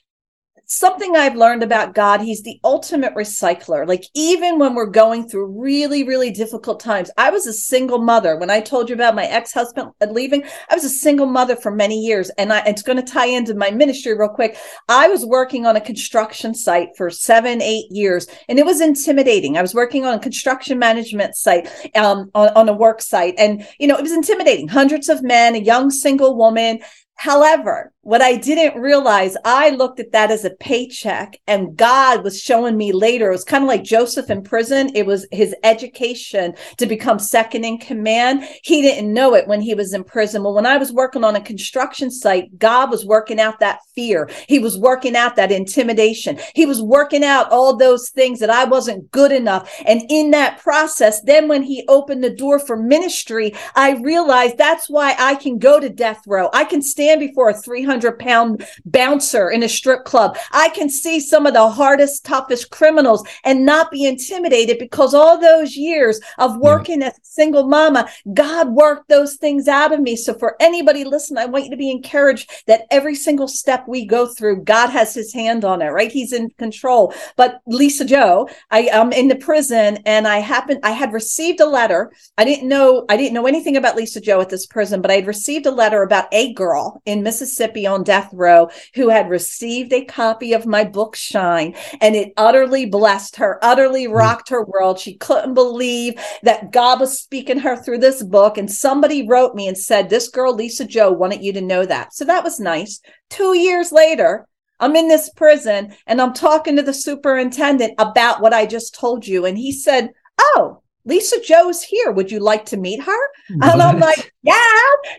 something 0.71 1.17
I've 1.17 1.35
learned 1.35 1.63
about 1.63 1.93
God, 1.93 2.21
he's 2.21 2.43
the 2.43 2.59
ultimate 2.63 3.13
recycler. 3.13 3.85
Like 3.85 4.05
even 4.13 4.57
when 4.57 4.73
we're 4.73 4.85
going 4.85 5.27
through 5.27 5.59
really, 5.59 6.03
really 6.03 6.31
difficult 6.31 6.79
times. 6.79 7.11
I 7.17 7.29
was 7.29 7.45
a 7.45 7.53
single 7.53 7.99
mother. 7.99 8.37
When 8.37 8.49
I 8.49 8.61
told 8.61 8.87
you 8.87 8.95
about 8.95 9.13
my 9.13 9.25
ex-husband 9.25 9.91
leaving, 10.09 10.43
I 10.69 10.75
was 10.75 10.85
a 10.85 10.89
single 10.89 11.25
mother 11.25 11.57
for 11.57 11.71
many 11.71 11.99
years. 11.99 12.29
And 12.37 12.53
I, 12.53 12.63
it's 12.65 12.83
going 12.83 12.97
to 12.97 13.03
tie 13.03 13.25
into 13.25 13.53
my 13.53 13.69
ministry 13.69 14.17
real 14.17 14.29
quick. 14.29 14.57
I 14.87 15.09
was 15.09 15.25
working 15.25 15.65
on 15.65 15.75
a 15.75 15.81
construction 15.81 16.55
site 16.55 16.89
for 16.95 17.09
seven, 17.09 17.61
eight 17.61 17.91
years, 17.91 18.27
and 18.47 18.57
it 18.57 18.65
was 18.65 18.79
intimidating. 18.79 19.57
I 19.57 19.61
was 19.61 19.75
working 19.75 20.05
on 20.05 20.13
a 20.13 20.19
construction 20.19 20.79
management 20.79 21.35
site, 21.35 21.67
um, 21.95 22.31
on, 22.33 22.47
on 22.49 22.69
a 22.69 22.73
work 22.73 23.01
site. 23.01 23.35
And, 23.37 23.67
you 23.77 23.87
know, 23.87 23.97
it 23.97 24.03
was 24.03 24.13
intimidating. 24.13 24.69
Hundreds 24.69 25.09
of 25.09 25.21
men, 25.21 25.55
a 25.55 25.59
young 25.59 25.91
single 25.91 26.37
woman, 26.37 26.79
However, 27.21 27.93
what 28.03 28.21
I 28.21 28.35
didn't 28.35 28.81
realize, 28.81 29.37
I 29.45 29.69
looked 29.69 29.99
at 29.99 30.11
that 30.13 30.31
as 30.31 30.43
a 30.43 30.55
paycheck, 30.55 31.39
and 31.45 31.77
God 31.77 32.23
was 32.23 32.41
showing 32.41 32.75
me 32.75 32.91
later. 32.91 33.29
It 33.29 33.33
was 33.33 33.43
kind 33.43 33.63
of 33.63 33.67
like 33.67 33.83
Joseph 33.83 34.31
in 34.31 34.41
prison. 34.41 34.89
It 34.95 35.05
was 35.05 35.27
his 35.31 35.55
education 35.63 36.55
to 36.77 36.87
become 36.87 37.19
second 37.19 37.63
in 37.63 37.77
command. 37.77 38.43
He 38.63 38.81
didn't 38.81 39.13
know 39.13 39.35
it 39.35 39.47
when 39.47 39.61
he 39.61 39.75
was 39.75 39.93
in 39.93 40.03
prison. 40.03 40.41
Well, 40.41 40.55
when 40.55 40.65
I 40.65 40.77
was 40.77 40.91
working 40.91 41.23
on 41.23 41.35
a 41.35 41.41
construction 41.41 42.09
site, 42.09 42.57
God 42.57 42.89
was 42.89 43.05
working 43.05 43.39
out 43.39 43.59
that 43.59 43.81
fear. 43.93 44.27
He 44.47 44.57
was 44.57 44.79
working 44.79 45.15
out 45.15 45.35
that 45.35 45.51
intimidation. 45.51 46.39
He 46.55 46.65
was 46.65 46.81
working 46.81 47.23
out 47.23 47.51
all 47.51 47.77
those 47.77 48.09
things 48.09 48.39
that 48.39 48.49
I 48.49 48.63
wasn't 48.63 49.11
good 49.11 49.31
enough. 49.31 49.71
And 49.85 50.01
in 50.09 50.31
that 50.31 50.57
process, 50.59 51.21
then 51.21 51.47
when 51.47 51.61
he 51.61 51.85
opened 51.87 52.23
the 52.23 52.35
door 52.35 52.57
for 52.57 52.77
ministry, 52.77 53.53
I 53.75 53.91
realized 54.01 54.57
that's 54.57 54.89
why 54.89 55.15
I 55.19 55.35
can 55.35 55.59
go 55.59 55.79
to 55.79 55.87
death 55.87 56.21
row. 56.25 56.49
I 56.51 56.63
can 56.65 56.81
stand 56.81 57.19
before 57.19 57.49
a 57.49 57.53
300 57.53 57.90
pound 57.99 58.65
bouncer 58.85 59.49
in 59.49 59.63
a 59.63 59.69
strip 59.69 60.05
club. 60.05 60.37
I 60.51 60.69
can 60.69 60.89
see 60.89 61.19
some 61.19 61.45
of 61.45 61.53
the 61.53 61.69
hardest, 61.69 62.25
toughest 62.25 62.69
criminals 62.71 63.27
and 63.43 63.65
not 63.65 63.91
be 63.91 64.05
intimidated 64.05 64.77
because 64.79 65.13
all 65.13 65.39
those 65.39 65.75
years 65.75 66.19
of 66.37 66.57
working 66.57 67.01
yeah. 67.01 67.07
as 67.07 67.17
a 67.17 67.21
single 67.23 67.67
mama, 67.67 68.09
God 68.33 68.69
worked 68.69 69.09
those 69.09 69.35
things 69.35 69.67
out 69.67 69.93
of 69.93 69.99
me. 69.99 70.15
So 70.15 70.33
for 70.33 70.55
anybody 70.59 71.03
listen, 71.03 71.37
I 71.37 71.45
want 71.45 71.65
you 71.65 71.71
to 71.71 71.77
be 71.77 71.91
encouraged 71.91 72.51
that 72.67 72.85
every 72.91 73.15
single 73.15 73.47
step 73.47 73.85
we 73.87 74.05
go 74.05 74.27
through, 74.27 74.63
God 74.63 74.87
has 74.89 75.13
his 75.13 75.33
hand 75.33 75.65
on 75.65 75.81
it, 75.81 75.87
right? 75.87 76.11
He's 76.11 76.33
in 76.33 76.49
control. 76.51 77.13
But 77.35 77.61
Lisa 77.65 78.05
Jo, 78.05 78.49
I 78.69 78.81
am 78.91 79.11
in 79.11 79.27
the 79.27 79.35
prison 79.35 79.99
and 80.05 80.27
I 80.27 80.39
happened, 80.39 80.79
I 80.83 80.91
had 80.91 81.13
received 81.13 81.59
a 81.59 81.65
letter. 81.65 82.11
I 82.37 82.45
didn't 82.45 82.67
know, 82.67 83.05
I 83.09 83.17
didn't 83.17 83.33
know 83.33 83.47
anything 83.47 83.77
about 83.77 83.95
Lisa 83.95 84.21
Jo 84.21 84.41
at 84.41 84.49
this 84.49 84.65
prison, 84.65 85.01
but 85.01 85.11
I 85.11 85.15
had 85.15 85.27
received 85.27 85.65
a 85.65 85.71
letter 85.71 86.03
about 86.03 86.27
a 86.31 86.53
girl 86.53 87.01
in 87.05 87.23
Mississippi 87.23 87.80
on 87.85 88.03
death 88.03 88.29
row 88.33 88.69
who 88.95 89.09
had 89.09 89.29
received 89.29 89.93
a 89.93 90.05
copy 90.05 90.53
of 90.53 90.65
my 90.65 90.83
book, 90.83 91.15
Shine, 91.15 91.75
and 91.99 92.15
it 92.15 92.33
utterly 92.37 92.85
blessed 92.85 93.35
her, 93.37 93.59
utterly 93.61 94.07
mm. 94.07 94.15
rocked 94.15 94.49
her 94.49 94.63
world. 94.63 94.99
She 94.99 95.15
couldn't 95.15 95.53
believe 95.53 96.21
that 96.43 96.71
God 96.71 96.99
was 96.99 97.19
speaking 97.19 97.59
her 97.59 97.75
through 97.75 97.99
this 97.99 98.23
book. 98.23 98.57
And 98.57 98.71
somebody 98.71 99.27
wrote 99.27 99.55
me 99.55 99.67
and 99.67 99.77
said, 99.77 100.09
This 100.09 100.27
girl, 100.27 100.55
Lisa 100.55 100.85
Jo, 100.85 101.11
wanted 101.11 101.43
you 101.43 101.53
to 101.53 101.61
know 101.61 101.85
that. 101.85 102.13
So 102.13 102.25
that 102.25 102.43
was 102.43 102.59
nice. 102.59 102.99
Two 103.29 103.57
years 103.57 103.91
later, 103.91 104.47
I'm 104.79 104.95
in 104.95 105.07
this 105.07 105.29
prison 105.29 105.93
and 106.07 106.21
I'm 106.21 106.33
talking 106.33 106.75
to 106.75 106.81
the 106.81 106.93
superintendent 106.93 107.93
about 107.99 108.41
what 108.41 108.53
I 108.53 108.65
just 108.65 108.95
told 108.95 109.27
you. 109.27 109.45
And 109.45 109.57
he 109.57 109.71
said, 109.71 110.09
Oh, 110.39 110.80
Lisa 111.05 111.39
Jo's 111.41 111.81
here. 111.81 112.11
Would 112.11 112.31
you 112.31 112.39
like 112.39 112.65
to 112.65 112.77
meet 112.77 113.01
her? 113.01 113.27
What? 113.55 113.73
And 113.73 113.81
I'm 113.81 113.99
like, 113.99 114.33
yeah. 114.43 114.55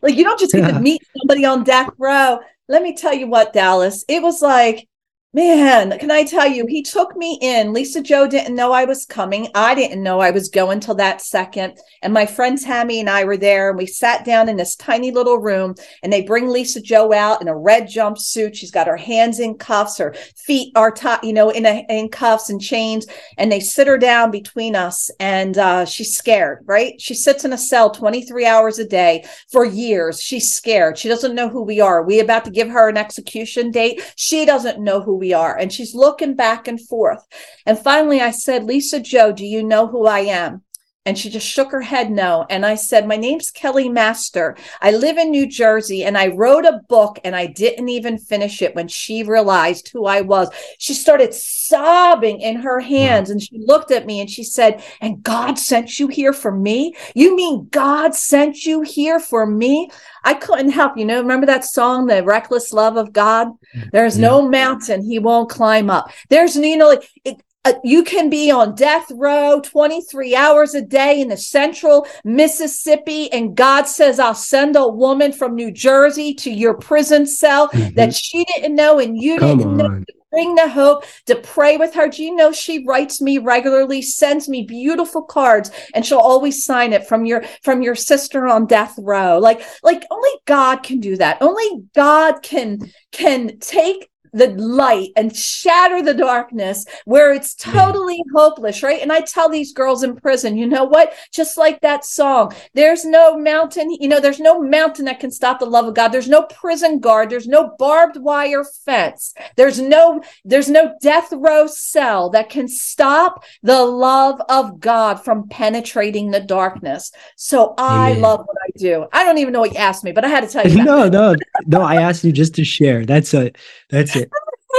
Like 0.03 0.16
you 0.16 0.25
don't 0.25 0.38
just 0.38 0.53
get 0.53 0.68
to 0.68 0.81
meet 0.81 1.03
somebody 1.18 1.45
on 1.45 1.64
death 1.64 1.90
row. 1.99 2.40
Let 2.68 2.83
me 2.83 2.97
tell 2.97 3.12
you 3.14 3.27
what, 3.27 3.53
Dallas. 3.53 4.05
It 4.09 4.23
was 4.23 4.40
like 4.42 4.88
Man, 5.35 5.99
can 5.99 6.11
I 6.11 6.25
tell 6.25 6.47
you, 6.47 6.66
he 6.66 6.83
took 6.83 7.16
me 7.16 7.38
in. 7.40 7.73
Lisa 7.73 8.03
Jo 8.03 8.27
didn't 8.27 8.55
know 8.55 8.71
I 8.71 8.85
was 8.85 9.07
coming. 9.07 9.49
I 9.55 9.75
didn't 9.75 10.03
know 10.03 10.21
I 10.21 10.31
was 10.31 10.51
going 10.51 10.79
till 10.79 10.97
that 10.97 11.23
second. 11.23 11.79
And 12.03 12.12
my 12.12 12.27
friend 12.27 12.61
Tammy 12.61 13.01
and 13.01 13.09
I 13.09 13.25
were 13.25 13.38
there 13.38 13.71
and 13.71 13.79
we 13.79 13.87
sat 13.87 14.27
down 14.27 14.51
in 14.51 14.59
this 14.59 14.77
tiny 14.77 15.11
little 15.11 15.38
room 15.38 15.75
and 16.03 16.12
they 16.12 16.21
bring 16.21 16.49
Lisa 16.49 16.83
Jo 16.83 17.14
out 17.14 17.40
in 17.40 17.49
a 17.49 17.57
red 17.57 17.85
jumpsuit. 17.85 18.55
She's 18.55 18.71
got 18.71 18.87
her 18.87 18.99
hands 18.99 19.40
in 19.40 19.57
cuffs, 19.57 19.97
her 19.97 20.12
feet 20.37 20.71
are 20.77 20.90
tied, 20.90 21.21
you 21.23 21.33
know, 21.33 21.49
in, 21.49 21.64
a, 21.64 21.87
in 21.88 22.11
cuffs 22.11 22.51
and 22.51 22.61
chains. 22.61 23.07
And 23.38 23.51
they 23.51 23.61
sit 23.61 23.87
her 23.87 23.97
down 23.97 24.33
between 24.33 24.77
us 24.77 25.11
and 25.18 25.57
uh, 25.57 25.87
she's 25.87 26.14
scared, 26.14 26.59
right? 26.66 27.01
She 27.01 27.14
sits 27.14 27.47
in 27.47 27.55
a 27.55 27.59
cell 27.59 27.90
23 27.90 28.45
hours 28.45 28.79
a 28.79 28.87
day 28.87 29.25
for 29.51 29.64
years. 29.64 30.21
She's 30.21 30.53
scared. 30.53 30.99
She 30.99 31.09
doesn't 31.09 31.35
know 31.35 31.49
who 31.49 31.62
we 31.62 31.81
are. 31.81 32.01
Are 32.01 32.05
we 32.05 32.21
about 32.21 32.45
to 32.45 32.51
give 32.51 32.68
her 32.68 32.90
an 32.90 32.99
execution 32.99 33.71
date. 33.71 34.03
She 34.16 34.45
doesn't 34.45 34.79
know 34.79 35.01
who 35.01 35.22
we 35.23 35.33
are. 35.33 35.57
And 35.57 35.73
she's 35.73 35.95
looking 35.95 36.35
back 36.35 36.67
and 36.67 36.81
forth. 36.81 37.25
And 37.65 37.79
finally, 37.79 38.21
I 38.21 38.33
said, 38.33 38.65
Lisa 38.65 38.99
Jo, 38.99 39.33
do 39.33 39.47
you 39.47 39.63
know 39.63 39.87
who 39.87 40.07
I 40.07 40.21
am? 40.21 40.63
And 41.05 41.19
she 41.19 41.31
just 41.31 41.47
shook 41.47 41.73
her 41.73 41.81
head 41.81 42.12
no. 42.12 42.47
And 42.49 42.65
I 42.65 42.77
said, 42.77 43.09
My 43.09 43.17
name's 43.17 43.51
Kelly 43.51 43.88
Master. 43.88 44.57
I 44.81 44.93
live 44.93 45.19
in 45.19 45.33
New 45.33 45.49
Jersey 45.49 46.05
and 46.05 46.17
I 46.17 46.29
wrote 46.29 46.65
a 46.65 46.81
book 46.88 47.19
and 47.25 47.35
I 47.35 47.47
didn't 47.47 47.88
even 47.88 48.19
finish 48.19 48.62
it 48.62 48.77
when 48.77 48.87
she 48.87 49.25
realized 49.25 49.88
who 49.88 50.07
I 50.07 50.21
was. 50.21 50.49
She 50.79 50.95
started 50.95 51.35
sobbing 51.35 52.41
in 52.41 52.55
her 52.57 52.79
hands 52.79 53.31
and 53.31 53.43
she 53.43 53.59
looked 53.59 53.91
at 53.91 54.07
me 54.07 54.21
and 54.21 54.31
she 54.31 54.45
said, 54.45 54.85
And 55.01 55.25
God 55.25 55.59
sent 55.59 55.99
you 55.99 56.07
here 56.07 56.33
for 56.33 56.53
me? 56.53 56.95
You 57.17 57.35
mean 57.35 57.67
God 57.73 58.15
sent 58.15 58.65
you 58.65 58.83
here 58.83 59.19
for 59.19 59.45
me? 59.45 59.91
I 60.23 60.35
couldn't 60.35 60.71
help, 60.71 60.97
you 60.97 61.05
know, 61.05 61.21
remember 61.21 61.47
that 61.47 61.65
song, 61.65 62.07
The 62.07 62.23
Reckless 62.23 62.73
Love 62.73 62.97
of 62.97 63.12
God? 63.12 63.49
Mm, 63.75 63.91
There's 63.91 64.17
yeah. 64.17 64.29
no 64.29 64.49
mountain 64.49 65.05
he 65.05 65.19
won't 65.19 65.51
climb 65.51 65.91
up. 65.91 66.12
There's, 66.29 66.55
you 66.55 66.77
know, 66.77 66.91
like 66.91 67.09
it, 67.25 67.43
uh, 67.64 67.75
you 67.85 68.03
can 68.03 68.29
be 68.29 68.51
on 68.51 68.75
death 68.75 69.11
row 69.14 69.61
23 69.61 70.35
hours 70.35 70.75
a 70.75 70.83
day 70.83 71.20
in 71.20 71.29
the 71.29 71.37
central 71.37 72.07
Mississippi, 72.25 73.31
and 73.33 73.57
God 73.57 73.87
says, 73.87 74.18
I'll 74.18 74.35
send 74.35 74.77
a 74.77 74.88
woman 74.88 75.33
from 75.33 75.55
New 75.55 75.70
Jersey 75.70 76.35
to 76.35 76.51
your 76.51 76.75
prison 76.75 77.27
cell 77.27 77.68
mm-hmm. 77.68 77.94
that 77.94 78.14
she 78.14 78.44
didn't 78.44 78.75
know 78.75 78.98
and 78.98 79.16
you 79.16 79.38
Come 79.38 79.59
didn't 79.59 79.81
on. 79.81 79.98
know. 79.98 80.05
Bring 80.31 80.55
the 80.55 80.66
hope 80.66 81.05
to 81.27 81.35
pray 81.35 81.77
with 81.77 81.92
her. 81.92 82.09
Do 82.09 82.25
you 82.25 82.35
know 82.35 82.53
she 82.53 82.87
writes 82.87 83.20
me 83.20 83.37
regularly, 83.37 84.01
sends 84.01 84.48
me 84.48 84.64
beautiful 84.64 85.20
cards, 85.20 85.70
and 85.94 86.07
she'll 86.07 86.16
always 86.16 86.64
sign 86.64 86.94
it 86.94 87.07
from 87.07 87.27
your 87.27 87.44
from 87.62 87.83
your 87.83 87.94
sister 87.94 88.48
on 88.48 88.66
death 88.66 88.94
row. 88.96 89.38
Like, 89.38 89.62
like 89.83 90.05
only 90.11 90.31
God 90.46 90.83
can 90.83 91.01
do 91.01 91.18
that. 91.18 91.37
Only 91.42 91.85
God 91.94 92.42
can 92.42 92.79
can 93.11 93.59
take 93.59 94.09
the 94.33 94.49
light 94.49 95.11
and 95.16 95.35
shatter 95.37 96.03
the 96.03 96.14
darkness 96.14 96.85
where 97.05 97.33
it's 97.33 97.55
totally 97.55 98.23
hopeless, 98.35 98.83
right? 98.83 99.01
And 99.01 99.12
I 99.12 99.21
tell 99.21 99.49
these 99.49 99.73
girls 99.73 100.03
in 100.03 100.16
prison, 100.16 100.57
you 100.57 100.66
know 100.66 100.85
what? 100.85 101.14
Just 101.33 101.57
like 101.57 101.81
that 101.81 102.05
song, 102.05 102.53
there's 102.75 103.05
no 103.05 103.37
mountain, 103.37 103.90
you 103.90 104.09
know, 104.09 104.21
there's 104.21 104.40
no 104.40 104.61
mountain 104.61 105.05
that 105.07 105.21
can 105.21 105.31
stop 105.31 105.59
the 105.59 105.66
love 105.66 105.87
of 105.87 105.95
God. 105.95 106.09
There's 106.09 106.29
no 106.29 106.42
prison 106.45 106.99
guard, 106.99 107.31
there's 107.31 107.49
no 107.49 107.75
barbed 107.79 108.16
wire 108.21 108.64
fence. 108.85 109.35
There's 109.57 109.81
no 109.81 110.23
there's 110.45 110.68
no 110.68 110.95
death 111.01 111.33
row 111.33 111.66
cell 111.66 112.31
that 112.31 112.51
can 112.51 112.68
stop 112.68 113.45
the 113.62 113.85
love 113.85 114.40
of 114.49 114.81
God 114.81 115.23
from 115.23 115.49
penetrating 115.49 116.31
the 116.31 116.40
darkness. 116.40 117.12
So 117.37 117.75
I 117.79 118.14
love 118.14 118.40
what 118.40 118.57
I 118.64 118.71
do. 118.77 119.07
I 119.12 119.25
don't 119.25 119.38
even 119.38 119.53
know 119.53 119.61
what 119.61 119.73
you 119.73 119.79
asked 119.79 120.05
me, 120.05 120.12
but 120.12 120.25
I 120.25 120.29
had 120.29 120.42
to 120.42 120.49
tell 120.49 120.66
you. 120.66 120.83
no, 120.85 121.09
no, 121.09 121.35
no. 121.66 121.83
I 121.83 121.97
asked 121.97 122.25
you 122.25 122.33
just 122.33 122.55
to 122.55 122.64
share. 122.64 123.05
That's 123.05 123.35
a 123.35 123.53
that's 123.90 124.16
it. 124.23 124.31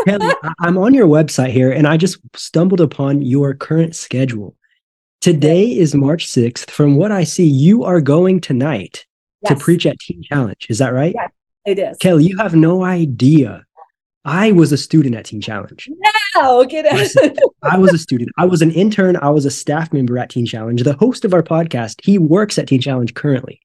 Kelly, 0.06 0.34
I'm 0.60 0.78
on 0.78 0.94
your 0.94 1.08
website 1.08 1.52
here 1.52 1.72
and 1.72 1.88
I 1.88 1.98
just 1.98 2.18
stumbled 2.36 2.82
upon 2.82 3.22
your 3.22 3.54
current 3.54 3.96
schedule. 3.96 4.56
Today 5.22 5.66
is 5.66 5.96
March 5.96 6.28
6th. 6.28 6.70
From 6.70 6.96
what 6.96 7.12
I 7.12 7.24
see, 7.24 7.46
you 7.46 7.84
are 7.84 8.02
going 8.02 8.42
tonight 8.42 9.06
yes. 9.42 9.54
to 9.54 9.64
preach 9.64 9.86
at 9.86 10.00
Teen 10.00 10.24
Challenge. 10.24 10.68
Is 10.70 10.80
that 10.80 10.94
right? 10.94 11.14
Yes, 11.16 11.32
it 11.66 11.80
is. 11.80 11.98
Kelly, 11.98 12.26
you 12.26 12.38
have 12.38 12.56
no 12.56 12.84
idea. 12.84 13.64
I 14.26 14.52
was 14.52 14.72
a 14.72 14.78
student 14.78 15.16
at 15.16 15.26
Teen 15.26 15.42
Challenge. 15.42 15.90
No, 16.36 16.66
get 16.66 16.86
out. 16.86 17.38
I 17.62 17.78
was 17.78 17.94
a 17.94 17.98
student. 17.98 18.32
I 18.38 18.46
was 18.46 18.62
an 18.62 18.72
intern. 18.72 19.18
I 19.18 19.30
was 19.30 19.46
a 19.46 19.52
staff 19.52 19.94
member 19.94 20.18
at 20.18 20.30
Teen 20.30 20.46
Challenge. 20.46 20.82
The 20.84 20.96
host 20.96 21.26
of 21.26 21.34
our 21.34 21.44
podcast, 21.44 22.04
he 22.04 22.18
works 22.18 22.58
at 22.58 22.68
Teen 22.68 22.82
Challenge 22.82 23.14
currently. 23.14 23.62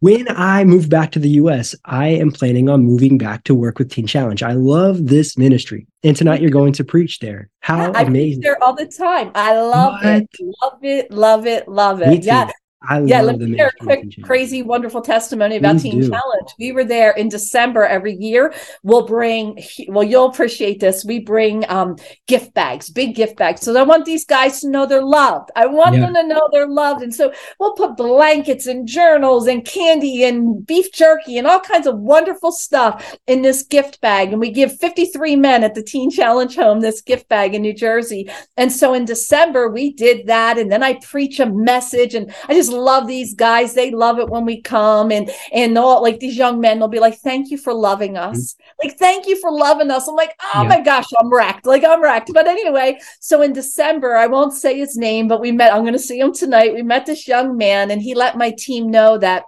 When 0.00 0.26
I 0.28 0.64
move 0.64 0.88
back 0.88 1.12
to 1.12 1.18
the 1.18 1.30
US, 1.30 1.74
I 1.84 2.08
am 2.08 2.30
planning 2.30 2.68
on 2.68 2.82
moving 2.82 3.18
back 3.18 3.44
to 3.44 3.54
work 3.54 3.78
with 3.78 3.90
Teen 3.90 4.06
Challenge. 4.06 4.42
I 4.42 4.52
love 4.52 5.06
this 5.06 5.38
ministry. 5.38 5.86
And 6.02 6.16
tonight 6.16 6.40
you're 6.40 6.50
going 6.50 6.72
to 6.74 6.84
preach 6.84 7.18
there. 7.18 7.50
How 7.60 7.76
amazing! 7.76 7.96
I 7.96 8.02
amazing. 8.02 8.40
there 8.40 8.62
all 8.64 8.74
the 8.74 8.86
time. 8.86 9.30
I 9.34 9.58
love 9.60 9.92
what? 10.02 10.06
it. 10.06 10.28
Love 10.62 10.78
it. 10.82 11.10
Love 11.10 11.46
it. 11.46 11.68
Love 11.68 12.02
it. 12.02 12.24
Yeah. 12.24 12.50
I 12.82 13.00
yeah, 13.02 13.20
let 13.20 13.38
me 13.38 13.56
share 13.56 13.68
a 13.78 13.84
quick, 13.84 14.22
crazy, 14.22 14.62
wonderful 14.62 15.02
testimony 15.02 15.56
about 15.56 15.72
Please 15.72 15.82
Teen 15.82 16.00
do. 16.00 16.08
Challenge. 16.08 16.48
We 16.58 16.72
were 16.72 16.84
there 16.84 17.10
in 17.10 17.28
December 17.28 17.84
every 17.84 18.14
year. 18.14 18.54
We'll 18.82 19.06
bring, 19.06 19.62
well, 19.88 20.02
you'll 20.02 20.30
appreciate 20.30 20.80
this. 20.80 21.04
We 21.04 21.20
bring 21.20 21.68
um, 21.68 21.96
gift 22.26 22.54
bags, 22.54 22.88
big 22.88 23.14
gift 23.14 23.36
bags. 23.36 23.60
So 23.60 23.76
I 23.76 23.82
want 23.82 24.06
these 24.06 24.24
guys 24.24 24.60
to 24.60 24.70
know 24.70 24.86
they're 24.86 25.04
loved. 25.04 25.50
I 25.56 25.66
want 25.66 25.94
yeah. 25.94 26.00
them 26.00 26.14
to 26.14 26.26
know 26.26 26.48
they're 26.52 26.66
loved. 26.66 27.02
And 27.02 27.14
so 27.14 27.34
we'll 27.58 27.74
put 27.74 27.98
blankets 27.98 28.66
and 28.66 28.88
journals 28.88 29.46
and 29.46 29.62
candy 29.62 30.24
and 30.24 30.66
beef 30.66 30.90
jerky 30.90 31.36
and 31.36 31.46
all 31.46 31.60
kinds 31.60 31.86
of 31.86 31.98
wonderful 31.98 32.50
stuff 32.50 33.14
in 33.26 33.42
this 33.42 33.62
gift 33.62 34.00
bag. 34.00 34.32
And 34.32 34.40
we 34.40 34.50
give 34.50 34.78
53 34.78 35.36
men 35.36 35.64
at 35.64 35.74
the 35.74 35.82
Teen 35.82 36.10
Challenge 36.10 36.56
home 36.56 36.80
this 36.80 37.02
gift 37.02 37.28
bag 37.28 37.54
in 37.54 37.60
New 37.60 37.74
Jersey. 37.74 38.30
And 38.56 38.72
so 38.72 38.94
in 38.94 39.04
December, 39.04 39.68
we 39.68 39.92
did 39.92 40.26
that. 40.28 40.56
And 40.56 40.72
then 40.72 40.82
I 40.82 40.94
preach 40.94 41.40
a 41.40 41.46
message 41.46 42.14
and 42.14 42.34
I 42.48 42.54
just 42.54 42.69
love 42.72 43.06
these 43.06 43.34
guys. 43.34 43.74
They 43.74 43.90
love 43.90 44.18
it 44.18 44.28
when 44.28 44.44
we 44.44 44.60
come 44.60 45.10
and 45.10 45.30
and 45.52 45.76
all 45.76 46.02
like 46.02 46.20
these 46.20 46.36
young 46.36 46.60
men 46.60 46.80
will 46.80 46.88
be 46.88 47.00
like, 47.00 47.18
"Thank 47.18 47.50
you 47.50 47.58
for 47.58 47.74
loving 47.74 48.16
us." 48.16 48.54
Mm-hmm. 48.54 48.88
Like, 48.88 48.98
"Thank 48.98 49.26
you 49.26 49.38
for 49.40 49.50
loving 49.50 49.90
us." 49.90 50.08
I'm 50.08 50.14
like, 50.14 50.34
"Oh 50.54 50.62
yeah. 50.62 50.68
my 50.68 50.80
gosh, 50.80 51.06
I'm 51.18 51.32
wrecked." 51.32 51.66
Like, 51.66 51.84
I'm 51.84 52.02
wrecked. 52.02 52.32
But 52.32 52.46
anyway, 52.46 52.98
so 53.20 53.42
in 53.42 53.52
December, 53.52 54.16
I 54.16 54.26
won't 54.26 54.54
say 54.54 54.78
his 54.78 54.96
name, 54.96 55.28
but 55.28 55.40
we 55.40 55.52
met. 55.52 55.74
I'm 55.74 55.82
going 55.82 55.92
to 55.92 55.98
see 55.98 56.20
him 56.20 56.32
tonight. 56.32 56.74
We 56.74 56.82
met 56.82 57.06
this 57.06 57.26
young 57.28 57.56
man, 57.56 57.90
and 57.90 58.00
he 58.00 58.14
let 58.14 58.38
my 58.38 58.52
team 58.52 58.90
know 58.90 59.18
that 59.18 59.44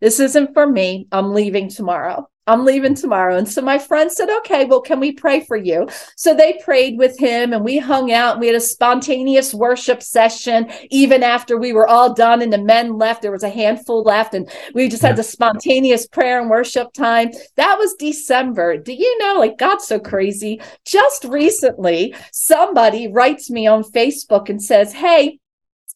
this 0.00 0.20
isn't 0.20 0.54
for 0.54 0.66
me. 0.66 1.08
I'm 1.12 1.34
leaving 1.34 1.68
tomorrow. 1.68 2.29
I'm 2.46 2.64
leaving 2.64 2.94
tomorrow. 2.94 3.36
And 3.36 3.48
so 3.48 3.62
my 3.62 3.78
friend 3.78 4.10
said, 4.10 4.28
okay, 4.38 4.64
well, 4.64 4.80
can 4.80 4.98
we 4.98 5.12
pray 5.12 5.40
for 5.40 5.56
you? 5.56 5.88
So 6.16 6.34
they 6.34 6.58
prayed 6.64 6.98
with 6.98 7.18
him 7.18 7.52
and 7.52 7.64
we 7.64 7.78
hung 7.78 8.12
out. 8.12 8.32
And 8.32 8.40
we 8.40 8.46
had 8.46 8.56
a 8.56 8.60
spontaneous 8.60 9.54
worship 9.54 10.02
session. 10.02 10.70
Even 10.90 11.22
after 11.22 11.58
we 11.58 11.72
were 11.72 11.86
all 11.86 12.14
done 12.14 12.42
and 12.42 12.52
the 12.52 12.58
men 12.58 12.98
left, 12.98 13.22
there 13.22 13.30
was 13.30 13.42
a 13.42 13.50
handful 13.50 14.02
left. 14.02 14.34
And 14.34 14.50
we 14.74 14.88
just 14.88 15.02
had 15.02 15.16
the 15.16 15.22
spontaneous 15.22 16.06
prayer 16.06 16.40
and 16.40 16.50
worship 16.50 16.92
time. 16.92 17.30
That 17.56 17.78
was 17.78 17.94
December. 17.98 18.78
Do 18.78 18.94
you 18.94 19.18
know, 19.18 19.34
like, 19.38 19.58
God's 19.58 19.86
so 19.86 20.00
crazy. 20.00 20.60
Just 20.84 21.24
recently, 21.24 22.14
somebody 22.32 23.06
writes 23.12 23.50
me 23.50 23.66
on 23.66 23.84
Facebook 23.84 24.48
and 24.48 24.62
says, 24.62 24.92
hey, 24.92 25.39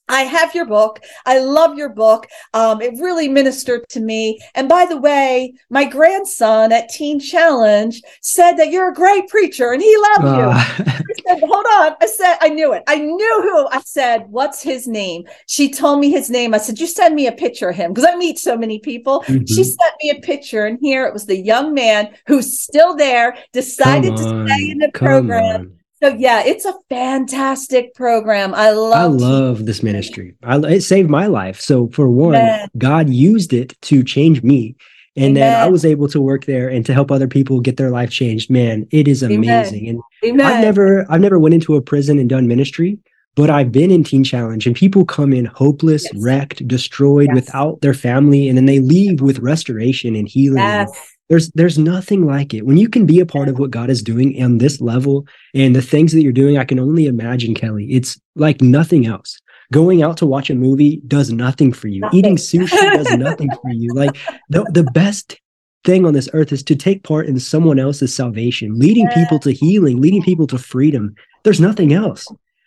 I 0.08 0.22
have 0.22 0.54
your 0.54 0.66
book. 0.66 1.00
I 1.24 1.38
love 1.38 1.76
your 1.76 1.88
book. 1.88 2.26
Um, 2.52 2.80
it 2.82 2.92
really 3.00 3.28
ministered 3.28 3.88
to 3.90 4.00
me. 4.00 4.38
And 4.54 4.68
by 4.68 4.86
the 4.86 4.98
way, 4.98 5.54
my 5.70 5.84
grandson 5.84 6.72
at 6.72 6.90
Teen 6.90 7.18
Challenge 7.18 8.00
said 8.20 8.56
that 8.56 8.70
you're 8.70 8.90
a 8.90 8.94
great 8.94 9.28
preacher 9.28 9.72
and 9.72 9.80
he 9.80 9.96
loved 9.96 10.24
uh. 10.24 10.36
you. 10.36 10.84
I 10.96 11.02
said, 11.26 11.40
hold 11.40 11.66
on. 11.66 11.96
I 12.00 12.06
said, 12.06 12.36
I 12.40 12.48
knew 12.50 12.72
it. 12.72 12.82
I 12.86 12.96
knew 12.96 13.42
who. 13.42 13.68
I 13.68 13.80
said, 13.80 14.26
what's 14.28 14.62
his 14.62 14.86
name? 14.86 15.24
She 15.46 15.70
told 15.70 16.00
me 16.00 16.10
his 16.10 16.28
name. 16.28 16.54
I 16.54 16.58
said, 16.58 16.78
you 16.78 16.86
send 16.86 17.14
me 17.14 17.26
a 17.26 17.32
picture 17.32 17.70
of 17.70 17.76
him 17.76 17.92
because 17.92 18.08
I 18.10 18.16
meet 18.16 18.38
so 18.38 18.56
many 18.56 18.78
people. 18.78 19.20
Mm-hmm. 19.22 19.44
She 19.46 19.64
sent 19.64 19.94
me 20.02 20.10
a 20.10 20.20
picture 20.20 20.66
and 20.66 20.78
here 20.80 21.06
it 21.06 21.14
was 21.14 21.26
the 21.26 21.36
young 21.36 21.72
man 21.72 22.14
who's 22.26 22.60
still 22.60 22.94
there, 22.94 23.36
decided 23.52 24.16
to 24.16 24.22
stay 24.22 24.70
in 24.70 24.78
the 24.78 24.90
program. 24.92 25.60
On 25.60 25.83
so 26.04 26.14
yeah, 26.18 26.42
it's 26.44 26.66
a 26.66 26.74
fantastic 26.90 27.94
program. 27.94 28.54
I 28.54 28.72
love. 28.72 28.92
I 28.92 29.04
love 29.04 29.64
this 29.64 29.82
ministry. 29.82 30.34
I, 30.42 30.58
it 30.58 30.82
saved 30.82 31.08
my 31.08 31.26
life. 31.26 31.60
So 31.60 31.88
for 31.88 32.08
one, 32.08 32.34
Amen. 32.34 32.68
God 32.76 33.08
used 33.08 33.54
it 33.54 33.80
to 33.82 34.04
change 34.04 34.42
me, 34.42 34.76
and 35.16 35.24
Amen. 35.24 35.34
then 35.34 35.60
I 35.62 35.68
was 35.68 35.84
able 35.86 36.08
to 36.08 36.20
work 36.20 36.44
there 36.44 36.68
and 36.68 36.84
to 36.84 36.92
help 36.92 37.10
other 37.10 37.28
people 37.28 37.60
get 37.60 37.78
their 37.78 37.90
life 37.90 38.10
changed. 38.10 38.50
Man, 38.50 38.86
it 38.90 39.08
is 39.08 39.22
amazing. 39.22 40.02
Amen. 40.22 40.40
And 40.40 40.42
I've 40.42 40.62
never, 40.62 41.06
I've 41.10 41.22
never 41.22 41.38
went 41.38 41.54
into 41.54 41.74
a 41.74 41.80
prison 41.80 42.18
and 42.18 42.28
done 42.28 42.46
ministry, 42.46 42.98
but 43.34 43.48
I've 43.48 43.72
been 43.72 43.90
in 43.90 44.04
Teen 44.04 44.24
Challenge, 44.24 44.66
and 44.66 44.76
people 44.76 45.06
come 45.06 45.32
in 45.32 45.46
hopeless, 45.46 46.04
yes. 46.12 46.22
wrecked, 46.22 46.68
destroyed, 46.68 47.28
yes. 47.28 47.34
without 47.34 47.80
their 47.80 47.94
family, 47.94 48.48
and 48.48 48.58
then 48.58 48.66
they 48.66 48.80
leave 48.80 49.22
with 49.22 49.38
restoration 49.38 50.14
and 50.16 50.28
healing. 50.28 50.58
Yes. 50.58 51.13
There's 51.28 51.50
there's 51.52 51.78
nothing 51.78 52.26
like 52.26 52.52
it. 52.52 52.66
When 52.66 52.76
you 52.76 52.88
can 52.88 53.06
be 53.06 53.20
a 53.20 53.26
part 53.26 53.48
of 53.48 53.58
what 53.58 53.70
god 53.70 53.90
is 53.90 54.02
doing 54.02 54.42
on 54.42 54.58
this 54.58 54.80
level 54.80 55.26
and 55.54 55.74
the 55.74 55.82
things 55.82 56.12
that 56.12 56.22
you're 56.22 56.32
doing 56.32 56.58
i 56.58 56.64
can 56.64 56.78
only 56.78 57.06
imagine 57.06 57.54
kelly 57.54 57.86
it's 57.90 58.20
like 58.36 58.60
nothing 58.60 59.06
else. 59.06 59.38
Going 59.72 60.02
out 60.02 60.18
to 60.18 60.26
watch 60.26 60.50
a 60.50 60.54
movie 60.54 61.00
does 61.06 61.32
nothing 61.32 61.72
for 61.72 61.88
you. 61.88 62.00
Nothing. 62.00 62.18
eating 62.18 62.36
sushi 62.36 62.92
does 62.94 63.10
nothing 63.16 63.50
for 63.62 63.70
you. 63.70 63.92
Like 63.94 64.16
the, 64.50 64.64
the 64.72 64.84
best 64.92 65.40
thing 65.84 66.04
on 66.04 66.14
this 66.14 66.28
earth 66.32 66.52
is 66.52 66.62
to 66.64 66.76
take 66.76 67.02
part 67.02 67.26
in 67.26 67.38
someone 67.38 67.78
else's 67.78 68.14
salvation 68.14 68.78
leading 68.78 69.04
yeah. 69.04 69.14
people 69.14 69.38
to 69.40 69.52
healing 69.52 70.00
leading 70.00 70.22
people 70.22 70.46
to 70.48 70.58
freedom. 70.58 71.14
There's 71.42 71.60
nothing 71.60 71.92
else 71.92 72.26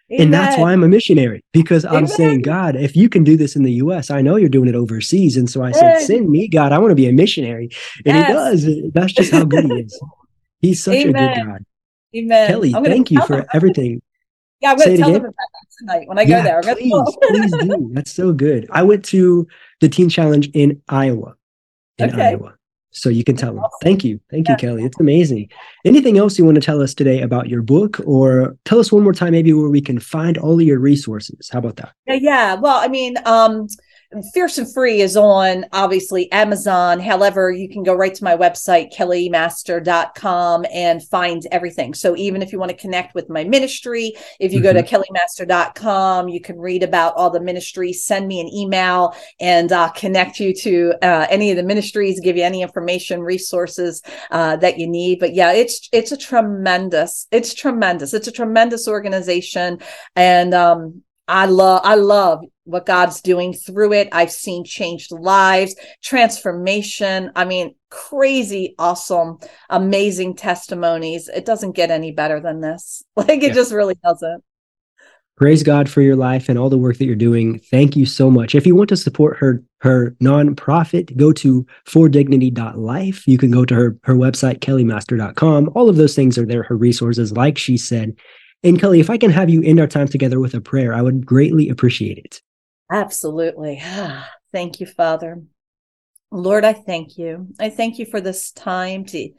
Amen. 0.10 0.26
And 0.26 0.34
that's 0.34 0.58
why 0.58 0.72
I'm 0.72 0.84
a 0.84 0.88
missionary 0.88 1.43
because 1.51 1.84
I'm 1.84 1.95
Amen. 1.95 2.08
saying, 2.08 2.41
God, 2.41 2.78
if 2.78 2.95
you 2.95 3.10
can 3.10 3.26
do 3.26 3.36
this 3.36 3.58
in 3.58 3.64
the 3.64 3.74
US, 3.74 4.10
I 4.10 4.22
know 4.22 4.38
you're 4.38 4.47
doing 4.47 4.70
it 4.70 4.76
overseas. 4.76 5.36
And 5.36 5.49
so 5.49 5.64
I 5.64 5.72
said, 5.72 5.99
send 5.99 6.30
me, 6.30 6.47
God, 6.47 6.72
I 6.72 6.78
want 6.78 6.91
to 6.91 6.95
be 6.95 7.08
a 7.08 7.14
missionary. 7.14 7.70
And 8.05 8.16
yes. 8.16 8.28
he 8.28 8.34
does. 8.34 8.91
That's 8.93 9.12
just 9.12 9.32
how 9.32 9.43
good 9.43 9.66
he 9.66 9.74
is. 9.74 10.01
He's 10.60 10.84
such 10.84 10.95
Amen. 10.95 11.16
a 11.16 11.36
good 11.36 11.45
God. 11.45 11.66
Amen. 12.16 12.47
Kelly, 12.47 12.72
thank 12.72 13.12
you 13.12 13.22
for 13.26 13.45
everything. 13.53 14.01
Yeah, 14.60 14.72
I'm 14.72 14.78
going 14.78 14.89
to 14.89 14.97
tell 14.97 15.10
again. 15.10 15.22
them 15.22 15.30
about 15.30 15.36
that 15.36 15.68
tonight 15.78 16.08
when 16.08 16.18
I 16.18 16.24
yeah, 16.24 16.39
go 16.39 16.64
there. 16.64 16.76
Please, 16.76 17.18
please 17.22 17.51
do. 17.51 17.91
That's 17.93 18.12
so 18.12 18.34
good. 18.34 18.68
I 18.72 18.82
went 18.82 19.05
to 19.05 19.47
the 19.82 19.88
Teen 19.88 20.10
Challenge 20.10 20.49
in 20.55 20.82
Iowa. 20.89 21.36
In 21.99 22.10
okay. 22.14 22.30
Iowa. 22.30 22.57
So 22.92 23.10
you 23.10 23.24
can 23.24 23.36
tell 23.36 23.54
them. 23.54 23.64
Thank 23.84 24.04
you. 24.04 24.20
Thank 24.32 24.50
you, 24.50 24.56
Kelly. 24.56 24.84
It's 24.84 25.00
amazing. 25.00 25.50
Anything 25.86 26.18
else 26.18 26.40
you 26.40 26.46
want 26.46 26.56
to 26.56 26.62
tell 26.62 26.82
us 26.82 26.94
today 26.94 27.22
about 27.22 27.48
your 27.48 27.62
book 27.62 28.00
or 28.06 28.58
tell 28.66 28.80
us 28.80 28.92
one 28.92 29.04
more 29.04 29.14
time 29.14 29.34
maybe 29.34 29.54
where 29.54 29.70
we 29.70 29.82
can 29.82 30.00
find 30.00 30.38
all 30.38 30.60
of 30.60 30.66
your 30.66 30.80
resources? 30.80 31.50
How 31.52 31.60
about 31.60 31.76
that? 31.76 31.94
Yeah, 32.08 32.16
yeah. 32.16 32.54
Well, 32.56 32.78
I 32.78 32.88
mean, 32.88 33.16
um, 33.26 33.68
Fierce 34.34 34.58
and 34.58 34.74
Free 34.74 35.01
is 35.01 35.18
on 35.18 35.66
obviously 35.74 36.32
Amazon. 36.32 36.99
However, 37.01 37.51
you 37.51 37.68
can 37.68 37.84
go 37.84 37.93
right 37.93 38.16
to 38.16 38.24
my 38.24 38.38
website, 38.38 38.93
kellymaster.com, 38.95 40.66
and 40.74 41.05
find 41.10 41.45
everything. 41.51 41.93
So 41.93 42.16
even 42.16 42.41
if 42.41 42.53
you 42.53 42.60
want 42.60 42.72
to 42.72 42.78
connect 42.78 43.16
with 43.16 43.30
my 43.30 43.43
ministry, 43.43 44.14
if 44.39 44.53
you 44.53 44.60
mm-hmm. 44.60 44.64
go 44.64 44.74
to 44.74 44.82
mm-hmm. 44.82 44.95
kellymaster.com, 44.95 46.30
you 46.30 46.39
can 46.39 46.58
read 46.58 46.84
about 46.84 47.16
all 47.18 47.30
the 47.30 47.41
ministries, 47.41 48.05
send 48.05 48.30
me 48.30 48.39
an 48.39 48.47
email, 48.47 49.14
and 49.41 49.74
uh, 49.74 49.89
connect 49.89 50.39
you 50.39 50.53
to 50.53 50.93
uh, 51.01 51.28
any 51.30 51.51
of 51.51 51.58
the 51.58 51.64
ministries, 51.64 52.22
give 52.22 52.38
you 52.38 52.43
any 52.43 52.62
information, 52.62 53.20
resources 53.20 54.01
uh, 54.32 54.55
that 54.55 54.80
you 54.80 54.88
need. 54.88 55.20
But 55.20 55.34
yeah, 55.34 55.51
it's 55.51 55.89
it's 55.91 56.14
a 56.14 56.18
tremendous, 56.18 57.28
it's 57.32 57.53
tremendous. 57.53 58.14
It's 58.14 58.28
a 58.28 58.32
tremendous 58.32 58.88
organization. 58.88 59.80
And 60.16 60.53
um, 60.53 61.03
I 61.28 61.45
love 61.45 61.82
I 61.84 61.95
love 61.95 62.45
what 62.68 62.86
God's 62.86 63.22
doing 63.22 63.53
through 63.53 63.93
it. 63.93 64.09
I've 64.11 64.32
seen 64.32 64.63
changed 64.63 65.11
lives, 65.11 65.76
transformation. 66.03 67.32
I 67.36 67.45
mean, 67.45 67.76
crazy, 67.89 68.76
awesome, 68.78 69.39
amazing 69.70 70.36
testimonies. 70.36 71.30
It 71.30 71.45
doesn't 71.45 71.76
get 71.76 71.91
any 71.91 72.11
better 72.11 72.39
than 72.39 72.61
this. 72.61 73.03
Like 73.15 73.41
it 73.41 73.47
yeah. 73.47 73.53
just 73.53 73.74
really 73.74 73.95
doesn't. 74.03 74.43
Praise 75.38 75.61
God 75.61 75.88
for 75.88 76.01
your 76.01 76.15
life 76.15 76.49
and 76.49 76.57
all 76.57 76.70
the 76.70 76.78
work 76.80 76.97
that 76.97 77.05
you're 77.05 77.15
doing. 77.15 77.59
Thank 77.59 77.95
you 77.95 78.07
so 78.07 78.32
much. 78.32 78.55
If 78.55 78.65
you 78.65 78.76
want 78.76 78.89
to 78.89 78.97
support 78.97 79.38
her 79.38 79.63
her 79.82 80.11
nonprofit, 80.22 81.15
go 81.15 81.32
to 81.34 81.65
fordignity.life. 81.86 83.28
You 83.28 83.38
can 83.38 83.51
go 83.51 83.63
to 83.65 83.76
her 83.76 83.97
her 84.03 84.15
website 84.15 84.59
kellymaster.com. 84.59 85.72
All 85.76 85.89
of 85.89 85.95
those 85.97 86.15
things 86.15 86.38
are 86.39 86.45
there 86.45 86.63
her 86.63 86.76
resources 86.76 87.32
like 87.32 87.57
she 87.57 87.78
said. 87.78 88.18
And 88.63 88.80
Kelly, 88.80 88.99
if 88.99 89.11
I 89.11 89.18
can 89.18 89.30
have 89.30 89.49
you 89.49 89.61
end 89.61 89.80
our 89.80 89.88
time 89.88 90.07
together 90.07 90.39
with 90.39 90.55
a 90.55 90.61
prayer, 90.61 90.93
I 90.93 91.03
would 91.03 91.26
greatly 91.26 91.70
appreciate 91.70 92.18
it. 92.18 92.41
Absolutely. 92.92 93.82
Thank 94.52 94.80
you, 94.80 94.86
Father. 94.86 95.42
Lord, 96.32 96.66
I 96.66 96.74
thank 96.74 97.18
you. 97.18 97.48
I 97.60 97.70
thank 97.70 98.00
you 98.00 98.06
for 98.06 98.20
this 98.20 98.52
time 98.52 99.06
to 99.06 99.30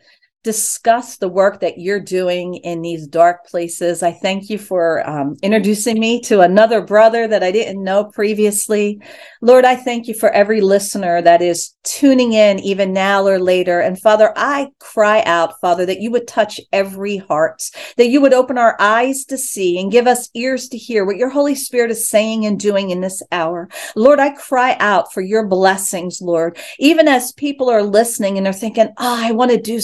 discuss 0.44 1.16
the 1.16 1.28
work 1.28 1.60
that 1.60 1.78
you're 1.78 2.00
doing 2.00 2.54
in 2.54 2.80
these 2.80 3.06
dark 3.06 3.44
places. 3.46 4.02
I 4.02 4.12
thank 4.12 4.48
you 4.48 4.56
for 4.58 5.08
um, 5.08 5.36
introducing 5.42 5.98
me 5.98 6.20
to 6.22 6.40
another 6.40 6.80
brother 6.80 7.26
that 7.26 7.42
I 7.42 7.50
didn't 7.50 7.82
know 7.82 8.04
previously. 8.04 9.00
Lord, 9.40 9.64
I 9.64 9.74
thank 9.74 10.06
you 10.06 10.14
for 10.14 10.30
every 10.30 10.60
listener 10.60 11.20
that 11.22 11.42
is 11.42 11.74
tuning 11.82 12.34
in 12.34 12.60
even 12.60 12.92
now 12.92 13.26
or 13.26 13.38
later. 13.40 13.80
And 13.80 14.00
Father, 14.00 14.32
I 14.36 14.68
cry 14.78 15.22
out, 15.22 15.60
Father, 15.60 15.84
that 15.86 16.00
you 16.00 16.10
would 16.12 16.28
touch 16.28 16.60
every 16.72 17.16
heart, 17.16 17.62
that 17.96 18.08
you 18.08 18.20
would 18.20 18.32
open 18.32 18.58
our 18.58 18.76
eyes 18.78 19.24
to 19.26 19.38
see 19.38 19.78
and 19.80 19.92
give 19.92 20.06
us 20.06 20.30
ears 20.34 20.68
to 20.68 20.78
hear 20.78 21.04
what 21.04 21.16
your 21.16 21.30
Holy 21.30 21.54
Spirit 21.56 21.90
is 21.90 22.08
saying 22.08 22.46
and 22.46 22.60
doing 22.60 22.90
in 22.90 23.00
this 23.00 23.22
hour. 23.32 23.68
Lord, 23.96 24.20
I 24.20 24.30
cry 24.30 24.76
out 24.78 25.12
for 25.12 25.20
your 25.20 25.46
blessings, 25.46 26.20
Lord, 26.20 26.58
even 26.78 27.08
as 27.08 27.32
people 27.32 27.68
are 27.68 27.82
listening 27.82 28.36
and 28.36 28.46
they're 28.46 28.52
thinking, 28.52 28.88
oh, 28.98 29.16
I 29.26 29.32
want 29.32 29.50
to 29.50 29.60
do 29.60 29.80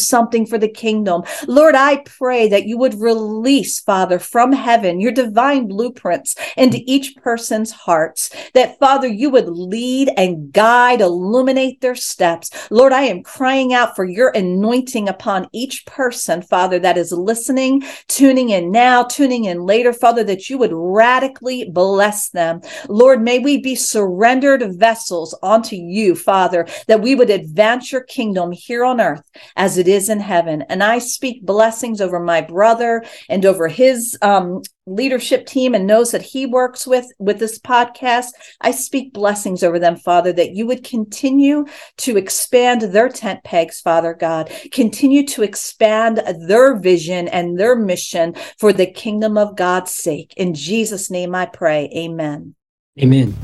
for 0.46 0.58
the 0.58 0.68
kingdom. 0.68 1.22
Lord, 1.46 1.74
I 1.74 2.02
pray 2.04 2.48
that 2.48 2.66
you 2.66 2.78
would 2.78 3.00
release, 3.00 3.80
Father, 3.80 4.18
from 4.18 4.52
heaven 4.52 5.00
your 5.00 5.12
divine 5.12 5.66
blueprints 5.66 6.34
into 6.56 6.78
each 6.86 7.16
person's 7.16 7.70
hearts, 7.70 8.34
that, 8.54 8.78
Father, 8.78 9.08
you 9.08 9.30
would 9.30 9.48
lead 9.48 10.10
and 10.16 10.52
guide, 10.52 11.00
illuminate 11.00 11.80
their 11.80 11.94
steps. 11.94 12.50
Lord, 12.70 12.92
I 12.92 13.02
am 13.02 13.22
crying 13.22 13.72
out 13.72 13.96
for 13.96 14.04
your 14.04 14.28
anointing 14.30 15.08
upon 15.08 15.48
each 15.52 15.86
person, 15.86 16.42
Father, 16.42 16.78
that 16.78 16.98
is 16.98 17.12
listening, 17.12 17.82
tuning 18.08 18.50
in 18.50 18.70
now, 18.70 19.02
tuning 19.02 19.44
in 19.46 19.64
later, 19.64 19.92
Father, 19.92 20.24
that 20.24 20.48
you 20.50 20.58
would 20.58 20.72
radically 20.72 21.70
bless 21.70 22.28
them. 22.30 22.60
Lord, 22.88 23.22
may 23.22 23.38
we 23.38 23.60
be 23.60 23.74
surrendered 23.74 24.78
vessels 24.78 25.36
onto 25.42 25.76
you, 25.76 26.14
Father, 26.14 26.66
that 26.86 27.00
we 27.00 27.14
would 27.14 27.30
advance 27.30 27.90
your 27.90 28.02
kingdom 28.02 28.52
here 28.52 28.84
on 28.84 29.00
earth 29.00 29.30
as 29.56 29.78
it 29.78 29.88
is 29.88 30.08
in 30.08 30.20
heaven 30.20 30.33
heaven. 30.34 30.62
And 30.62 30.82
I 30.82 30.98
speak 30.98 31.46
blessings 31.46 32.00
over 32.00 32.18
my 32.18 32.40
brother 32.40 33.04
and 33.28 33.46
over 33.46 33.68
his 33.68 34.18
um, 34.20 34.62
leadership 34.84 35.46
team 35.46 35.74
and 35.74 35.86
knows 35.86 36.10
that 36.10 36.22
he 36.22 36.44
works 36.44 36.88
with 36.88 37.06
with 37.18 37.38
this 37.38 37.58
podcast. 37.58 38.30
I 38.60 38.72
speak 38.72 39.12
blessings 39.12 39.62
over 39.62 39.78
them 39.78 39.96
father 39.96 40.32
that 40.32 40.54
you 40.56 40.66
would 40.66 40.82
continue 40.82 41.66
to 41.98 42.16
expand 42.16 42.82
their 42.82 43.08
tent 43.08 43.44
pegs 43.44 43.80
father 43.80 44.12
god. 44.12 44.50
Continue 44.72 45.24
to 45.28 45.42
expand 45.44 46.20
their 46.48 46.76
vision 46.76 47.28
and 47.28 47.58
their 47.58 47.76
mission 47.76 48.34
for 48.58 48.72
the 48.72 48.86
kingdom 48.86 49.38
of 49.38 49.56
god's 49.56 49.94
sake. 49.94 50.34
In 50.36 50.52
jesus 50.52 51.10
name 51.10 51.34
i 51.34 51.46
pray. 51.46 51.88
Amen. 51.96 52.56
Amen. 53.00 53.36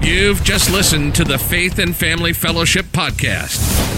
You've 0.00 0.42
just 0.42 0.70
listened 0.70 1.14
to 1.16 1.24
the 1.24 1.38
faith 1.38 1.78
and 1.78 1.94
family 1.94 2.32
fellowship 2.32 2.86
podcast 2.86 3.97